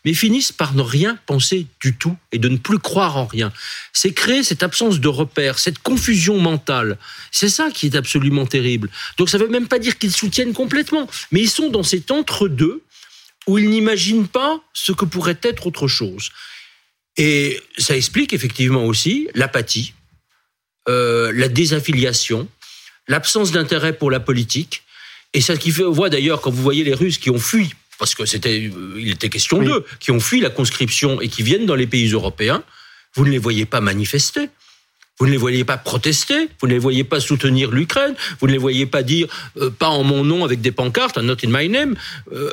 mais 0.04 0.14
finissent 0.14 0.52
par 0.52 0.74
ne 0.74 0.82
rien 0.82 1.18
penser 1.26 1.66
du 1.80 1.94
tout 1.94 2.16
et 2.32 2.38
de 2.38 2.48
ne 2.48 2.56
plus 2.56 2.78
croire 2.78 3.18
en 3.18 3.26
rien. 3.26 3.52
C'est 3.92 4.12
créer 4.12 4.42
cette 4.42 4.62
absence 4.62 4.98
de 4.98 5.08
repères, 5.08 5.58
cette 5.58 5.78
confusion 5.78 6.38
mentale. 6.38 6.96
C'est 7.30 7.50
ça 7.50 7.70
qui 7.70 7.86
est 7.86 7.96
absolument 7.96 8.46
terrible. 8.46 8.88
Donc 9.18 9.28
ça 9.28 9.38
ne 9.38 9.44
veut 9.44 9.50
même 9.50 9.68
pas 9.68 9.78
dire 9.78 9.98
qu'ils 9.98 10.12
soutiennent 10.12 10.54
complètement, 10.54 11.06
mais 11.32 11.40
ils 11.42 11.50
sont 11.50 11.68
dans 11.68 11.82
cet 11.82 12.10
entre-deux 12.10 12.82
où 13.46 13.58
ils 13.58 13.68
n'imaginent 13.68 14.28
pas 14.28 14.60
ce 14.72 14.92
que 14.92 15.04
pourrait 15.04 15.38
être 15.42 15.66
autre 15.66 15.88
chose. 15.88 16.30
Et 17.16 17.60
ça 17.76 17.96
explique 17.96 18.32
effectivement 18.32 18.84
aussi 18.84 19.28
l'apathie, 19.34 19.92
euh, 20.88 21.30
la 21.34 21.48
désaffiliation, 21.48 22.48
l'absence 23.06 23.52
d'intérêt 23.52 23.92
pour 23.92 24.10
la 24.10 24.20
politique. 24.20 24.82
Et 25.34 25.40
ça 25.40 25.56
qui 25.56 25.70
fait, 25.72 25.84
on 25.84 25.92
voit 25.92 26.08
d'ailleurs 26.08 26.40
quand 26.40 26.50
vous 26.50 26.62
voyez 26.62 26.84
les 26.84 26.94
Russes 26.94 27.18
qui 27.18 27.30
ont 27.30 27.38
fui, 27.38 27.74
parce 27.98 28.14
que 28.14 28.24
c'était, 28.24 28.70
euh, 28.74 28.94
il 28.98 29.10
était 29.10 29.28
question 29.28 29.62
d'eux, 29.62 29.84
qui 30.00 30.10
ont 30.10 30.20
fui 30.20 30.40
la 30.40 30.50
conscription 30.50 31.20
et 31.20 31.28
qui 31.28 31.42
viennent 31.42 31.66
dans 31.66 31.74
les 31.74 31.86
pays 31.86 32.10
européens, 32.12 32.62
vous 33.14 33.26
ne 33.26 33.30
les 33.30 33.38
voyez 33.38 33.66
pas 33.66 33.80
manifester. 33.80 34.48
Vous 35.18 35.26
ne 35.26 35.32
les 35.32 35.36
voyez 35.36 35.64
pas 35.64 35.76
protester, 35.76 36.48
vous 36.62 36.66
ne 36.66 36.72
les 36.72 36.78
voyez 36.78 37.04
pas 37.04 37.20
soutenir 37.20 37.70
l'Ukraine, 37.72 38.14
vous 38.40 38.46
ne 38.46 38.52
les 38.52 38.58
voyez 38.58 38.86
pas 38.86 39.02
dire 39.02 39.28
euh, 39.58 39.68
pas 39.68 39.88
en 39.88 40.02
mon 40.02 40.24
nom 40.24 40.46
avec 40.46 40.62
des 40.62 40.72
pancartes, 40.72 41.18
not 41.18 41.36
in 41.44 41.50
my 41.50 41.68
name. 41.68 41.94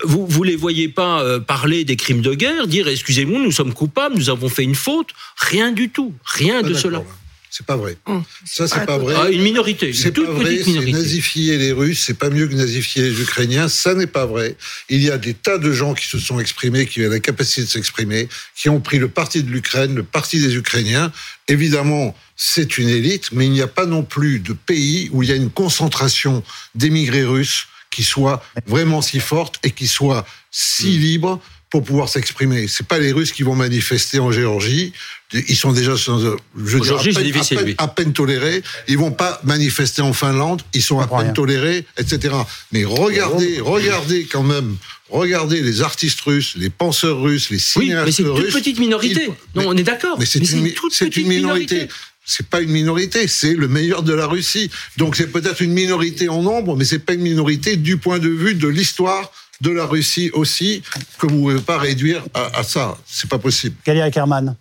vous 0.03 0.27
vous 0.27 0.43
les 0.43 0.57
voyez 0.57 0.89
pas 0.89 1.39
parler 1.39 1.85
des 1.85 1.95
crimes 1.95 2.19
de 2.19 2.33
guerre, 2.33 2.67
dire 2.67 2.89
excusez-moi, 2.89 3.39
nous 3.39 3.53
sommes 3.53 3.73
coupables, 3.73 4.15
nous 4.15 4.29
avons 4.29 4.49
fait 4.49 4.63
une 4.63 4.75
faute. 4.75 5.11
Rien 5.37 5.71
du 5.71 5.91
tout, 5.91 6.13
rien 6.25 6.61
de 6.61 6.73
cela. 6.73 7.05
C'est 7.49 7.65
pas 7.65 7.77
vrai. 7.77 7.97
Hum. 8.05 8.23
Ça, 8.45 8.67
c'est 8.67 8.85
pas 8.85 8.97
vrai. 8.97 9.15
Ah, 9.17 9.29
une 9.29 9.41
minorité. 9.41 9.93
C'est 9.93 10.11
pas 10.11 10.21
vrai. 10.23 10.59
C'est 10.63 10.91
nazifier 10.91 11.57
les 11.57 11.71
Russes. 11.71 12.03
C'est 12.05 12.17
pas 12.17 12.29
mieux 12.29 12.47
que 12.47 12.53
nazifier 12.53 13.03
les 13.03 13.21
Ukrainiens. 13.21 13.69
Ça 13.69 13.93
n'est 13.93 14.07
pas 14.07 14.25
vrai. 14.25 14.55
Il 14.89 15.01
y 15.01 15.09
a 15.09 15.17
des 15.17 15.33
tas 15.33 15.57
de 15.57 15.71
gens 15.71 15.93
qui 15.93 16.07
se 16.07 16.19
sont 16.19 16.39
exprimés, 16.39 16.85
qui 16.85 17.05
ont 17.05 17.09
la 17.09 17.19
capacité 17.19 17.61
de 17.61 17.67
s'exprimer, 17.67 18.27
qui 18.55 18.69
ont 18.69 18.79
pris 18.79 18.99
le 18.99 19.07
parti 19.07 19.43
de 19.43 19.49
l'Ukraine, 19.49 19.95
le 19.95 20.03
parti 20.03 20.39
des 20.39 20.55
Ukrainiens. 20.55 21.11
Évidemment, 21.47 22.15
c'est 22.35 22.77
une 22.77 22.89
élite, 22.89 23.31
mais 23.31 23.45
il 23.45 23.51
n'y 23.51 23.61
a 23.61 23.67
pas 23.67 23.85
non 23.85 24.03
plus 24.03 24.39
de 24.39 24.53
pays 24.53 25.09
où 25.11 25.23
il 25.23 25.29
y 25.29 25.31
a 25.31 25.35
une 25.35 25.49
concentration 25.49 26.43
d'émigrés 26.75 27.23
russes 27.23 27.67
qui 27.89 28.03
soit 28.03 28.43
vraiment 28.67 29.01
si 29.01 29.19
forte 29.19 29.59
et 29.63 29.71
qui 29.71 29.87
soit 29.87 30.27
si 30.51 30.95
hum. 30.95 31.01
libre 31.01 31.41
pour 31.69 31.83
pouvoir 31.83 32.09
s'exprimer. 32.09 32.67
C'est 32.67 32.87
pas 32.87 32.99
les 32.99 33.11
Russes 33.11 33.31
qui 33.31 33.43
vont 33.43 33.55
manifester 33.55 34.19
en 34.19 34.31
Géorgie. 34.31 34.93
Ils 35.33 35.57
sont 35.57 35.73
déjà, 35.73 35.93
je 35.95 36.77
dire, 36.79 37.75
à, 37.77 37.87
peine, 37.89 38.13
tolérés. 38.13 38.63
Ils 38.87 38.97
vont 38.97 39.11
pas 39.11 39.41
manifester 39.43 40.01
en 40.01 40.13
Finlande. 40.13 40.61
Ils 40.73 40.81
sont 40.81 40.99
à 40.99 41.07
peine 41.07 41.33
tolérés, 41.33 41.85
etc. 41.97 42.33
Mais 42.71 42.85
regardez, 42.85 43.59
regardez 43.59 44.25
quand 44.25 44.43
même. 44.43 44.77
Regardez 45.09 45.61
les 45.61 45.81
artistes 45.81 46.19
russes, 46.21 46.55
les 46.57 46.69
penseurs 46.69 47.21
russes, 47.21 47.49
les 47.49 47.59
cinéastes 47.59 48.19
russes. 48.19 48.19
mais 48.19 48.35
c'est 48.35 48.41
une 48.47 48.51
petite 48.51 48.79
minorité. 48.79 49.27
Non, 49.55 49.63
on 49.67 49.77
est 49.77 49.83
d'accord. 49.83 50.17
Mais 50.19 50.25
c'est 50.25 50.39
une, 50.39 50.67
une, 50.67 51.27
minorité. 51.27 51.87
c'est 52.25 52.45
pas 52.45 52.59
une 52.59 52.71
minorité, 52.71 53.25
c'est 53.29 53.53
le 53.53 53.69
meilleur 53.69 54.03
de 54.03 54.13
la 54.13 54.27
Russie. 54.27 54.69
Donc 54.97 55.15
c'est 55.15 55.31
peut-être 55.31 55.61
une 55.61 55.71
minorité 55.71 56.27
en 56.27 56.41
nombre, 56.41 56.75
mais 56.75 56.83
c'est 56.83 56.99
pas 56.99 57.13
une 57.13 57.21
minorité 57.21 57.77
du 57.77 57.95
point 57.95 58.19
de 58.19 58.27
vue 58.27 58.55
de 58.55 58.67
l'histoire 58.67 59.31
de 59.61 59.71
la 59.71 59.85
Russie 59.85 60.29
aussi, 60.33 60.83
que 61.19 61.27
vous 61.27 61.35
ne 61.35 61.41
pouvez 61.41 61.61
pas 61.61 61.77
réduire 61.77 62.23
à, 62.33 62.59
à 62.59 62.63
ça. 62.63 62.97
C'est 63.07 63.29
pas 63.29 63.39
possible. 63.39 63.75
Galia 63.85 64.11
Kerman. 64.11 64.55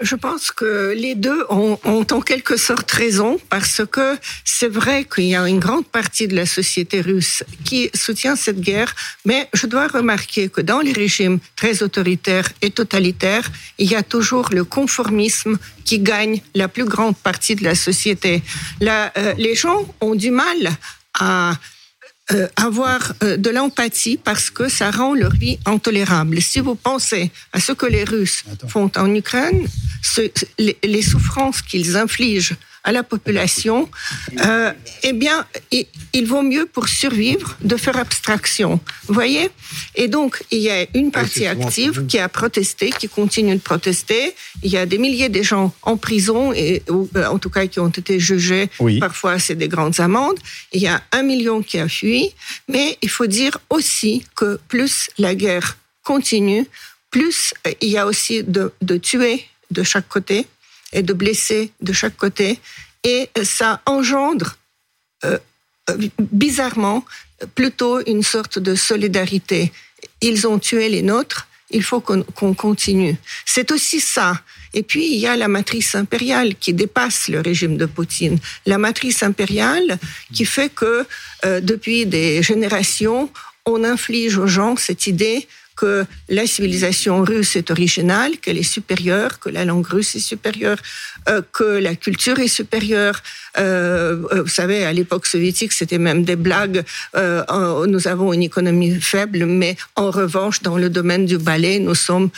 Je 0.00 0.16
pense 0.16 0.50
que 0.50 0.94
les 0.96 1.14
deux 1.14 1.44
ont, 1.50 1.78
ont, 1.84 2.06
en 2.10 2.20
quelque 2.22 2.56
sorte 2.56 2.90
raison 2.90 3.38
parce 3.50 3.82
que 3.84 4.16
c'est 4.44 4.68
vrai 4.68 5.04
qu'il 5.04 5.24
y 5.24 5.36
a 5.36 5.46
une 5.46 5.60
grande 5.60 5.86
partie 5.86 6.26
de 6.26 6.34
la 6.34 6.46
société 6.46 7.02
russe 7.02 7.44
qui 7.64 7.90
soutient 7.94 8.34
cette 8.34 8.60
guerre, 8.60 8.94
mais 9.26 9.48
je 9.52 9.66
dois 9.66 9.88
remarquer 9.88 10.48
que 10.48 10.62
dans 10.62 10.80
les 10.80 10.92
régimes 10.92 11.38
très 11.54 11.82
autoritaires 11.82 12.48
et 12.62 12.70
totalitaires, 12.70 13.50
il 13.78 13.90
y 13.90 13.94
a 13.94 14.02
toujours 14.02 14.48
le 14.52 14.64
conformisme 14.64 15.58
qui 15.84 15.98
gagne 15.98 16.40
la 16.54 16.68
plus 16.68 16.86
grande 16.86 17.16
partie 17.16 17.54
de 17.54 17.64
la 17.64 17.74
société. 17.74 18.42
Euh, 18.82 19.34
les 19.36 19.54
gens 19.54 19.86
ont 20.00 20.14
du 20.14 20.30
mal 20.30 20.70
à 21.18 21.54
euh, 22.32 22.48
avoir 22.56 23.12
euh, 23.22 23.36
de 23.36 23.50
l'empathie 23.50 24.16
parce 24.16 24.50
que 24.50 24.68
ça 24.68 24.90
rend 24.90 25.14
leur 25.14 25.32
vie 25.32 25.58
intolérable. 25.66 26.40
Si 26.40 26.60
vous 26.60 26.74
pensez 26.74 27.30
à 27.52 27.60
ce 27.60 27.72
que 27.72 27.86
les 27.86 28.04
Russes 28.04 28.44
font 28.68 28.90
en 28.96 29.14
Ukraine, 29.14 29.66
ce, 30.02 30.22
les, 30.58 30.76
les 30.82 31.02
souffrances 31.02 31.62
qu'ils 31.62 31.96
infligent 31.96 32.56
à 32.84 32.92
la 32.92 33.02
population, 33.02 33.88
euh, 34.44 34.72
eh 35.02 35.12
bien, 35.12 35.46
il, 35.70 36.26
vaut 36.26 36.42
mieux 36.42 36.66
pour 36.66 36.88
survivre 36.88 37.56
de 37.60 37.76
faire 37.76 37.96
abstraction. 37.96 38.80
Vous 39.06 39.14
voyez? 39.14 39.50
Et 39.94 40.08
donc, 40.08 40.42
il 40.50 40.60
y 40.60 40.70
a 40.70 40.86
une 40.94 41.10
partie 41.10 41.46
active 41.46 42.06
qui 42.06 42.18
a 42.18 42.28
protesté, 42.28 42.90
qui 42.90 43.08
continue 43.08 43.54
de 43.54 43.60
protester. 43.60 44.34
Il 44.62 44.70
y 44.70 44.78
a 44.78 44.86
des 44.86 44.98
milliers 44.98 45.28
de 45.28 45.42
gens 45.42 45.74
en 45.82 45.96
prison, 45.96 46.52
et, 46.52 46.82
euh, 46.90 47.26
en 47.26 47.38
tout 47.38 47.50
cas 47.50 47.66
qui 47.66 47.80
ont 47.80 47.88
été 47.88 48.18
jugés. 48.18 48.70
Parfois, 48.98 49.38
c'est 49.38 49.56
des 49.56 49.68
grandes 49.68 50.00
amendes. 50.00 50.38
Il 50.72 50.80
y 50.80 50.88
a 50.88 51.02
un 51.12 51.22
million 51.22 51.62
qui 51.62 51.78
a 51.78 51.88
fui. 51.88 52.34
Mais 52.68 52.96
il 53.02 53.10
faut 53.10 53.26
dire 53.26 53.58
aussi 53.68 54.24
que 54.34 54.58
plus 54.68 55.10
la 55.18 55.34
guerre 55.34 55.76
continue, 56.02 56.66
plus 57.10 57.52
euh, 57.66 57.72
il 57.80 57.90
y 57.90 57.98
a 57.98 58.06
aussi 58.06 58.42
de, 58.42 58.72
de 58.80 58.96
tués 58.96 59.44
de 59.70 59.82
chaque 59.82 60.08
côté 60.08 60.46
et 60.92 61.02
de 61.02 61.12
blessés 61.12 61.72
de 61.80 61.92
chaque 61.92 62.16
côté. 62.16 62.58
Et 63.04 63.30
ça 63.42 63.80
engendre 63.86 64.56
euh, 65.24 65.38
bizarrement 66.18 67.04
plutôt 67.54 68.04
une 68.06 68.22
sorte 68.22 68.58
de 68.58 68.74
solidarité. 68.74 69.72
Ils 70.20 70.46
ont 70.46 70.58
tué 70.58 70.88
les 70.88 71.02
nôtres, 71.02 71.48
il 71.70 71.82
faut 71.82 72.00
qu'on 72.00 72.54
continue. 72.54 73.16
C'est 73.46 73.70
aussi 73.70 74.00
ça. 74.00 74.40
Et 74.74 74.82
puis, 74.82 75.06
il 75.12 75.18
y 75.18 75.26
a 75.26 75.36
la 75.36 75.48
matrice 75.48 75.94
impériale 75.94 76.54
qui 76.56 76.74
dépasse 76.74 77.28
le 77.28 77.40
régime 77.40 77.76
de 77.76 77.86
Poutine. 77.86 78.38
La 78.66 78.78
matrice 78.78 79.22
impériale 79.22 79.98
qui 80.32 80.44
fait 80.44 80.72
que 80.72 81.06
euh, 81.44 81.60
depuis 81.60 82.06
des 82.06 82.42
générations, 82.42 83.30
on 83.66 83.84
inflige 83.84 84.36
aux 84.38 84.46
gens 84.46 84.76
cette 84.76 85.06
idée 85.06 85.46
que 85.80 86.04
la 86.28 86.46
civilisation 86.46 87.14
russe 87.24 87.56
est 87.56 87.70
originale, 87.70 88.32
qu'elle 88.42 88.58
est 88.58 88.72
supérieure, 88.78 89.40
que 89.42 89.48
la 89.48 89.64
langue 89.64 89.86
russe 89.86 90.14
est 90.14 90.26
supérieure, 90.32 90.80
euh, 91.30 91.40
que 91.56 91.64
la 91.88 91.94
culture 91.94 92.38
est 92.38 92.54
supérieure. 92.60 93.16
Euh, 93.58 94.22
euh, 94.32 94.42
vous 94.42 94.54
savez, 94.60 94.84
à 94.84 94.92
l'époque 94.92 95.26
soviétique, 95.26 95.72
c'était 95.72 96.02
même 96.08 96.22
des 96.30 96.36
blagues. 96.36 96.82
Euh, 97.16 97.86
nous 97.86 98.08
avons 98.08 98.34
une 98.34 98.42
économie 98.42 99.00
faible, 99.00 99.46
mais 99.46 99.74
en 99.96 100.10
revanche, 100.10 100.60
dans 100.60 100.76
le 100.76 100.90
domaine 100.90 101.24
du 101.24 101.38
ballet, 101.38 101.78
nous 101.78 101.94
sommes 101.94 102.28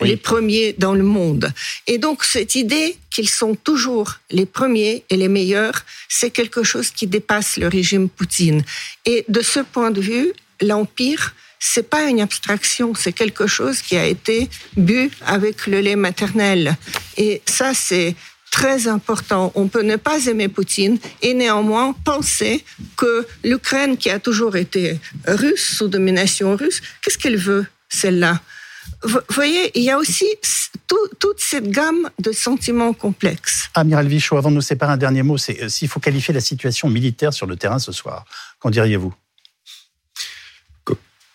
les 0.00 0.16
premiers 0.16 0.74
dans 0.78 0.94
le 0.94 1.02
monde. 1.18 1.52
Et 1.88 1.98
donc, 1.98 2.24
cette 2.24 2.54
idée 2.54 2.96
qu'ils 3.10 3.32
sont 3.40 3.56
toujours 3.56 4.08
les 4.30 4.46
premiers 4.46 5.02
et 5.10 5.16
les 5.16 5.28
meilleurs, 5.28 5.78
c'est 6.08 6.30
quelque 6.30 6.62
chose 6.62 6.90
qui 6.90 7.06
dépasse 7.08 7.56
le 7.56 7.66
régime 7.66 8.08
Poutine. 8.08 8.62
Et 9.06 9.24
de 9.28 9.40
ce 9.40 9.60
point 9.60 9.90
de 9.90 10.00
vue, 10.00 10.32
l'Empire 10.60 11.34
c'est 11.60 11.88
pas 11.88 12.08
une 12.08 12.20
abstraction, 12.20 12.94
c'est 12.94 13.12
quelque 13.12 13.46
chose 13.46 13.82
qui 13.82 13.96
a 13.96 14.06
été 14.06 14.48
bu 14.76 15.10
avec 15.26 15.66
le 15.66 15.80
lait 15.80 15.94
maternel. 15.94 16.76
Et 17.16 17.42
ça, 17.46 17.72
c'est 17.74 18.16
très 18.50 18.88
important. 18.88 19.52
On 19.54 19.68
peut 19.68 19.82
ne 19.82 19.96
pas 19.96 20.26
aimer 20.26 20.48
Poutine 20.48 20.98
et 21.22 21.34
néanmoins 21.34 21.94
penser 22.04 22.64
que 22.96 23.26
l'Ukraine, 23.44 23.96
qui 23.96 24.10
a 24.10 24.18
toujours 24.18 24.56
été 24.56 24.98
russe, 25.26 25.76
sous 25.76 25.88
domination 25.88 26.56
russe, 26.56 26.80
qu'est-ce 27.02 27.18
qu'elle 27.18 27.36
veut, 27.36 27.66
celle-là? 27.88 28.40
Vous 29.02 29.20
voyez, 29.30 29.70
il 29.78 29.84
y 29.84 29.90
a 29.90 29.98
aussi 29.98 30.26
toute 30.86 31.38
cette 31.38 31.70
gamme 31.70 32.10
de 32.18 32.32
sentiments 32.32 32.92
complexes. 32.92 33.70
Amiral 33.74 34.08
Vichot, 34.08 34.36
avant 34.36 34.50
de 34.50 34.56
nous 34.56 34.60
séparer, 34.62 34.92
un 34.92 34.96
dernier 34.96 35.22
mot, 35.22 35.36
euh, 35.36 35.68
s'il 35.68 35.88
faut 35.88 36.00
qualifier 36.00 36.34
la 36.34 36.40
situation 36.40 36.88
militaire 36.88 37.32
sur 37.32 37.46
le 37.46 37.56
terrain 37.56 37.78
ce 37.78 37.92
soir, 37.92 38.24
qu'en 38.58 38.70
diriez-vous? 38.70 39.14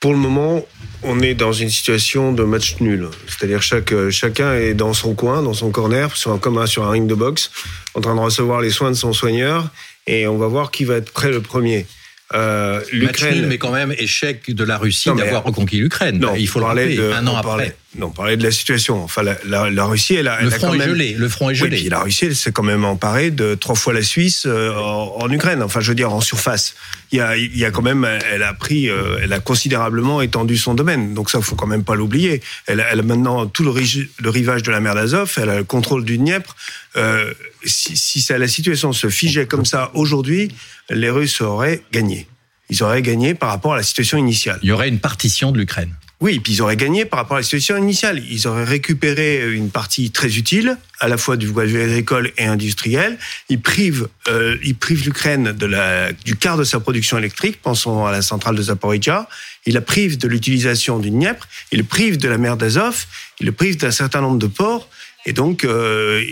Pour 0.06 0.14
le 0.14 0.20
moment, 0.20 0.64
on 1.01 1.20
est 1.20 1.34
dans 1.34 1.51
une 1.51 1.72
situation 1.72 2.32
de 2.32 2.43
match 2.43 2.76
nul. 2.80 3.08
C'est-à-dire 3.28 3.64
chaque, 3.64 3.91
chacun 4.12 4.53
est 4.53 4.76
dans 4.76 4.93
son 4.93 5.16
coin, 5.16 5.41
dans 5.41 5.56
son 5.56 5.72
corner, 5.72 6.16
sur 6.16 6.32
un, 6.32 6.38
comme 6.38 6.68
sur 6.68 6.84
un 6.84 6.91
ring 6.91 7.08
de 7.08 7.16
boxe, 7.16 7.49
en 7.95 8.01
train 8.01 8.14
de 8.14 8.20
recevoir 8.20 8.62
les 8.62 8.70
soins 8.70 8.91
de 8.91 8.95
son 8.95 9.14
soigneur, 9.14 9.68
et 10.06 10.28
on 10.28 10.38
va 10.38 10.45
voir 10.45 10.70
qui 10.70 10.86
va 10.86 10.97
être 10.97 11.12
prêt 11.12 11.32
le 11.32 11.41
premier. 11.41 11.88
Euh, 12.36 12.82
L'Ukraine, 12.91 13.47
mais 13.47 13.58
quand 13.58 13.72
même 13.72 13.95
échec 13.97 14.53
de 14.53 14.64
la 14.64 14.78
Russie 14.78 15.10
d'avoir 15.18 15.43
reconquis 15.43 15.78
l'Ukraine. 15.78 16.24
Il 16.38 16.47
faut 16.47 16.60
le 16.60 16.66
rappeler. 16.66 16.99
un 16.99 17.26
an 17.26 17.38
après. 17.38 17.76
Non, 17.98 18.10
parler 18.10 18.36
de 18.36 18.43
la 18.43 18.52
situation. 18.52 19.02
Enfin, 19.04 19.24
la, 19.24 19.70
la, 19.70 19.86
Russie, 19.86 20.16
elle 20.16 20.28
a, 20.28 20.41
le 20.41 20.50
front 20.50 20.74
est 20.74 20.82
gelé. 20.82 21.14
Le 21.14 21.30
front 21.30 21.50
est 21.50 21.56
gelé. 21.56 21.76
Oui, 21.76 21.82
puis 21.82 21.89
la 21.89 22.02
Russie, 22.02 22.26
elle 22.26 22.36
s'est 22.36 22.52
quand 22.52 22.64
même 22.64 22.84
emparée 22.84 23.32
de 23.32 23.56
trois 23.56 23.76
fois 23.76 23.93
la 23.93 24.02
Suisse 24.02 24.46
euh, 24.46 24.74
en, 24.76 25.30
Ukraine. 25.30 25.64
Enfin, 25.64 25.80
je 25.80 25.89
veux 25.89 25.96
dire 25.96 26.12
en 26.12 26.20
surface. 26.20 26.76
Il 27.12 27.20
y 27.20 27.22
a, 27.22 27.38
il 27.38 27.58
y 27.58 27.64
a 27.64 27.72
quand 27.72 27.82
même, 27.82 28.06
elle 28.32 28.43
a 28.43 28.54
pris, 28.54 28.89
euh, 28.89 29.20
elle 29.22 29.32
a 29.32 29.39
considérablement 29.39 30.22
étendu 30.22 30.58
son 30.58 30.74
domaine. 30.74 31.14
Donc 31.14 31.30
ça, 31.30 31.39
faut 31.39 31.56
quand 31.56 31.68
même 31.68 31.84
pas 31.84 31.96
l'oublier. 31.96 32.41
Elle, 32.66 32.86
elle, 32.91 33.00
a 33.00 33.04
maintenant 33.04 33.46
tout 33.46 33.64
le, 33.64 33.72
le, 33.72 34.30
rivage 34.30 34.64
de 34.64 34.72
la 34.72 34.82
mer 34.82 34.96
d'Azov. 34.96 35.34
Elle 35.38 35.50
a 35.50 35.58
le 35.58 35.64
contrôle 35.64 36.04
du 36.04 36.18
Dniepr. 36.18 36.56
Euh, 36.98 37.34
si, 37.64 37.96
si 37.96 38.22
ça, 38.22 38.38
la 38.38 38.48
situation 38.48 38.91
se 38.91 39.10
figeait 39.10 39.46
comme 39.46 39.66
ça 39.66 39.91
aujourd'hui, 39.93 40.50
les 40.89 41.10
Russes 41.10 41.39
auraient 41.39 41.82
gagné. 41.93 42.28
Ils 42.70 42.84
auraient 42.84 43.02
gagné 43.02 43.36
par 43.36 43.50
rapport 43.50 43.74
à 43.74 43.78
la 43.78 43.84
situation 43.84 44.18
initiale. 44.18 44.60
Il 44.64 44.70
y 44.70 44.72
aurait 44.72 44.89
une 44.89 45.00
partition 45.00 45.52
de 45.52 45.60
l'Ukraine. 45.60 45.93
Oui, 46.22 46.39
puis 46.39 46.53
ils 46.53 46.61
auraient 46.61 46.78
gagné 46.78 47.03
par 47.03 47.20
rapport 47.20 47.36
à 47.36 47.41
la 47.41 47.43
situation 47.43 47.76
initiale. 47.76 48.24
Ils 48.30 48.47
auraient 48.47 48.63
récupéré 48.63 49.53
une 49.53 49.70
partie 49.70 50.11
très 50.11 50.38
utile, 50.38 50.78
à 51.01 51.09
la 51.09 51.18
fois 51.18 51.36
du 51.36 51.47
vue 51.47 51.82
agricole 51.82 52.32
et 52.38 52.45
industriel. 52.45 53.18
Ils 53.49 53.59
privent, 53.59 54.07
euh, 54.30 54.57
ils 54.63 54.76
privent 54.76 55.03
l'Ukraine 55.03 55.51
de 55.51 55.66
la, 55.66 56.13
du 56.13 56.38
quart 56.38 56.57
de 56.57 56.63
sa 56.63 56.80
production 56.80 57.18
électrique. 57.18 57.61
Pensons 57.61 58.05
à 58.05 58.11
la 58.11 58.22
centrale 58.22 58.55
de 58.55 58.61
Zaporizhia. 58.61 59.28
Ils 59.66 59.74
la 59.74 59.82
privent 59.82 60.18
de 60.18 60.28
l'utilisation 60.28 60.99
du 60.99 61.09
Dniepr. 61.09 61.47
Ils 61.74 61.80
le 61.80 61.84
privent 61.84 62.18
de 62.18 62.30
la 62.30 62.38
mer 62.38 62.55
d'Azov. 62.55 63.05
Ils 63.41 63.45
le 63.45 63.51
privent 63.51 63.78
d'un 63.78 63.91
certain 63.91 64.22
nombre 64.22 64.39
de 64.39 64.47
ports. 64.47 64.88
Et 65.26 65.34
donc, 65.34 65.66
euh, 65.66 66.24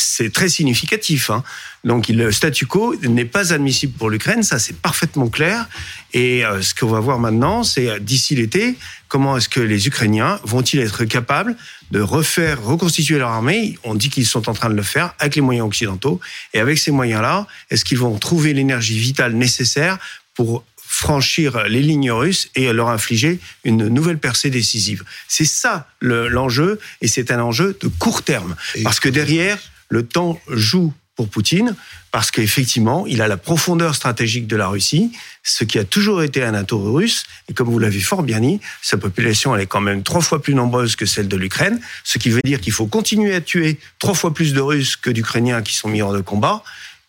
c'est 0.00 0.32
très 0.32 0.48
significatif. 0.48 1.30
Hein. 1.30 1.42
Donc 1.84 2.08
le 2.08 2.32
statu 2.32 2.66
quo 2.66 2.94
n'est 3.02 3.24
pas 3.24 3.52
admissible 3.52 3.92
pour 3.96 4.10
l'Ukraine, 4.10 4.42
ça 4.42 4.58
c'est 4.58 4.76
parfaitement 4.76 5.28
clair. 5.28 5.68
Et 6.12 6.44
euh, 6.44 6.60
ce 6.62 6.74
qu'on 6.74 6.88
va 6.88 7.00
voir 7.00 7.18
maintenant, 7.18 7.62
c'est 7.62 7.88
euh, 7.88 7.98
d'ici 7.98 8.34
l'été, 8.34 8.76
comment 9.08 9.36
est-ce 9.36 9.48
que 9.48 9.60
les 9.60 9.86
Ukrainiens 9.86 10.40
vont-ils 10.44 10.80
être 10.80 11.04
capables 11.04 11.56
de 11.90 12.00
refaire, 12.00 12.62
reconstituer 12.62 13.18
leur 13.18 13.30
armée? 13.30 13.78
On 13.84 13.94
dit 13.94 14.10
qu'ils 14.10 14.26
sont 14.26 14.48
en 14.48 14.54
train 14.54 14.70
de 14.70 14.74
le 14.74 14.82
faire 14.82 15.14
avec 15.18 15.36
les 15.36 15.40
moyens 15.40 15.66
occidentaux. 15.66 16.20
Et 16.52 16.60
avec 16.60 16.78
ces 16.78 16.90
moyens-là, 16.90 17.46
est-ce 17.70 17.84
qu'ils 17.84 17.98
vont 17.98 18.18
trouver 18.18 18.52
l'énergie 18.54 18.98
vitale 18.98 19.34
nécessaire 19.34 19.98
pour 20.34 20.64
franchir 20.76 21.64
les 21.68 21.82
lignes 21.82 22.10
russes 22.10 22.50
et 22.54 22.72
leur 22.72 22.88
infliger 22.88 23.40
une 23.64 23.88
nouvelle 23.88 24.18
percée 24.18 24.50
décisive? 24.50 25.04
C'est 25.28 25.44
ça 25.44 25.88
l'enjeu, 26.00 26.80
et 27.00 27.08
c'est 27.08 27.30
un 27.30 27.40
enjeu 27.40 27.78
de 27.80 27.88
court 27.88 28.22
terme. 28.22 28.56
Parce 28.82 29.00
que 29.00 29.08
derrière, 29.08 29.58
le 29.88 30.06
temps 30.06 30.40
joue 30.48 30.92
pour 31.18 31.28
Poutine, 31.28 31.74
parce 32.12 32.30
qu'effectivement, 32.30 33.04
il 33.08 33.20
a 33.22 33.26
la 33.26 33.36
profondeur 33.36 33.96
stratégique 33.96 34.46
de 34.46 34.54
la 34.54 34.68
Russie, 34.68 35.10
ce 35.42 35.64
qui 35.64 35.78
a 35.80 35.84
toujours 35.84 36.22
été 36.22 36.44
un 36.44 36.54
atout 36.54 36.92
russe, 36.92 37.24
et 37.48 37.54
comme 37.54 37.68
vous 37.68 37.80
l'avez 37.80 37.98
fort 37.98 38.22
bien 38.22 38.38
dit, 38.38 38.60
sa 38.82 38.98
population 38.98 39.54
elle 39.54 39.62
est 39.62 39.66
quand 39.66 39.80
même 39.80 40.04
trois 40.04 40.20
fois 40.20 40.40
plus 40.40 40.54
nombreuse 40.54 40.94
que 40.94 41.06
celle 41.06 41.26
de 41.26 41.36
l'Ukraine, 41.36 41.80
ce 42.04 42.18
qui 42.18 42.30
veut 42.30 42.40
dire 42.44 42.60
qu'il 42.60 42.72
faut 42.72 42.86
continuer 42.86 43.34
à 43.34 43.40
tuer 43.40 43.78
trois 43.98 44.14
fois 44.14 44.32
plus 44.32 44.54
de 44.54 44.60
Russes 44.60 44.94
que 44.94 45.10
d'Ukrainiens 45.10 45.60
qui 45.62 45.74
sont 45.74 45.88
mis 45.88 46.02
hors 46.02 46.12
de 46.12 46.20
combat 46.20 46.62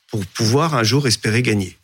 pour 0.08 0.26
pouvoir 0.26 0.74
un 0.74 0.84
jour 0.84 1.06
espérer 1.06 1.44
gagner. 1.44 1.79